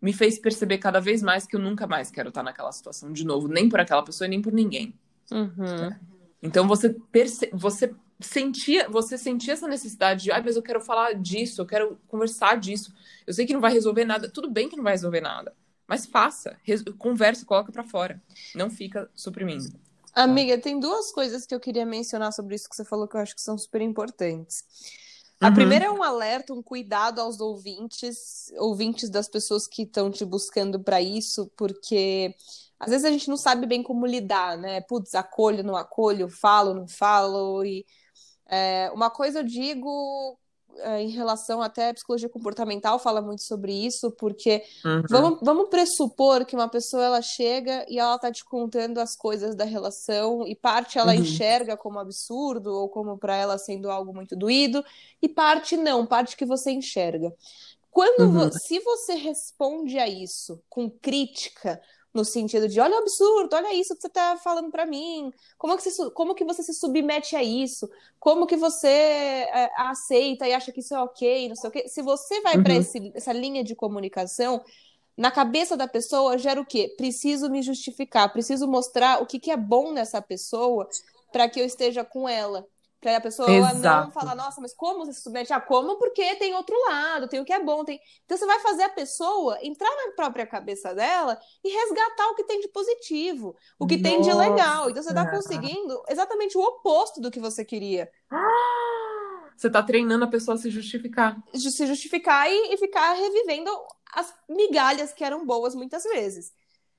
me 0.00 0.12
fez 0.12 0.38
perceber 0.38 0.78
cada 0.78 1.00
vez 1.00 1.22
mais 1.22 1.46
que 1.46 1.56
eu 1.56 1.60
nunca 1.60 1.86
mais 1.86 2.10
quero 2.10 2.28
estar 2.28 2.42
naquela 2.42 2.72
situação 2.72 3.12
de 3.12 3.24
novo, 3.24 3.48
nem 3.48 3.68
por 3.68 3.80
aquela 3.80 4.02
pessoa, 4.02 4.28
nem 4.28 4.40
por 4.40 4.52
ninguém. 4.52 4.94
Uhum. 5.30 5.94
Então 6.42 6.66
você 6.66 6.90
perce... 7.10 7.50
você 7.52 7.94
sentia, 8.20 8.88
você 8.88 9.18
sentia 9.18 9.52
essa 9.52 9.68
necessidade 9.68 10.24
de, 10.24 10.32
ah, 10.32 10.42
mas 10.42 10.56
eu 10.56 10.62
quero 10.62 10.80
falar 10.80 11.14
disso, 11.14 11.60
eu 11.60 11.66
quero 11.66 11.98
conversar 12.08 12.56
disso. 12.56 12.92
Eu 13.26 13.34
sei 13.34 13.46
que 13.46 13.52
não 13.52 13.60
vai 13.60 13.72
resolver 13.72 14.04
nada, 14.04 14.28
tudo 14.28 14.50
bem 14.50 14.68
que 14.68 14.76
não 14.76 14.84
vai 14.84 14.94
resolver 14.94 15.20
nada. 15.20 15.52
Mas 15.88 16.06
faça, 16.06 16.56
res... 16.62 16.82
conversa, 16.98 17.44
coloca 17.44 17.70
para 17.70 17.84
fora. 17.84 18.20
Não 18.54 18.68
fica 18.70 19.08
suprimindo. 19.14 19.78
Amiga, 20.12 20.58
tem 20.58 20.80
duas 20.80 21.12
coisas 21.12 21.44
que 21.44 21.54
eu 21.54 21.60
queria 21.60 21.84
mencionar 21.84 22.32
sobre 22.32 22.54
isso 22.54 22.68
que 22.68 22.74
você 22.74 22.84
falou 22.84 23.06
que 23.06 23.16
eu 23.16 23.20
acho 23.20 23.34
que 23.34 23.40
são 23.40 23.58
super 23.58 23.82
importantes. 23.82 24.64
A 25.38 25.48
uhum. 25.48 25.54
primeira 25.54 25.84
é 25.84 25.90
um 25.90 26.02
alerta, 26.02 26.54
um 26.54 26.62
cuidado 26.62 27.20
aos 27.20 27.38
ouvintes, 27.40 28.50
ouvintes 28.56 29.10
das 29.10 29.28
pessoas 29.28 29.66
que 29.66 29.82
estão 29.82 30.10
te 30.10 30.24
buscando 30.24 30.80
para 30.80 31.02
isso, 31.02 31.50
porque 31.54 32.34
às 32.80 32.90
vezes 32.90 33.04
a 33.04 33.10
gente 33.10 33.28
não 33.28 33.36
sabe 33.36 33.66
bem 33.66 33.82
como 33.82 34.06
lidar, 34.06 34.56
né? 34.56 34.80
Putz, 34.80 35.14
acolho, 35.14 35.62
não 35.62 35.76
acolho, 35.76 36.30
falo, 36.30 36.72
não 36.72 36.88
falo. 36.88 37.62
E 37.64 37.84
é, 38.46 38.90
uma 38.94 39.10
coisa 39.10 39.40
eu 39.40 39.44
digo 39.44 40.38
em 40.98 41.08
relação 41.08 41.62
até 41.62 41.90
à 41.90 41.94
psicologia 41.94 42.28
comportamental 42.28 42.98
fala 42.98 43.20
muito 43.20 43.42
sobre 43.42 43.72
isso, 43.72 44.10
porque 44.12 44.62
uhum. 44.84 45.02
vamos, 45.08 45.38
vamos 45.42 45.68
pressupor 45.68 46.44
que 46.44 46.54
uma 46.54 46.68
pessoa 46.68 47.04
ela 47.04 47.22
chega 47.22 47.84
e 47.88 47.98
ela 47.98 48.18
tá 48.18 48.30
te 48.30 48.44
contando 48.44 48.98
as 48.98 49.16
coisas 49.16 49.54
da 49.54 49.64
relação, 49.64 50.46
e 50.46 50.54
parte 50.54 50.98
ela 50.98 51.12
uhum. 51.12 51.20
enxerga 51.20 51.76
como 51.76 51.98
absurdo 51.98 52.72
ou 52.72 52.88
como 52.88 53.18
para 53.18 53.36
ela 53.36 53.58
sendo 53.58 53.90
algo 53.90 54.14
muito 54.14 54.36
doído, 54.36 54.84
e 55.20 55.28
parte 55.28 55.76
não, 55.76 56.06
parte 56.06 56.36
que 56.36 56.44
você 56.44 56.70
enxerga. 56.70 57.32
Quando 57.90 58.24
uhum. 58.24 58.52
se 58.52 58.78
você 58.80 59.14
responde 59.14 59.98
a 59.98 60.06
isso 60.06 60.60
com 60.68 60.90
crítica, 60.90 61.80
no 62.16 62.24
sentido 62.24 62.68
de 62.68 62.80
olha 62.80 62.96
o 62.96 62.98
absurdo, 62.98 63.54
olha 63.54 63.74
isso 63.74 63.94
que 63.94 64.00
você 64.00 64.08
está 64.08 64.36
falando 64.38 64.70
para 64.70 64.86
mim, 64.86 65.32
como 65.56 65.76
que, 65.76 65.82
você, 65.82 66.10
como 66.10 66.34
que 66.34 66.44
você 66.44 66.62
se 66.62 66.74
submete 66.74 67.36
a 67.36 67.42
isso, 67.42 67.88
como 68.18 68.46
que 68.46 68.56
você 68.56 68.88
é, 68.88 69.70
aceita 69.76 70.48
e 70.48 70.54
acha 70.54 70.72
que 70.72 70.80
isso 70.80 70.94
é 70.94 71.00
ok, 71.00 71.48
não 71.48 71.56
sei 71.56 71.68
o 71.68 71.72
quê. 71.72 71.88
Se 71.88 72.02
você 72.02 72.40
vai 72.40 72.56
uhum. 72.56 72.64
para 72.64 72.74
essa 73.14 73.32
linha 73.32 73.62
de 73.62 73.74
comunicação, 73.74 74.64
na 75.16 75.30
cabeça 75.30 75.76
da 75.76 75.86
pessoa 75.86 76.36
gera 76.36 76.60
o 76.60 76.66
quê? 76.66 76.94
Preciso 76.96 77.48
me 77.48 77.62
justificar, 77.62 78.32
preciso 78.32 78.66
mostrar 78.66 79.22
o 79.22 79.26
que, 79.26 79.38
que 79.38 79.50
é 79.50 79.56
bom 79.56 79.92
nessa 79.92 80.20
pessoa 80.20 80.88
para 81.32 81.48
que 81.48 81.60
eu 81.60 81.64
esteja 81.64 82.04
com 82.04 82.28
ela. 82.28 82.66
Pra 83.06 83.18
a 83.18 83.20
pessoa 83.20 83.48
Exato. 83.48 84.06
não 84.06 84.10
falar, 84.10 84.34
nossa, 84.34 84.60
mas 84.60 84.74
como 84.74 85.04
você 85.04 85.12
se 85.12 85.22
submete? 85.22 85.52
Ah, 85.52 85.60
como? 85.60 85.96
Porque 85.96 86.34
tem 86.34 86.56
outro 86.56 86.74
lado, 86.88 87.28
tem 87.28 87.38
o 87.38 87.44
que 87.44 87.52
é 87.52 87.62
bom. 87.62 87.84
Tem... 87.84 88.00
Então 88.24 88.36
você 88.36 88.44
vai 88.44 88.58
fazer 88.58 88.82
a 88.82 88.88
pessoa 88.88 89.56
entrar 89.62 89.88
na 89.88 90.10
própria 90.16 90.44
cabeça 90.44 90.92
dela 90.92 91.38
e 91.62 91.68
resgatar 91.68 92.26
o 92.30 92.34
que 92.34 92.42
tem 92.42 92.58
de 92.58 92.66
positivo, 92.66 93.54
o 93.78 93.86
que 93.86 93.96
nossa. 93.96 94.10
tem 94.10 94.20
de 94.22 94.32
legal. 94.32 94.90
Então 94.90 95.00
você 95.00 95.10
está 95.10 95.30
conseguindo 95.30 96.02
exatamente 96.08 96.58
o 96.58 96.60
oposto 96.60 97.20
do 97.20 97.30
que 97.30 97.38
você 97.38 97.64
queria. 97.64 98.10
Você 99.56 99.68
está 99.68 99.84
treinando 99.84 100.24
a 100.24 100.28
pessoa 100.28 100.56
a 100.56 100.58
se 100.58 100.68
justificar. 100.68 101.40
Se 101.54 101.86
justificar 101.86 102.50
e, 102.50 102.74
e 102.74 102.76
ficar 102.76 103.12
revivendo 103.12 103.70
as 104.14 104.34
migalhas 104.48 105.12
que 105.12 105.22
eram 105.22 105.46
boas 105.46 105.76
muitas 105.76 106.02
vezes. 106.02 106.52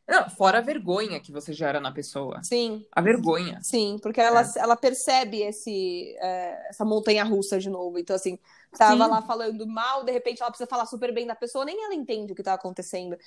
Não, 0.08 0.30
fora 0.30 0.60
a 0.60 0.62
vergonha 0.62 1.20
que 1.20 1.34
você 1.34 1.52
gera 1.52 1.82
na 1.82 1.92
pessoa. 1.92 2.42
Sim. 2.42 2.86
A 2.94 3.02
vergonha. 3.02 3.60
Sim, 3.62 3.98
porque 4.02 4.22
ela, 4.22 4.42
é. 4.42 4.60
ela 4.60 4.78
percebe 4.78 5.42
esse, 5.42 6.16
é, 6.20 6.70
essa 6.70 6.86
montanha 6.86 7.26
russa 7.26 7.60
de 7.60 7.70
novo. 7.70 8.00
Então, 8.00 8.16
assim, 8.16 8.40
tava 8.78 9.04
Sim. 9.04 9.12
lá 9.12 9.22
falando 9.22 9.68
mal, 9.68 10.06
de 10.06 10.12
repente 10.14 10.42
ela 10.42 10.50
precisa 10.50 10.70
falar 10.70 10.86
super 10.86 11.14
bem 11.14 11.28
da 11.28 11.36
pessoa, 11.36 11.66
nem 11.66 11.84
ela 11.84 11.94
entende 11.94 12.32
o 12.32 12.36
que 12.36 12.42
tá 12.42 12.54
acontecendo. 12.54 13.18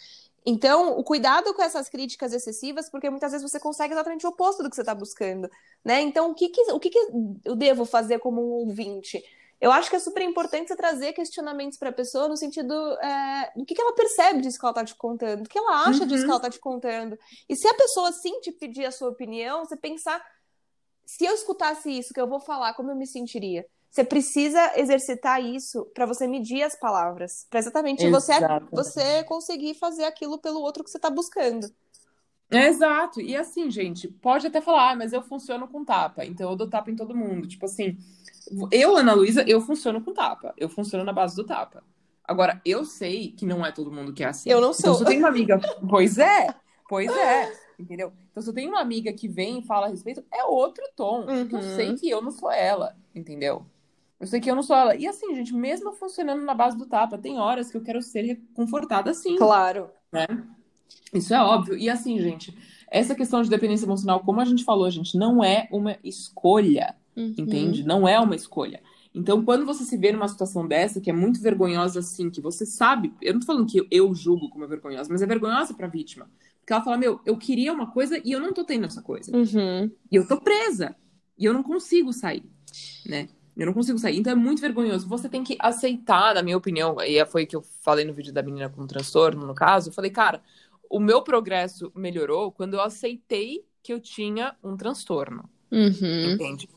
Então, 0.45 0.99
o 0.99 1.05
cuidado 1.05 1.53
com 1.53 1.63
essas 1.63 1.91
críticas 1.91 2.33
excessivas, 2.33 2.89
porque 2.89 3.11
muitas 3.11 3.33
vezes 3.33 3.49
você 3.49 3.61
consegue 3.61 3.93
exatamente 3.93 4.25
o 4.25 4.31
oposto 4.31 4.63
do 4.63 4.71
que 4.71 4.77
você 4.77 4.85
tá 4.85 4.95
buscando, 4.95 5.51
né? 5.85 6.01
Então, 6.01 6.31
o 6.31 6.35
que, 6.35 6.49
que, 6.49 6.73
o 6.73 6.81
que, 6.81 6.89
que 6.89 6.99
eu 7.45 7.55
devo 7.55 7.85
fazer 7.85 8.21
como 8.21 8.41
um 8.41 8.53
ouvinte? 8.53 9.23
Eu 9.61 9.71
acho 9.71 9.91
que 9.91 9.97
é 9.97 9.99
super 9.99 10.23
importante 10.23 10.69
você 10.69 10.77
trazer 10.77 11.13
questionamentos 11.13 11.79
para 11.79 11.91
a 11.91 11.93
pessoa 11.93 12.29
no 12.29 12.37
sentido 12.37 12.73
é, 13.01 13.53
do 13.55 13.67
que, 13.67 13.75
que 13.75 13.83
ela 13.83 13.95
percebe 13.95 14.41
disso 14.41 14.59
que 14.59 14.65
ela 14.65 14.73
está 14.73 14.85
te 14.85 14.95
contando, 14.95 15.43
do 15.43 15.49
que 15.49 15.59
ela 15.59 15.85
acha 15.85 16.01
uhum. 16.03 16.07
disso 16.07 16.23
que 16.23 16.29
uhum. 16.29 16.31
ela 16.31 16.37
está 16.37 16.51
te 16.51 16.59
contando. 16.59 17.19
E 17.49 17.55
se 17.55 17.69
a 17.69 17.75
pessoa 17.75 18.11
sim 18.13 18.41
te 18.41 18.53
pedir 18.53 18.87
a 18.87 18.91
sua 18.91 19.11
opinião, 19.11 19.65
você 19.65 19.77
pensar, 19.77 20.25
se 21.05 21.27
eu 21.27 21.35
escutasse 21.35 21.91
isso 21.91 22.15
que 22.15 22.21
eu 22.21 22.27
vou 22.27 22.41
falar, 22.41 22.73
como 22.73 22.91
eu 22.91 22.97
me 22.97 23.07
sentiria? 23.07 23.67
Você 23.91 24.05
precisa 24.05 24.79
exercitar 24.79 25.45
isso 25.45 25.85
para 25.93 26.07
você 26.07 26.27
medir 26.27 26.63
as 26.63 26.79
palavras, 26.79 27.45
para 27.51 27.59
exatamente 27.59 28.09
você, 28.09 28.33
você 28.71 29.25
conseguir 29.25 29.75
fazer 29.75 30.05
aquilo 30.05 30.39
pelo 30.39 30.61
outro 30.61 30.85
que 30.85 30.91
você 30.91 30.97
está 30.99 31.11
buscando. 31.11 31.67
É, 32.51 32.67
exato. 32.67 33.21
E 33.21 33.37
assim, 33.37 33.71
gente, 33.71 34.09
pode 34.09 34.47
até 34.47 34.61
falar, 34.61 34.91
ah, 34.91 34.97
mas 34.97 35.13
eu 35.13 35.23
funciono 35.23 35.69
com 35.69 35.85
tapa, 35.85 36.25
então 36.25 36.51
eu 36.51 36.57
dou 36.57 36.69
tapa 36.69 36.91
em 36.91 36.97
todo 36.97 37.15
mundo. 37.15 37.47
Tipo 37.47 37.67
assim, 37.67 37.97
eu, 38.71 38.97
Ana 38.97 39.15
Luísa, 39.15 39.45
eu 39.47 39.61
funciono 39.61 40.01
com 40.01 40.13
tapa. 40.13 40.53
Eu 40.57 40.69
funciono 40.69 41.05
na 41.05 41.13
base 41.13 41.37
do 41.37 41.45
tapa. 41.45 41.83
Agora, 42.25 42.61
eu 42.65 42.85
sei 42.85 43.33
que 43.33 43.45
não 43.47 43.65
é 43.65 43.73
todo 43.73 43.93
mundo 43.93 44.13
que 44.13 44.23
é 44.23 44.29
assim. 44.29 44.51
Eu 44.51 44.61
não 44.61 44.73
sou. 44.73 44.91
Então, 44.91 44.95
se 44.95 45.03
eu 45.03 45.07
tenho 45.07 45.21
uma 45.21 45.29
amiga. 45.29 45.61
Pois 45.89 46.19
é, 46.19 46.49
pois 46.89 47.11
é. 47.11 47.53
Entendeu? 47.79 48.13
Então, 48.31 48.43
se 48.43 48.49
eu 48.49 48.55
tenho 48.55 48.71
uma 48.71 48.81
amiga 48.81 49.13
que 49.13 49.27
vem 49.27 49.61
e 49.61 49.67
fala 49.67 49.87
a 49.87 49.89
respeito, 49.89 50.23
é 50.33 50.45
outro 50.45 50.85
tom. 50.95 51.27
Uhum. 51.27 51.49
Eu 51.51 51.63
sei 51.63 51.95
que 51.95 52.11
eu 52.11 52.21
não 52.21 52.31
sou 52.31 52.51
ela, 52.51 52.95
entendeu? 53.15 53.65
Eu 54.21 54.27
sei 54.27 54.39
que 54.39 54.51
eu 54.51 54.55
não 54.55 54.63
sou 54.63 54.77
ela. 54.77 54.95
E 54.95 55.09
assim, 55.09 55.35
gente, 55.35 55.55
mesmo 55.55 55.93
funcionando 55.93 56.45
na 56.45 56.55
base 56.55 56.77
do 56.77 56.87
tapa, 56.87 57.17
tem 57.17 57.39
horas 57.39 57.71
que 57.71 57.77
eu 57.77 57.83
quero 57.83 58.03
ser 58.03 58.41
confortada 58.55 59.11
assim. 59.11 59.37
Claro. 59.37 59.91
Né? 60.13 60.27
Isso 61.13 61.35
é 61.35 61.43
óbvio. 61.43 61.77
E 61.77 61.89
assim, 61.89 62.19
gente, 62.21 62.57
essa 62.91 63.15
questão 63.15 63.43
de 63.43 63.51
dependência 63.51 63.85
emocional, 63.85 64.21
como 64.21 64.41
a 64.41 64.45
gente 64.45 64.65
falou, 64.65 64.91
gente, 64.91 65.17
não 65.17 65.43
é 65.43 65.69
uma 65.71 65.97
escolha, 66.05 66.95
Uhum. 67.17 67.35
entende? 67.37 67.85
Não 67.85 68.07
é 68.07 68.19
uma 68.19 68.37
escolha. 68.37 68.81
Então, 69.13 69.45
quando 69.45 69.67
você 69.67 69.83
se 69.85 69.97
vê 69.97 70.13
numa 70.13 70.29
situação 70.29 70.67
dessa, 70.67 71.01
que 71.01 71.11
é 71.11 71.13
muito 71.13 71.41
vergonhosa, 71.41 71.99
assim, 71.99 72.31
que 72.31 72.41
você 72.41 72.65
sabe, 72.65 73.13
eu 73.21 73.33
não 73.33 73.41
tô 73.41 73.47
falando 73.47 73.67
que 73.67 73.85
eu 73.91 74.15
julgo 74.15 74.49
como 74.49 74.65
é 74.65 74.69
vergonhosa, 74.69 75.09
mas 75.11 75.21
é 75.21 75.27
vergonhosa 75.27 75.75
pra 75.75 75.89
vítima. 75.89 76.31
Porque 76.61 76.73
ela 76.73 76.83
fala, 76.85 76.97
meu, 76.97 77.21
eu 77.27 77.37
queria 77.37 77.73
uma 77.73 77.91
coisa 77.91 78.21
e 78.25 78.31
eu 78.31 78.39
não 78.41 78.53
tô 78.53 78.63
tendo 78.65 78.87
essa 78.87 79.03
coisa. 79.03 79.37
Uhum. 79.37 79.91
E 80.11 80.15
eu 80.17 80.27
tô 80.29 80.41
presa. 80.41 80.95
E 81.37 81.45
eu 81.45 81.53
não 81.53 81.63
consigo 81.65 82.13
sair, 82.13 82.45
né? 83.05 83.29
Eu 83.57 83.67
não 83.67 83.73
consigo 83.73 83.99
sair. 83.99 84.17
Então 84.17 84.33
é 84.33 84.37
muito 84.37 84.61
vergonhoso. 84.61 85.09
Você 85.09 85.29
tem 85.29 85.43
que 85.43 85.57
aceitar, 85.59 86.35
na 86.35 86.43
minha 86.43 86.57
opinião, 86.57 86.97
e 87.01 87.25
foi 87.27 87.45
que 87.47 87.57
eu 87.57 87.63
falei 87.83 88.05
no 88.05 88.15
vídeo 88.15 88.33
da 88.33 88.43
menina 88.43 88.69
com 88.69 88.87
transtorno, 88.87 89.45
no 89.45 89.55
caso, 89.55 89.89
eu 89.91 89.93
falei, 89.93 90.11
cara, 90.11 90.41
o 90.91 91.01
meu 91.01 91.23
progresso 91.23 91.93
melhorou 91.97 92.53
quando 92.53 92.75
eu 92.75 92.83
aceitei 92.83 93.67
que 93.83 93.95
eu 93.95 94.01
tinha 94.01 94.57
um 94.65 94.77
transtorno, 94.77 95.51
Uhum. 95.73 96.35
entende? 96.35 96.69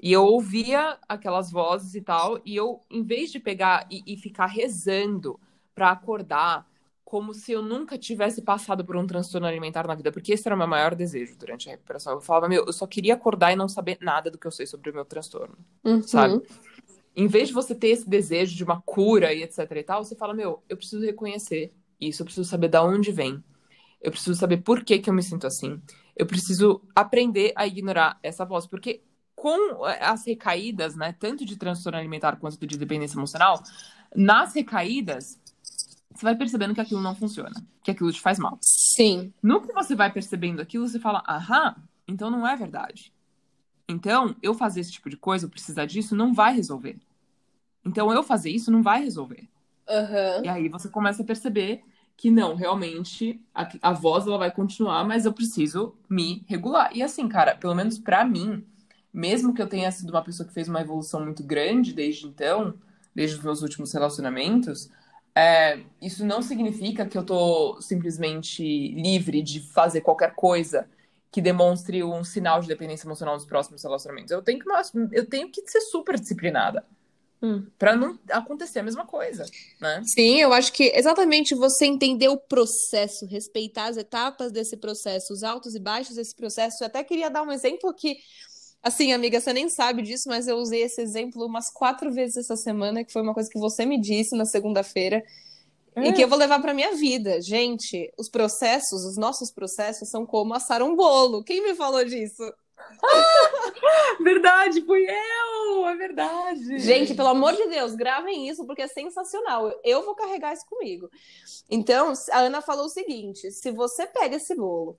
E 0.00 0.12
eu 0.12 0.24
ouvia 0.24 0.98
aquelas 1.08 1.50
vozes 1.50 1.94
e 1.94 2.02
tal, 2.02 2.40
e 2.44 2.56
eu, 2.56 2.80
em 2.90 3.02
vez 3.02 3.30
de 3.32 3.38
pegar 3.40 3.86
e, 3.90 4.02
e 4.06 4.16
ficar 4.16 4.46
rezando 4.46 5.38
pra 5.74 5.90
acordar, 5.92 6.68
como 7.04 7.34
se 7.34 7.52
eu 7.52 7.62
nunca 7.62 7.98
tivesse 7.98 8.42
passado 8.42 8.84
por 8.84 8.96
um 8.96 9.06
transtorno 9.06 9.46
alimentar 9.46 9.86
na 9.86 9.94
vida, 9.94 10.10
porque 10.12 10.32
esse 10.32 10.48
era 10.48 10.54
o 10.54 10.58
meu 10.58 10.66
maior 10.66 10.94
desejo 10.94 11.36
durante 11.38 11.68
a 11.68 11.72
recuperação. 11.72 12.14
Eu 12.14 12.20
falava, 12.20 12.48
meu, 12.48 12.64
eu 12.66 12.72
só 12.72 12.86
queria 12.86 13.14
acordar 13.14 13.52
e 13.52 13.56
não 13.56 13.68
saber 13.68 13.98
nada 14.00 14.30
do 14.30 14.38
que 14.38 14.46
eu 14.46 14.50
sei 14.50 14.66
sobre 14.66 14.90
o 14.90 14.94
meu 14.94 15.04
transtorno, 15.04 15.56
Uhum. 15.84 16.02
sabe? 16.04 16.40
Em 17.14 17.26
vez 17.26 17.48
de 17.48 17.54
você 17.54 17.74
ter 17.74 17.88
esse 17.88 18.08
desejo 18.08 18.56
de 18.56 18.64
uma 18.64 18.80
cura 18.82 19.32
e 19.34 19.42
etc 19.42 19.70
e 19.76 19.82
tal, 19.82 20.04
você 20.04 20.16
fala, 20.16 20.32
meu, 20.34 20.62
eu 20.68 20.76
preciso 20.76 21.04
reconhecer 21.04 21.72
isso, 22.00 22.22
eu 22.22 22.26
preciso 22.26 22.48
saber 22.48 22.68
de 22.68 22.78
onde 22.78 23.12
vem. 23.12 23.42
Eu 24.02 24.10
preciso 24.10 24.34
saber 24.34 24.58
por 24.58 24.84
que 24.84 24.98
que 24.98 25.08
eu 25.08 25.14
me 25.14 25.22
sinto 25.22 25.46
assim. 25.46 25.80
Eu 26.16 26.26
preciso 26.26 26.82
aprender 26.94 27.52
a 27.54 27.66
ignorar 27.66 28.18
essa 28.22 28.44
voz, 28.44 28.66
porque 28.66 29.02
com 29.34 29.84
as 29.84 30.26
recaídas, 30.26 30.94
né, 30.94 31.14
tanto 31.18 31.44
de 31.44 31.56
transtorno 31.56 31.98
alimentar 31.98 32.36
quanto 32.36 32.66
de 32.66 32.76
dependência 32.76 33.16
emocional, 33.16 33.62
nas 34.14 34.54
recaídas, 34.54 35.40
você 36.14 36.24
vai 36.24 36.36
percebendo 36.36 36.74
que 36.74 36.80
aquilo 36.80 37.00
não 37.00 37.14
funciona, 37.14 37.52
que 37.82 37.90
aquilo 37.90 38.12
te 38.12 38.20
faz 38.20 38.38
mal. 38.38 38.58
Sim. 38.60 39.32
No 39.42 39.60
que 39.60 39.72
você 39.72 39.94
vai 39.94 40.12
percebendo 40.12 40.60
aquilo, 40.60 40.86
você 40.86 40.98
fala, 40.98 41.22
aham, 41.26 41.76
então 42.06 42.30
não 42.30 42.46
é 42.46 42.54
verdade. 42.56 43.12
Então, 43.88 44.36
eu 44.42 44.54
fazer 44.54 44.80
esse 44.80 44.92
tipo 44.92 45.10
de 45.10 45.16
coisa, 45.16 45.46
eu 45.46 45.50
precisar 45.50 45.86
disso, 45.86 46.14
não 46.14 46.32
vai 46.32 46.54
resolver. 46.54 46.98
Então, 47.84 48.12
eu 48.12 48.22
fazer 48.22 48.50
isso 48.50 48.70
não 48.70 48.82
vai 48.82 49.02
resolver. 49.02 49.48
Uhum. 49.88 50.44
E 50.44 50.48
aí 50.48 50.68
você 50.68 50.88
começa 50.88 51.22
a 51.22 51.26
perceber 51.26 51.82
que 52.22 52.30
não, 52.30 52.54
realmente, 52.54 53.40
a, 53.52 53.68
a 53.82 53.92
voz 53.92 54.28
ela 54.28 54.38
vai 54.38 54.48
continuar, 54.48 55.04
mas 55.04 55.24
eu 55.24 55.32
preciso 55.32 55.92
me 56.08 56.44
regular. 56.46 56.88
E 56.94 57.02
assim, 57.02 57.28
cara, 57.28 57.56
pelo 57.56 57.74
menos 57.74 57.98
pra 57.98 58.24
mim, 58.24 58.64
mesmo 59.12 59.52
que 59.52 59.60
eu 59.60 59.66
tenha 59.66 59.90
sido 59.90 60.10
uma 60.10 60.22
pessoa 60.22 60.46
que 60.46 60.54
fez 60.54 60.68
uma 60.68 60.80
evolução 60.80 61.24
muito 61.24 61.42
grande 61.42 61.92
desde 61.92 62.28
então, 62.28 62.74
desde 63.12 63.38
os 63.38 63.42
meus 63.42 63.60
últimos 63.60 63.92
relacionamentos, 63.92 64.88
é, 65.34 65.80
isso 66.00 66.24
não 66.24 66.42
significa 66.42 67.04
que 67.06 67.18
eu 67.18 67.24
tô 67.24 67.80
simplesmente 67.80 68.62
livre 68.94 69.42
de 69.42 69.58
fazer 69.58 70.02
qualquer 70.02 70.32
coisa 70.36 70.88
que 71.28 71.42
demonstre 71.42 72.04
um 72.04 72.22
sinal 72.22 72.60
de 72.60 72.68
dependência 72.68 73.04
emocional 73.04 73.34
nos 73.34 73.44
próximos 73.44 73.82
relacionamentos. 73.82 74.30
Eu 74.30 74.42
tenho 74.42 74.60
que, 74.60 74.68
eu 75.10 75.26
tenho 75.26 75.50
que 75.50 75.68
ser 75.68 75.80
super 75.80 76.20
disciplinada. 76.20 76.86
Hum. 77.42 77.66
Pra 77.76 77.96
não 77.96 78.16
acontecer 78.30 78.78
a 78.78 78.82
mesma 78.84 79.04
coisa, 79.04 79.44
né? 79.80 80.00
Sim, 80.04 80.40
eu 80.40 80.52
acho 80.52 80.72
que 80.72 80.92
exatamente 80.94 81.56
você 81.56 81.86
entender 81.86 82.28
o 82.28 82.38
processo, 82.38 83.26
respeitar 83.26 83.86
as 83.86 83.96
etapas 83.96 84.52
desse 84.52 84.76
processo, 84.76 85.32
os 85.32 85.42
altos 85.42 85.74
e 85.74 85.80
baixos 85.80 86.14
desse 86.14 86.36
processo. 86.36 86.76
Eu 86.80 86.86
até 86.86 87.02
queria 87.02 87.28
dar 87.28 87.42
um 87.42 87.50
exemplo 87.50 87.92
que, 87.92 88.16
assim, 88.80 89.12
amiga, 89.12 89.40
você 89.40 89.52
nem 89.52 89.68
sabe 89.68 90.02
disso, 90.02 90.24
mas 90.28 90.46
eu 90.46 90.56
usei 90.56 90.82
esse 90.82 91.02
exemplo 91.02 91.44
umas 91.44 91.68
quatro 91.72 92.12
vezes 92.12 92.36
essa 92.36 92.54
semana, 92.54 93.04
que 93.04 93.12
foi 93.12 93.22
uma 93.22 93.34
coisa 93.34 93.50
que 93.50 93.58
você 93.58 93.84
me 93.84 94.00
disse 94.00 94.36
na 94.36 94.44
segunda-feira. 94.44 95.20
É. 95.96 96.08
E 96.08 96.12
que 96.12 96.22
eu 96.22 96.28
vou 96.28 96.38
levar 96.38 96.60
pra 96.60 96.72
minha 96.72 96.94
vida. 96.94 97.40
Gente, 97.42 98.10
os 98.16 98.30
processos, 98.30 99.04
os 99.04 99.16
nossos 99.16 99.50
processos 99.50 100.08
são 100.08 100.24
como 100.24 100.54
assar 100.54 100.80
um 100.80 100.94
bolo. 100.94 101.42
Quem 101.42 101.62
me 101.62 101.74
falou 101.74 102.04
disso? 102.04 102.42
Verdade, 104.20 104.84
fui 104.84 105.04
eu! 105.08 105.86
É 105.86 105.96
verdade. 105.96 106.78
Gente, 106.78 107.14
pelo 107.14 107.28
amor 107.28 107.54
de 107.54 107.66
Deus, 107.66 107.94
gravem 107.94 108.48
isso 108.48 108.64
porque 108.66 108.82
é 108.82 108.88
sensacional. 108.88 109.72
Eu 109.82 110.04
vou 110.04 110.14
carregar 110.14 110.52
isso 110.52 110.66
comigo. 110.66 111.10
Então, 111.68 112.12
a 112.30 112.40
Ana 112.40 112.62
falou 112.62 112.86
o 112.86 112.90
seguinte: 112.90 113.50
se 113.50 113.70
você 113.70 114.06
pega 114.06 114.36
esse 114.36 114.54
bolo, 114.54 114.98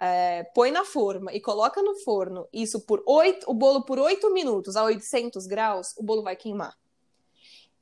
é, 0.00 0.44
põe 0.54 0.70
na 0.70 0.84
forma 0.84 1.32
e 1.32 1.40
coloca 1.40 1.82
no 1.82 1.94
forno 1.96 2.48
isso 2.52 2.80
por 2.80 3.02
oito, 3.06 3.48
o 3.48 3.54
bolo 3.54 3.84
por 3.84 3.98
8 3.98 4.32
minutos 4.32 4.76
a 4.76 4.84
800 4.84 5.46
graus, 5.46 5.94
o 5.96 6.02
bolo 6.02 6.22
vai 6.22 6.34
queimar. 6.34 6.76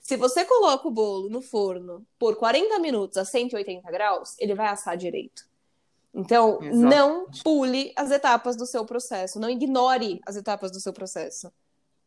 Se 0.00 0.16
você 0.16 0.44
coloca 0.44 0.88
o 0.88 0.90
bolo 0.90 1.28
no 1.28 1.40
forno 1.40 2.04
por 2.18 2.36
40 2.36 2.78
minutos 2.78 3.16
a 3.16 3.24
180 3.24 3.90
graus, 3.90 4.34
ele 4.38 4.54
vai 4.54 4.68
assar 4.68 4.96
direito. 4.96 5.49
Então, 6.12 6.58
Exato. 6.62 6.76
não 6.76 7.26
pule 7.44 7.92
as 7.96 8.10
etapas 8.10 8.56
do 8.56 8.66
seu 8.66 8.84
processo, 8.84 9.38
não 9.38 9.48
ignore 9.48 10.20
as 10.26 10.36
etapas 10.36 10.72
do 10.72 10.80
seu 10.80 10.92
processo. 10.92 11.52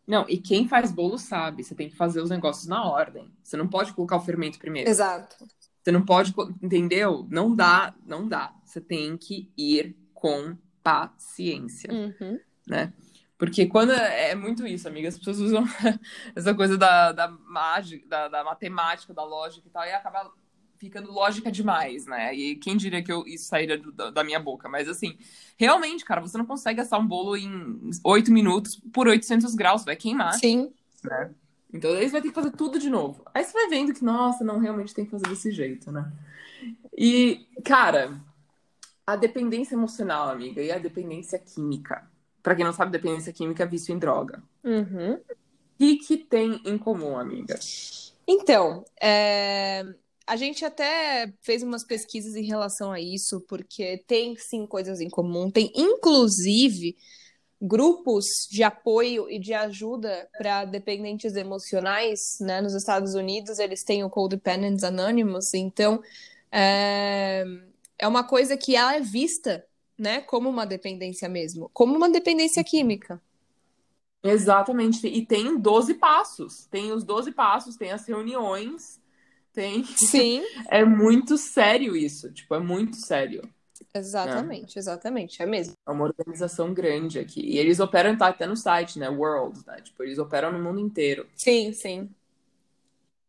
Não, 0.06 0.26
e 0.28 0.38
quem 0.38 0.68
faz 0.68 0.92
bolo 0.92 1.18
sabe, 1.18 1.64
você 1.64 1.74
tem 1.74 1.90
que 1.90 1.96
fazer 1.96 2.22
os 2.22 2.30
negócios 2.30 2.68
na 2.68 2.86
ordem. 2.86 3.32
Você 3.42 3.56
não 3.56 3.68
pode 3.68 3.94
colocar 3.94 4.18
o 4.18 4.22
fermento 4.22 4.60
primeiro. 4.60 4.90
Exato. 4.90 5.46
Você 5.82 5.92
não 5.92 6.04
pode, 6.06 6.34
entendeu? 6.62 7.26
Não 7.30 7.56
dá, 7.56 7.94
não 8.06 8.28
dá. 8.28 8.54
Você 8.66 8.82
tem 8.82 9.18
que 9.18 9.50
ir 9.58 9.96
com 10.14 10.58
paciência, 10.84 11.92
Uhum. 11.92 12.40
né? 12.68 12.92
Porque 13.38 13.66
quando 13.66 13.92
é 13.92 14.32
é 14.32 14.36
muito 14.36 14.66
isso, 14.68 14.88
amiga, 14.88 15.08
as 15.08 15.18
pessoas 15.18 15.40
usam 15.40 15.64
essa 16.36 16.54
coisa 16.54 16.78
da, 16.78 17.12
da 17.12 17.28
mágica, 17.30 18.08
da, 18.08 18.28
da 18.28 18.44
matemática, 18.44 19.14
da 19.14 19.24
lógica 19.24 19.68
e 19.68 19.72
tal, 19.72 19.86
e 19.86 19.92
acaba 19.92 20.32
ficando 20.84 21.12
lógica 21.12 21.52
demais, 21.52 22.06
né? 22.06 22.34
E 22.36 22.56
quem 22.56 22.76
diria 22.76 23.02
que 23.02 23.12
eu, 23.12 23.26
isso 23.26 23.46
sairia 23.46 23.78
do- 23.78 23.92
da, 23.92 24.12
da 24.12 24.24
minha 24.24 24.40
boca? 24.40 24.68
Mas 24.68 24.88
assim, 24.90 25.18
realmente, 25.58 26.04
cara, 26.04 26.22
você 26.22 26.38
não 26.38 26.46
consegue 26.46 26.82
assar 26.82 27.00
um 27.00 27.08
bolo 27.08 27.38
em 27.38 27.90
8 28.04 28.32
minutos 28.32 28.80
por 28.92 29.08
800 29.08 29.56
graus, 29.56 29.86
vai 29.86 29.96
queimar, 29.96 30.34
Sim. 30.34 30.72
né? 31.04 31.32
Então 31.74 31.92
aí 31.92 32.06
você 32.06 32.12
vai 32.12 32.22
ter 32.22 32.30
que 32.30 32.36
fazer 32.36 32.52
tudo 32.52 32.78
de 32.78 32.90
novo. 32.90 33.24
Aí 33.34 33.44
você 33.44 33.54
vai 33.54 33.68
vendo 33.68 33.94
que, 33.94 34.04
nossa, 34.04 34.44
não, 34.44 34.60
realmente 34.60 34.94
tem 34.94 35.06
que 35.06 35.12
fazer 35.12 35.28
desse 35.28 35.52
jeito, 35.52 35.92
né? 35.92 36.12
E, 36.96 37.48
cara, 37.66 38.20
a 39.08 39.16
dependência 39.16 39.76
emocional, 39.76 40.30
amiga, 40.30 40.62
e 40.62 40.72
a 40.72 40.78
dependência 40.78 41.40
química. 41.40 42.08
Pra 42.44 42.56
quem 42.56 42.66
não 42.66 42.74
sabe, 42.74 42.92
dependência 42.92 43.34
química 43.34 43.64
é 43.64 43.66
vício 43.66 43.94
em 43.94 43.98
droga. 43.98 44.44
Uhum. 44.64 45.14
O 45.14 45.22
que, 45.78 45.96
que 45.98 46.18
tem 46.18 46.62
em 46.66 46.78
comum, 46.78 47.18
amiga? 47.18 47.58
Então, 48.28 48.86
é, 49.02 49.86
a 50.26 50.36
gente 50.36 50.64
até 50.64 51.32
fez 51.42 51.64
umas 51.64 51.84
pesquisas 51.86 52.36
em 52.36 52.46
relação 52.46 52.92
a 52.92 53.00
isso, 53.00 53.42
porque 53.48 54.04
tem 54.08 54.36
sim 54.38 54.66
coisas 54.66 55.02
em 55.02 55.10
comum. 55.10 55.52
Tem 55.52 55.72
inclusive 55.76 56.96
grupos 57.62 58.26
de 58.50 58.62
apoio 58.62 59.30
e 59.30 59.40
de 59.40 59.54
ajuda 59.54 60.28
para 60.38 60.66
dependentes 60.66 61.36
emocionais, 61.36 62.20
né? 62.42 62.62
Nos 62.62 62.74
Estados 62.74 63.16
Unidos, 63.16 63.60
eles 63.60 63.84
têm 63.84 64.04
o 64.04 64.10
Codependents 64.10 64.84
Anonymous, 64.84 65.54
então 65.54 66.02
é, 66.52 67.46
é 67.98 68.08
uma 68.08 68.24
coisa 68.24 68.58
que 68.58 68.76
ela 68.76 68.96
é 68.96 69.00
vista, 69.00 69.66
né, 69.98 70.22
como 70.22 70.50
uma 70.50 70.66
dependência 70.66 71.30
mesmo, 71.30 71.70
como 71.74 71.96
uma 71.96 72.10
dependência 72.10 72.64
química. 72.64 73.22
Exatamente. 74.24 75.06
E 75.06 75.26
tem 75.26 75.58
12 75.60 75.96
passos. 75.96 76.66
Tem 76.72 76.92
os 76.94 77.04
12 77.04 77.34
passos, 77.34 77.76
tem 77.76 77.92
as 77.92 78.08
reuniões, 78.08 79.02
tem. 79.54 79.84
Sim, 79.96 80.44
É 80.70 80.84
muito 80.86 81.38
sério 81.38 81.96
isso. 81.96 82.32
Tipo, 82.34 82.56
é 82.56 82.60
muito 82.60 82.98
sério. 82.98 83.42
exatamente, 83.94 84.78
exatamente, 84.78 85.42
é 85.42 85.46
mesmo. 85.46 85.76
É 85.88 85.92
uma 85.92 86.04
organização 86.06 86.74
grande 86.74 87.20
aqui. 87.20 87.40
E 87.42 87.58
eles 87.58 87.80
operam, 87.80 88.18
tá 88.18 88.28
até 88.28 88.46
no 88.46 88.56
site, 88.56 89.00
né? 89.00 89.10
World, 89.10 89.66
né? 89.66 89.82
Tipo, 89.82 90.04
eles 90.04 90.18
operam 90.20 90.52
no 90.52 90.62
mundo 90.62 90.80
inteiro. 90.80 91.28
Sim, 91.36 91.74
sim. 91.74 92.16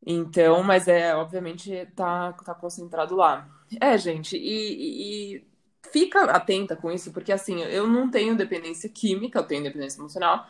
Então, 0.07 0.62
mas 0.62 0.87
é, 0.89 1.14
obviamente, 1.14 1.87
tá, 1.97 2.33
tá 2.35 2.55
concentrado 2.55 3.16
lá. 3.16 3.49
É, 3.81 3.97
gente, 3.99 4.37
e, 4.37 5.37
e 5.39 5.45
fica 5.91 6.25
atenta 6.31 6.77
com 6.77 6.91
isso, 6.93 7.12
porque 7.12 7.33
assim, 7.33 7.62
eu 7.62 7.89
não 7.89 8.11
tenho 8.11 8.37
dependência 8.37 8.89
química, 8.89 9.39
eu 9.39 9.45
tenho 9.47 9.62
dependência 9.64 9.99
emocional, 10.01 10.47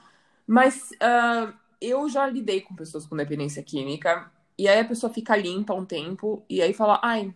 mas 0.47 0.91
ah, 1.01 1.55
eu 1.81 2.09
já 2.09 2.27
lidei 2.27 2.61
com 2.61 2.75
pessoas 2.75 3.07
com 3.07 3.17
dependência 3.17 3.63
química, 3.63 4.31
e 4.59 4.69
aí 4.69 4.81
a 4.81 4.85
pessoa 4.85 5.13
fica 5.13 5.37
limpa 5.37 5.75
um 5.75 5.85
tempo, 5.85 6.45
e 6.49 6.63
aí 6.63 6.73
fala, 6.73 7.01
ai, 7.03 7.35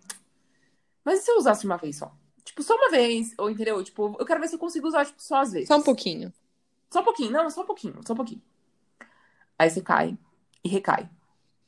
mas 1.05 1.21
e 1.21 1.23
se 1.23 1.31
eu 1.31 1.39
usasse 1.39 1.65
uma 1.65 1.77
vez 1.77 1.97
só? 1.97 2.15
Tipo, 2.45 2.63
só 2.63 2.75
uma 2.75 2.91
vez, 2.91 3.35
ou 3.39 3.51
entendeu? 3.51 3.83
Tipo, 3.83 4.17
eu 4.19 4.27
quero 4.27 4.41
ver 4.41 4.49
se 4.49 4.55
eu 4.55 4.59
consigo 4.59 4.87
usar, 4.87 5.07
tipo, 5.07 5.23
só 5.23 5.41
às 5.41 5.53
vezes. 5.53 5.69
Só 5.69 5.79
um 5.79 5.83
pouquinho. 5.83 6.33
Só 6.91 7.01
um 7.01 7.05
pouquinho, 7.05 7.31
não, 7.31 7.49
só 7.51 7.63
um 7.63 7.67
pouquinho, 7.67 8.01
só 8.07 8.13
um 8.13 8.17
pouquinho. 8.17 8.43
Aí 9.59 9.71
você 9.71 9.81
cai 9.81 10.17
e 10.63 10.69
recai, 10.69 11.09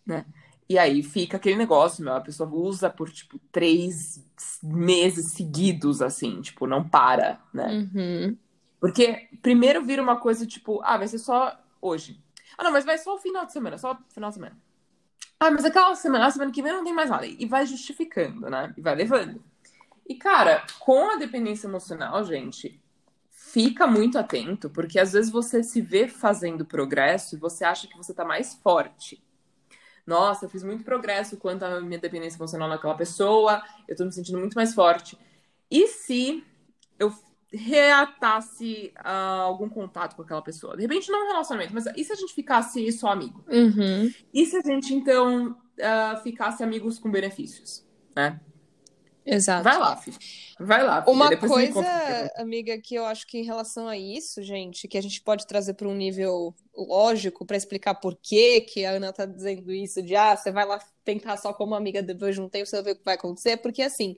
né? 0.07 0.24
E 0.68 0.78
aí 0.78 1.03
fica 1.03 1.36
aquele 1.36 1.57
negócio, 1.57 2.05
meu, 2.05 2.14
a 2.14 2.20
pessoa 2.20 2.48
usa 2.48 2.88
por, 2.88 3.11
tipo, 3.11 3.38
três 3.51 4.24
meses 4.62 5.32
seguidos, 5.32 6.01
assim, 6.01 6.40
tipo, 6.40 6.66
não 6.66 6.88
para, 6.88 7.40
né? 7.53 7.88
Uhum. 7.94 8.36
Porque 8.78 9.28
primeiro 9.42 9.84
vira 9.84 10.03
uma 10.03 10.16
coisa, 10.16 10.46
tipo, 10.46 10.80
ah, 10.84 10.96
vai 10.96 11.09
ser 11.09 11.18
só 11.18 11.59
hoje. 11.80 12.22
Ah, 12.57 12.64
não, 12.64 12.72
mas 12.72 12.84
vai 12.84 12.96
só 12.98 13.14
o 13.14 13.18
final 13.18 13.44
de 13.44 13.53
semana, 13.53 13.78
só 13.78 13.92
o 13.92 14.12
final 14.14 14.30
de 14.30 14.34
semana. 14.34 14.57
Ah, 15.41 15.51
mas 15.51 15.64
aquela 15.64 15.95
semana, 15.95 16.26
a 16.26 16.30
semana 16.30 16.53
que 16.53 16.62
vem 16.62 16.72
não 16.72 16.84
tem 16.84 16.93
mais 16.93 17.11
nada. 17.11 17.26
E 17.26 17.47
vai 17.47 17.66
justificando, 17.66 18.51
né? 18.51 18.72
E 18.76 18.80
vai 18.80 18.95
levando. 18.95 19.43
E, 20.07 20.14
cara, 20.14 20.64
com 20.78 21.11
a 21.11 21.16
dependência 21.16 21.66
emocional, 21.66 22.22
gente, 22.24 22.78
fica 23.30 23.86
muito 23.86 24.18
atento, 24.18 24.68
porque 24.68 24.99
às 24.99 25.12
vezes 25.12 25.30
você 25.30 25.62
se 25.62 25.80
vê 25.80 26.07
fazendo 26.09 26.64
progresso 26.64 27.34
e 27.34 27.38
você 27.38 27.64
acha 27.64 27.88
que 27.88 27.97
você 27.97 28.12
tá 28.12 28.24
mais 28.24 28.55
forte 28.55 29.22
nossa, 30.11 30.45
eu 30.45 30.51
fiz 30.51 30.64
muito 30.64 30.82
progresso 30.82 31.36
quanto 31.36 31.62
à 31.64 31.80
minha 31.80 32.01
dependência 32.01 32.36
emocional 32.36 32.68
naquela 32.68 32.97
pessoa, 32.97 33.62
eu 33.86 33.95
tô 33.95 34.05
me 34.05 34.12
sentindo 34.12 34.38
muito 34.38 34.55
mais 34.55 34.74
forte. 34.74 35.16
E 35.70 35.86
se 35.86 36.45
eu 36.99 37.12
reatasse 37.53 38.92
uh, 38.98 39.42
algum 39.42 39.68
contato 39.68 40.14
com 40.14 40.22
aquela 40.22 40.42
pessoa? 40.42 40.76
De 40.76 40.82
repente, 40.82 41.11
não 41.11 41.24
um 41.24 41.28
relacionamento, 41.28 41.74
mas 41.74 41.86
e 41.96 42.05
se 42.05 42.12
a 42.12 42.16
gente 42.16 42.32
ficasse 42.32 42.90
só 42.92 43.09
amigo? 43.09 43.44
Uhum. 43.48 44.12
E 44.32 44.46
se 44.46 44.57
a 44.57 44.61
gente, 44.61 44.94
então, 44.94 45.51
uh, 45.51 46.22
ficasse 46.22 46.62
amigos 46.62 46.98
com 46.98 47.11
benefícios, 47.11 47.84
né? 48.14 48.40
Exato. 49.31 49.62
Vai 49.62 49.78
lá, 49.78 49.97
filho. 49.97 50.18
Vai 50.59 50.83
lá. 50.83 51.05
Uma 51.07 51.35
coisa, 51.37 52.33
amiga, 52.37 52.76
que 52.78 52.97
eu 52.97 53.07
acho 53.07 53.26
que 53.26 53.39
em 53.39 53.45
relação 53.45 53.87
a 53.87 53.97
isso, 53.97 54.43
gente, 54.43 54.89
que 54.89 54.99
a 54.99 55.01
gente 55.01 55.22
pode 55.22 55.47
trazer 55.47 55.74
para 55.74 55.89
um 55.89 55.95
nível 55.95 56.53
lógico 56.76 57.47
para 57.47 57.57
explicar 57.57 57.95
por 57.95 58.16
que 58.20 58.61
que 58.62 58.85
a 58.85 58.91
Ana 58.91 59.12
tá 59.12 59.24
dizendo 59.24 59.72
isso, 59.72 60.03
de 60.03 60.16
ah, 60.16 60.37
você 60.37 60.51
vai 60.51 60.66
lá 60.66 60.81
tentar 61.05 61.37
só 61.37 61.53
como 61.53 61.74
amiga 61.74 62.03
depois 62.03 62.35
de 62.35 62.41
um 62.41 62.49
tempo, 62.49 62.66
você 62.66 62.76
vai 62.76 62.85
ver 62.87 62.91
o 62.93 62.97
que 62.97 63.05
vai 63.05 63.14
acontecer, 63.14 63.57
porque 63.59 63.83
assim, 63.83 64.16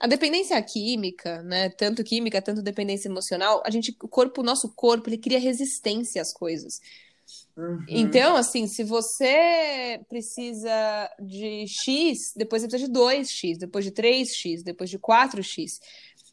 a 0.00 0.06
dependência 0.06 0.60
química, 0.62 1.42
né, 1.42 1.68
tanto 1.68 2.02
química, 2.02 2.40
tanto 2.40 2.62
dependência 2.62 3.08
emocional, 3.08 3.62
a 3.64 3.70
gente, 3.70 3.96
o 4.02 4.08
corpo, 4.08 4.40
o 4.40 4.44
nosso 4.44 4.70
corpo, 4.74 5.08
ele 5.08 5.18
cria 5.18 5.38
resistência 5.38 6.22
às 6.22 6.32
coisas. 6.32 6.80
Uhum. 7.56 7.84
Então, 7.88 8.36
assim, 8.36 8.66
se 8.66 8.84
você 8.84 10.00
precisa 10.08 11.10
de 11.20 11.66
X, 11.66 12.32
depois 12.36 12.62
você 12.62 12.68
precisa 12.68 12.90
de 12.90 12.98
2X, 12.98 13.58
depois 13.58 13.84
de 13.84 13.90
3X, 13.90 14.62
depois 14.62 14.90
de 14.90 14.98
4X. 14.98 15.80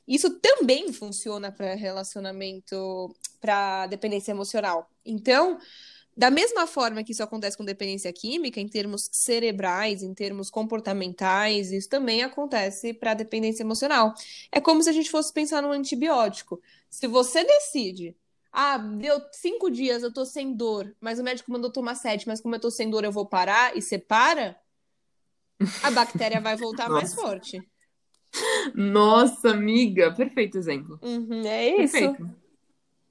Isso 0.08 0.30
também 0.40 0.94
funciona 0.94 1.52
para 1.52 1.74
relacionamento, 1.74 3.16
para 3.42 3.88
dependência 3.88 4.32
emocional. 4.32 4.90
Então, 5.04 5.58
da 6.16 6.32
mesma 6.32 6.66
forma 6.66 7.04
que 7.04 7.12
isso 7.12 7.24
acontece 7.24 7.58
com 7.58 7.66
dependência 7.66 8.12
química, 8.14 8.62
em 8.62 8.68
termos 8.68 9.10
cerebrais, 9.12 10.02
em 10.02 10.14
termos 10.14 10.50
comportamentais, 10.50 11.72
isso 11.72 11.90
também 11.90 12.24
acontece 12.24 12.94
para 12.94 13.14
dependência 13.14 13.64
emocional. 13.64 14.14
É 14.52 14.62
como 14.62 14.82
se 14.82 14.90
a 14.90 14.94
gente 14.94 15.10
fosse 15.10 15.34
pensar 15.34 15.62
num 15.62 15.72
antibiótico. 15.72 16.62
Se 16.90 17.08
você 17.08 17.44
decide 17.44 18.16
ah, 18.56 18.78
deu 18.78 19.22
cinco 19.34 19.70
dias, 19.70 20.02
eu 20.02 20.14
tô 20.14 20.24
sem 20.24 20.56
dor, 20.56 20.96
mas 21.02 21.20
o 21.20 21.24
médico 21.24 21.52
mandou 21.52 21.70
tomar 21.70 21.96
sete, 21.96 22.26
mas 22.26 22.40
como 22.40 22.56
eu 22.56 22.60
tô 22.60 22.72
sem 22.72 22.90
dor, 22.90 23.04
eu 23.04 23.12
vou 23.12 23.26
parar, 23.26 23.76
e 23.76 23.82
você 23.82 24.00
para, 24.00 24.58
a 25.84 25.92
bactéria 25.92 26.40
vai 26.40 26.56
voltar 26.56 26.90
mais 26.90 27.14
forte. 27.14 27.62
Nossa, 28.74 29.52
amiga, 29.52 30.14
perfeito 30.14 30.58
exemplo. 30.58 30.98
Uhum, 31.02 31.46
é 31.46 31.84
isso. 31.84 31.94
Perfeito. 31.94 32.30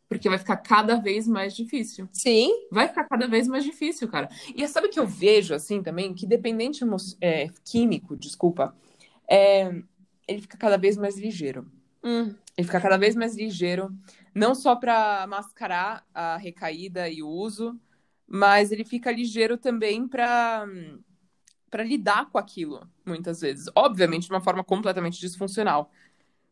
Porque 0.09 0.29
vai 0.31 0.39
ficar 0.39 0.57
cada 0.57 0.97
vez 0.97 1.29
mais 1.29 1.55
difícil. 1.55 2.09
Sim. 2.11 2.51
Vai 2.71 2.89
ficar 2.89 3.05
cada 3.05 3.27
vez 3.27 3.47
mais 3.47 3.65
difícil, 3.65 4.09
cara. 4.09 4.31
E 4.55 4.67
sabe 4.67 4.87
o 4.87 4.91
que 4.91 5.01
eu 5.01 5.07
vejo, 5.07 5.55
assim, 5.55 5.83
também? 5.83 6.15
Que 6.15 6.27
dependente 6.27 6.85
é, 7.21 7.49
químico, 7.65 8.17
desculpa, 8.17 8.75
é, 9.29 9.83
ele 10.27 10.41
fica 10.41 10.57
cada 10.57 10.79
vez 10.79 10.97
mais 10.97 11.19
ligeiro. 11.19 11.67
Hum. 12.03 12.35
Ele 12.57 12.67
fica 12.67 12.81
cada 12.81 12.97
vez 12.97 13.15
mais 13.15 13.35
ligeiro 13.37 13.91
não 14.35 14.55
só 14.55 14.75
para 14.75 15.27
mascarar 15.27 16.07
a 16.13 16.37
recaída 16.37 17.09
e 17.09 17.23
o 17.23 17.29
uso, 17.29 17.79
mas 18.27 18.73
ele 18.73 18.85
fica 18.85 19.13
ligeiro 19.13 19.57
também 19.57 20.09
para 20.09 20.67
para 21.71 21.83
lidar 21.83 22.31
com 22.31 22.39
aquilo, 22.39 22.89
muitas 23.05 23.41
vezes. 23.41 23.67
Obviamente, 23.75 24.27
de 24.27 24.31
uma 24.33 24.41
forma 24.41 24.63
completamente 24.63 25.19
disfuncional. 25.19 25.91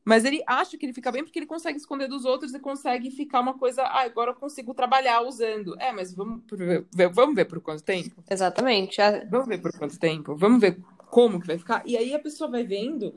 Mas 0.04 0.24
ele 0.24 0.42
acha 0.48 0.76
que 0.76 0.84
ele 0.84 0.92
fica 0.92 1.12
bem 1.12 1.22
porque 1.22 1.38
ele 1.38 1.46
consegue 1.46 1.78
esconder 1.78 2.08
dos 2.08 2.24
outros 2.24 2.52
e 2.52 2.58
consegue 2.58 3.08
ficar 3.08 3.38
uma 3.38 3.56
coisa. 3.56 3.82
Ah, 3.84 4.02
agora 4.02 4.32
eu 4.32 4.34
consigo 4.34 4.74
trabalhar 4.74 5.20
usando. 5.20 5.80
É, 5.80 5.92
mas 5.92 6.12
vamos 6.12 6.42
ver, 6.52 6.84
vamos 7.12 7.36
ver 7.36 7.44
por 7.44 7.60
quanto 7.60 7.84
tempo? 7.84 8.22
Exatamente. 8.28 8.96
Vamos 9.30 9.46
ver 9.46 9.58
por 9.58 9.72
quanto 9.78 9.96
tempo? 9.96 10.34
Vamos 10.34 10.60
ver 10.60 10.80
como 11.08 11.40
que 11.40 11.46
vai 11.46 11.56
ficar. 11.56 11.84
E 11.86 11.96
aí 11.96 12.12
a 12.12 12.18
pessoa 12.18 12.50
vai 12.50 12.64
vendo 12.64 13.14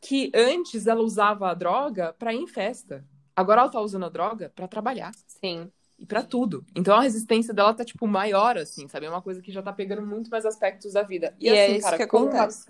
que 0.00 0.32
antes 0.34 0.88
ela 0.88 1.02
usava 1.02 1.50
a 1.50 1.54
droga 1.54 2.12
para 2.18 2.34
ir 2.34 2.38
em 2.38 2.48
festa. 2.48 3.04
Agora 3.38 3.60
ela 3.60 3.70
tá 3.70 3.80
usando 3.80 4.04
a 4.04 4.08
droga 4.08 4.52
para 4.52 4.66
trabalhar. 4.66 5.12
Sim. 5.28 5.70
E 5.96 6.04
para 6.04 6.24
tudo. 6.24 6.64
Então 6.74 6.96
a 6.96 7.02
resistência 7.02 7.54
dela 7.54 7.72
tá, 7.72 7.84
tipo, 7.84 8.04
maior, 8.04 8.58
assim, 8.58 8.88
sabe? 8.88 9.06
É 9.06 9.08
uma 9.08 9.22
coisa 9.22 9.40
que 9.40 9.52
já 9.52 9.62
tá 9.62 9.72
pegando 9.72 10.04
muito 10.04 10.28
mais 10.28 10.44
aspectos 10.44 10.94
da 10.94 11.04
vida. 11.04 11.32
E, 11.38 11.46
e 11.46 11.48
assim, 11.48 11.60
é 11.60 11.70
isso 11.70 11.84
cara, 11.84 11.96
que 11.96 12.02
acontece. 12.02 12.66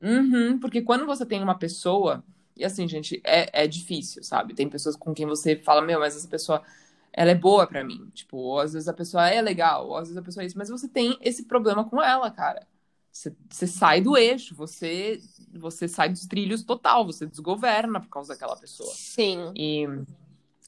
Uhum, 0.00 0.56
porque 0.60 0.82
quando 0.82 1.04
você 1.04 1.26
tem 1.26 1.42
uma 1.42 1.58
pessoa. 1.58 2.22
E 2.56 2.64
assim, 2.64 2.86
gente, 2.86 3.20
é, 3.24 3.64
é 3.64 3.66
difícil, 3.66 4.22
sabe? 4.22 4.54
Tem 4.54 4.68
pessoas 4.68 4.94
com 4.94 5.12
quem 5.12 5.26
você 5.26 5.56
fala, 5.56 5.82
meu, 5.82 5.98
mas 5.98 6.16
essa 6.16 6.28
pessoa 6.28 6.62
ela 7.12 7.32
é 7.32 7.34
boa 7.34 7.66
para 7.66 7.82
mim. 7.82 8.08
Tipo, 8.14 8.36
ou 8.36 8.60
às 8.60 8.74
vezes 8.74 8.88
a 8.88 8.94
pessoa 8.94 9.28
é 9.28 9.42
legal, 9.42 9.88
ou 9.88 9.96
às 9.96 10.06
vezes 10.06 10.16
a 10.16 10.22
pessoa 10.22 10.44
é 10.44 10.46
isso, 10.46 10.56
mas 10.56 10.68
você 10.68 10.86
tem 10.86 11.18
esse 11.20 11.44
problema 11.44 11.84
com 11.84 12.00
ela, 12.00 12.30
cara. 12.30 12.64
Você, 13.18 13.34
você 13.50 13.66
sai 13.66 14.00
do 14.00 14.16
eixo, 14.16 14.54
você 14.54 15.20
você 15.52 15.88
sai 15.88 16.08
dos 16.08 16.24
trilhos 16.24 16.62
total, 16.62 17.04
você 17.04 17.26
desgoverna 17.26 18.00
por 18.00 18.08
causa 18.08 18.32
daquela 18.32 18.56
pessoa. 18.56 18.92
Sim. 18.94 19.52
E 19.56 19.88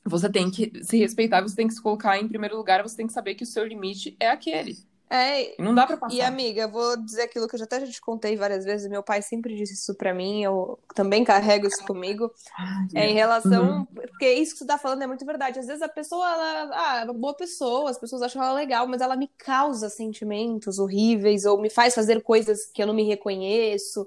você 0.04 0.28
tem 0.28 0.50
que 0.50 0.82
se 0.82 0.98
respeitar, 0.98 1.42
você 1.42 1.54
tem 1.54 1.68
que 1.68 1.74
se 1.74 1.80
colocar 1.80 2.18
em 2.18 2.26
primeiro 2.26 2.56
lugar, 2.56 2.82
você 2.82 2.96
tem 2.96 3.06
que 3.06 3.12
saber 3.12 3.36
que 3.36 3.44
o 3.44 3.46
seu 3.46 3.64
limite 3.64 4.16
é 4.18 4.28
aquele. 4.28 4.76
É, 5.12 5.56
não 5.60 5.74
dá 5.74 5.88
pra 5.88 5.96
passar. 5.96 6.14
E 6.14 6.20
amiga, 6.20 6.62
eu 6.62 6.70
vou 6.70 6.96
dizer 6.96 7.22
aquilo 7.22 7.48
que 7.48 7.56
eu 7.56 7.58
já 7.58 7.64
até 7.64 7.84
já 7.84 7.90
te 7.90 8.00
contei 8.00 8.36
várias 8.36 8.64
vezes, 8.64 8.88
meu 8.88 9.02
pai 9.02 9.20
sempre 9.20 9.56
disse 9.56 9.74
isso 9.74 9.92
pra 9.96 10.14
mim, 10.14 10.44
eu 10.44 10.78
também 10.94 11.24
carrego 11.24 11.66
isso 11.66 11.84
comigo. 11.84 12.32
Ai, 12.56 12.86
é 12.94 13.10
em 13.10 13.14
relação, 13.14 13.78
uhum. 13.78 13.84
porque 13.86 14.32
isso 14.32 14.52
que 14.52 14.58
você 14.60 14.66
tá 14.66 14.78
falando 14.78 15.02
é 15.02 15.08
muito 15.08 15.26
verdade. 15.26 15.58
Às 15.58 15.66
vezes 15.66 15.82
a 15.82 15.88
pessoa, 15.88 16.24
ela, 16.30 16.70
ah, 16.72 17.00
é 17.00 17.04
uma 17.06 17.12
boa 17.14 17.34
pessoa, 17.34 17.90
as 17.90 17.98
pessoas 17.98 18.22
acham 18.22 18.40
ela 18.40 18.52
legal, 18.52 18.86
mas 18.86 19.00
ela 19.00 19.16
me 19.16 19.26
causa 19.36 19.88
sentimentos 19.90 20.78
horríveis 20.78 21.44
ou 21.44 21.60
me 21.60 21.68
faz 21.68 21.92
fazer 21.92 22.22
coisas 22.22 22.66
que 22.66 22.80
eu 22.80 22.86
não 22.86 22.94
me 22.94 23.02
reconheço 23.02 24.06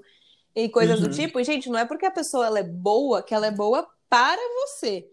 e 0.56 0.70
coisas 0.70 1.02
Uhum. 1.02 1.08
do 1.08 1.14
tipo. 1.14 1.38
E, 1.38 1.44
gente, 1.44 1.68
não 1.68 1.78
é 1.78 1.84
porque 1.84 2.06
a 2.06 2.10
pessoa 2.10 2.46
ela 2.46 2.60
é 2.60 2.64
boa 2.64 3.22
que 3.22 3.34
ela 3.34 3.46
é 3.46 3.50
boa 3.50 3.86
para 4.08 4.40
você, 4.62 5.06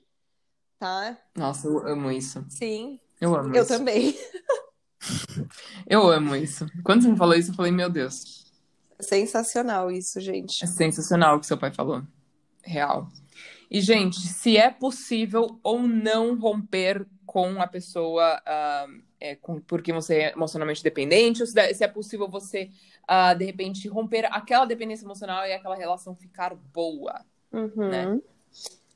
tá? 0.79 1.17
Nossa, 1.35 1.67
eu 1.67 1.85
amo 1.85 2.09
isso. 2.11 2.45
Sim, 2.47 2.97
Eu 3.19 3.35
amo 3.35 3.53
eu 3.53 3.63
isso. 3.63 3.73
também. 3.77 4.15
Eu 5.87 6.09
amo 6.09 6.35
isso. 6.35 6.65
Quando 6.83 7.03
você 7.03 7.09
me 7.09 7.17
falou 7.17 7.35
isso, 7.35 7.51
eu 7.51 7.55
falei, 7.55 7.71
meu 7.71 7.89
Deus, 7.89 8.41
Sensacional 8.99 9.91
isso, 9.91 10.19
gente. 10.21 10.63
é 10.63 10.67
sensacional 10.67 11.37
o 11.37 11.39
que 11.39 11.47
seu 11.47 11.57
pai 11.57 11.73
falou. 11.73 12.03
Real. 12.63 13.07
E, 13.69 13.81
gente, 13.81 14.19
se 14.19 14.57
é 14.57 14.69
possível 14.69 15.59
ou 15.63 15.81
não 15.81 16.37
romper 16.37 17.05
com 17.25 17.61
a 17.61 17.67
pessoa 17.67 18.41
ah, 18.45 18.87
é, 19.19 19.35
com, 19.35 19.61
porque 19.61 19.93
você 19.93 20.15
é 20.15 20.31
emocionalmente 20.33 20.83
dependente, 20.83 21.41
ou 21.41 21.47
se, 21.47 21.83
é 21.83 21.87
possível 21.87 22.27
você, 22.27 22.69
ah, 23.07 23.33
de 23.33 23.45
repente, 23.45 23.87
romper 23.87 24.25
aquela 24.25 24.65
dependência 24.65 25.05
emocional 25.05 25.45
e 25.45 25.53
aquela 25.53 25.75
relação 25.75 26.15
ficar 26.15 26.53
boa. 26.55 27.23
Uhum. 27.51 27.89
Né? 27.89 28.19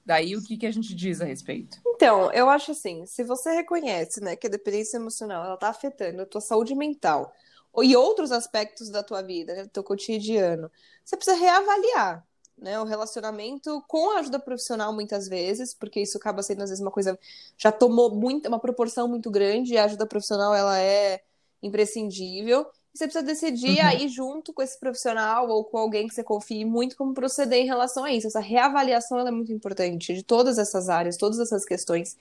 Daí, 0.06 0.36
o 0.36 0.43
que, 0.43 0.56
que 0.56 0.68
a 0.68 0.72
gente 0.72 0.93
diz 0.93 1.20
a 1.20 1.26
respeito? 1.26 1.80
Então, 1.88 2.32
eu 2.32 2.47
acho 2.47 2.72
assim, 2.72 3.06
se 3.06 3.24
você 3.24 3.51
reconhece, 3.51 4.22
né, 4.22 4.36
que 4.36 4.45
a 4.45 4.49
dependência 4.49 4.97
emocional, 4.97 5.43
ela 5.43 5.58
tá 5.58 5.70
afetando 5.70 6.22
a 6.22 6.26
tua 6.26 6.41
saúde 6.41 6.76
mental 6.76 7.34
e 7.82 7.95
outros 7.95 8.32
aspectos 8.32 8.89
da 8.89 9.01
tua 9.01 9.22
vida, 9.22 9.56
né, 9.56 9.64
do 9.64 9.70
teu 9.70 9.84
cotidiano, 9.84 10.72
você 11.03 11.18
precisa 11.18 11.36
reavaliar, 11.36 12.26
né, 12.58 12.80
o 12.80 12.84
relacionamento 12.86 13.84
com 13.88 14.12
a 14.12 14.20
ajuda 14.20 14.39
profissional 14.39 14.93
muitas 14.93 15.28
vezes, 15.28 15.74
porque 15.74 15.99
isso 15.99 16.18
acaba 16.18 16.43
sendo 16.43 16.64
às 16.64 16.70
vezes 16.70 16.82
uma 16.82 16.91
coisa 16.91 17.18
já 17.58 17.72
tomou 17.72 18.14
muito, 18.14 18.47
uma 18.47 18.60
proporção 18.60 19.08
muito 19.08 19.32
grande, 19.32 19.74
e 19.74 19.78
a 19.78 19.86
ajuda 19.86 20.06
profissional 20.06 20.53
ela 20.53 20.80
é 20.80 21.22
imprescindível. 21.62 22.66
Você 22.96 23.06
precisa 23.06 23.26
decidir 23.26 23.80
Uhum. 23.80 23.86
aí 23.88 24.08
junto 24.08 24.54
com 24.54 24.62
esse 24.62 24.80
profissional 24.80 25.50
ou 25.50 25.66
com 25.66 25.78
alguém 25.78 26.08
que 26.08 26.16
você 26.16 26.24
confie 26.24 26.64
muito 26.64 26.96
como 26.96 27.14
proceder 27.14 27.60
em 27.60 27.66
relação 27.66 28.06
a 28.06 28.12
isso. 28.12 28.28
Essa 28.28 28.39
reavaliação 28.39 29.20
é 29.20 29.32
muito 29.32 29.52
importante 29.52 30.14
de 30.14 30.24
todas 30.24 30.58
essas 30.58 30.88
áreas, 30.88 31.18
todas 31.18 31.39
essas 31.39 31.66
questões. 31.66 32.18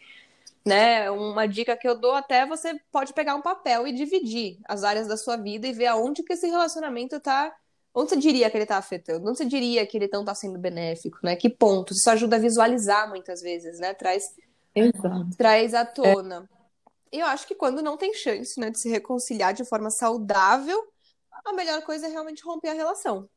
Né? 0.67 1.09
Uma 1.11 1.47
dica 1.47 1.77
que 1.77 1.87
eu 1.87 1.95
dou 1.95 2.13
até 2.13 2.39
é 2.39 2.47
você 2.47 2.75
pode 2.91 3.13
pegar 3.13 3.37
um 3.37 3.43
papel 3.43 3.87
e 3.87 3.93
dividir 3.93 4.59
as 4.65 4.83
áreas 4.83 5.07
da 5.07 5.17
sua 5.17 5.37
vida 5.37 5.67
e 5.67 5.73
ver 5.73 5.87
aonde 5.87 6.23
que 6.25 6.33
esse 6.33 6.47
relacionamento 6.49 7.21
tá. 7.21 7.55
Onde 7.95 8.11
você 8.11 8.17
diria 8.17 8.51
que 8.51 8.57
ele 8.57 8.67
tá 8.67 8.77
afetando? 8.77 9.29
Onde 9.29 9.39
você 9.39 9.45
diria 9.45 9.87
que 9.87 9.97
ele 9.97 10.09
não 10.13 10.25
tá 10.25 10.35
sendo 10.35 10.59
benéfico, 10.59 11.19
né? 11.23 11.37
Que 11.37 11.49
ponto? 11.49 11.93
Isso 11.93 12.11
ajuda 12.11 12.35
a 12.35 12.39
visualizar 12.41 13.09
muitas 13.09 13.41
vezes, 13.41 13.79
né? 13.79 13.95
Traz 13.95 14.25
Exato. 14.75 15.29
traz 15.39 15.73
à 15.75 15.85
tona. 15.85 16.49
E 16.49 16.64
eu 17.21 17.27
acho 17.27 17.47
que 17.47 17.55
quando 17.55 17.83
não 17.83 17.97
tem 17.97 18.15
chance, 18.15 18.59
né, 18.59 18.71
de 18.71 18.79
se 18.79 18.89
reconciliar 18.89 19.53
de 19.55 19.65
forma 19.65 19.91
saudável, 19.91 20.81
a 21.45 21.53
melhor 21.53 21.83
coisa 21.83 22.07
é 22.07 22.11
realmente 22.11 22.45
romper 22.45 22.71
a 22.71 22.75
relação. 22.75 23.29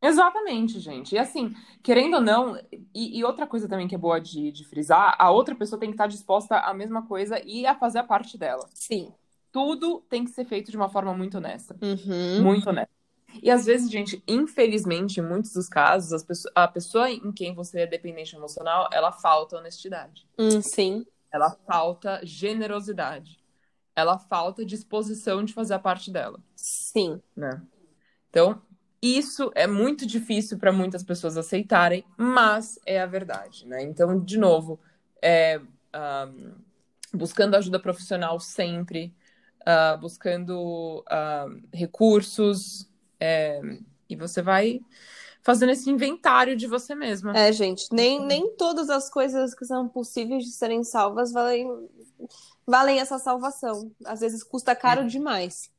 Exatamente, 0.00 0.78
gente. 0.78 1.14
E 1.14 1.18
assim, 1.18 1.52
querendo 1.82 2.14
ou 2.14 2.20
não, 2.20 2.56
e, 2.94 3.18
e 3.18 3.24
outra 3.24 3.46
coisa 3.46 3.68
também 3.68 3.88
que 3.88 3.94
é 3.94 3.98
boa 3.98 4.20
de, 4.20 4.52
de, 4.52 4.64
frisar, 4.64 5.16
a 5.18 5.30
outra 5.30 5.54
pessoa 5.54 5.78
tem 5.78 5.88
que 5.88 5.94
estar 5.94 6.06
disposta 6.06 6.56
à 6.56 6.72
mesma 6.72 7.06
coisa 7.06 7.42
e 7.44 7.66
a 7.66 7.74
fazer 7.74 7.98
a 7.98 8.04
parte 8.04 8.38
dela. 8.38 8.68
Sim. 8.72 9.12
Tudo 9.50 10.00
tem 10.08 10.24
que 10.24 10.30
ser 10.30 10.44
feito 10.44 10.70
de 10.70 10.76
uma 10.76 10.88
forma 10.88 11.12
muito 11.14 11.38
honesta. 11.38 11.76
Uhum. 11.82 12.42
Muito 12.42 12.68
honesta. 12.70 12.92
E 13.42 13.50
às 13.50 13.66
vezes, 13.66 13.90
gente, 13.90 14.22
infelizmente, 14.26 15.20
em 15.20 15.22
muitos 15.22 15.52
dos 15.52 15.68
casos, 15.68 16.22
pessoas, 16.22 16.52
a 16.54 16.66
pessoa 16.68 17.10
em 17.10 17.32
quem 17.32 17.54
você 17.54 17.80
é 17.80 17.86
dependente 17.86 18.34
emocional, 18.34 18.88
ela 18.92 19.12
falta 19.12 19.56
honestidade. 19.56 20.26
Hum, 20.38 20.62
sim. 20.62 21.04
Ela 21.32 21.50
falta 21.66 22.20
generosidade. 22.24 23.38
Ela 23.94 24.18
falta 24.18 24.64
disposição 24.64 25.44
de 25.44 25.52
fazer 25.52 25.74
a 25.74 25.78
parte 25.78 26.10
dela. 26.10 26.40
Sim. 26.54 27.20
Né? 27.36 27.62
Então, 28.30 28.62
isso 29.02 29.50
é 29.54 29.66
muito 29.66 30.06
difícil 30.06 30.58
para 30.58 30.72
muitas 30.72 31.02
pessoas 31.02 31.36
aceitarem, 31.36 32.04
mas 32.16 32.78
é 32.84 33.00
a 33.00 33.06
verdade, 33.06 33.66
né? 33.66 33.82
Então, 33.82 34.18
de 34.18 34.38
novo, 34.38 34.80
é, 35.22 35.60
um, 36.28 36.54
buscando 37.12 37.54
ajuda 37.54 37.78
profissional 37.78 38.40
sempre, 38.40 39.14
uh, 39.62 39.98
buscando 39.98 41.00
uh, 41.00 41.62
recursos, 41.72 42.90
é, 43.20 43.60
e 44.08 44.16
você 44.16 44.42
vai 44.42 44.80
fazendo 45.42 45.70
esse 45.70 45.88
inventário 45.90 46.56
de 46.56 46.66
você 46.66 46.94
mesma. 46.94 47.36
É, 47.36 47.52
gente, 47.52 47.86
nem, 47.92 48.24
nem 48.24 48.54
todas 48.56 48.90
as 48.90 49.10
coisas 49.10 49.54
que 49.54 49.64
são 49.64 49.88
possíveis 49.88 50.44
de 50.44 50.50
serem 50.50 50.84
salvas 50.84 51.32
valem, 51.32 51.68
valem 52.66 53.00
essa 53.00 53.18
salvação. 53.18 53.90
Às 54.04 54.20
vezes 54.20 54.42
custa 54.42 54.74
caro 54.74 55.06
demais. 55.06 55.70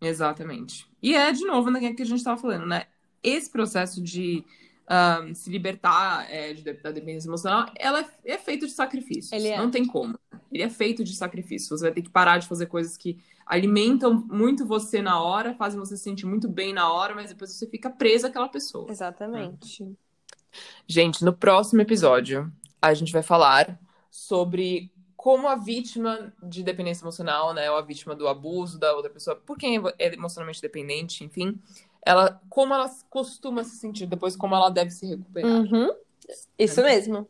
Exatamente. 0.00 0.86
E 1.02 1.14
é, 1.14 1.32
de 1.32 1.44
novo, 1.44 1.70
né, 1.70 1.80
que 1.92 2.02
a 2.02 2.06
gente 2.06 2.18
estava 2.18 2.40
falando, 2.40 2.66
né? 2.66 2.86
Esse 3.22 3.50
processo 3.50 4.02
de 4.02 4.44
um, 4.90 5.34
se 5.34 5.50
libertar 5.50 6.26
é, 6.30 6.52
de, 6.54 6.62
da 6.62 6.90
dependência 6.90 7.28
emocional, 7.28 7.70
ela 7.76 8.00
é, 8.00 8.32
é 8.32 8.38
feito 8.38 8.66
de 8.66 8.72
sacrifícios. 8.72 9.32
Ele 9.32 9.48
é. 9.48 9.58
Não 9.58 9.70
tem 9.70 9.86
como. 9.86 10.18
Ele 10.50 10.62
é 10.62 10.70
feito 10.70 11.04
de 11.04 11.14
sacrifícios. 11.14 11.80
Você 11.80 11.84
vai 11.84 11.92
ter 11.92 12.02
que 12.02 12.10
parar 12.10 12.38
de 12.38 12.48
fazer 12.48 12.66
coisas 12.66 12.96
que 12.96 13.18
alimentam 13.46 14.14
muito 14.28 14.66
você 14.66 15.00
na 15.00 15.22
hora, 15.22 15.54
fazem 15.54 15.78
você 15.78 15.96
se 15.96 16.02
sentir 16.02 16.26
muito 16.26 16.48
bem 16.48 16.72
na 16.72 16.92
hora, 16.92 17.14
mas 17.14 17.30
depois 17.30 17.52
você 17.52 17.66
fica 17.66 17.90
presa 17.90 18.28
àquela 18.28 18.48
pessoa. 18.48 18.90
Exatamente. 18.90 19.84
Né? 19.84 19.92
Gente, 20.86 21.24
no 21.24 21.32
próximo 21.32 21.80
episódio, 21.80 22.50
a 22.80 22.94
gente 22.94 23.12
vai 23.12 23.22
falar 23.22 23.78
sobre 24.10 24.90
como 25.16 25.48
a 25.48 25.56
vítima 25.56 26.32
de 26.42 26.62
dependência 26.62 27.02
emocional, 27.02 27.52
né, 27.52 27.68
ou 27.70 27.76
a 27.76 27.82
vítima 27.82 28.14
do 28.14 28.28
abuso 28.28 28.78
da 28.78 28.94
outra 28.94 29.10
pessoa, 29.10 29.34
por 29.34 29.58
quem 29.58 29.76
é 29.98 30.14
emocionalmente 30.14 30.62
dependente, 30.62 31.24
enfim, 31.24 31.60
ela, 32.08 32.40
como 32.48 32.72
ela 32.72 32.90
costuma 33.10 33.62
se 33.62 33.76
sentir 33.76 34.06
depois, 34.06 34.34
como 34.34 34.54
ela 34.54 34.70
deve 34.70 34.90
se 34.90 35.04
recuperar. 35.04 35.50
Uhum. 35.50 35.90
Isso 36.58 36.80
né? 36.80 36.88
mesmo. 36.88 37.28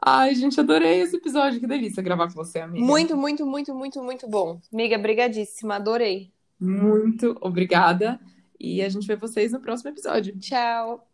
Ai, 0.00 0.34
gente, 0.34 0.58
adorei 0.58 1.02
esse 1.02 1.16
episódio. 1.16 1.60
Que 1.60 1.66
delícia 1.66 2.02
gravar 2.02 2.28
com 2.28 2.34
você, 2.34 2.60
amiga. 2.60 2.82
Muito, 2.82 3.14
muito, 3.14 3.44
muito, 3.44 3.74
muito, 3.74 4.02
muito 4.02 4.26
bom. 4.26 4.58
Amiga, 4.72 4.96
brigadíssima. 4.96 5.76
Adorei. 5.76 6.32
Muito 6.58 7.36
obrigada. 7.42 8.18
E 8.58 8.80
a 8.80 8.88
gente 8.88 9.06
vê 9.06 9.16
vocês 9.16 9.52
no 9.52 9.60
próximo 9.60 9.90
episódio. 9.90 10.34
Tchau. 10.38 11.06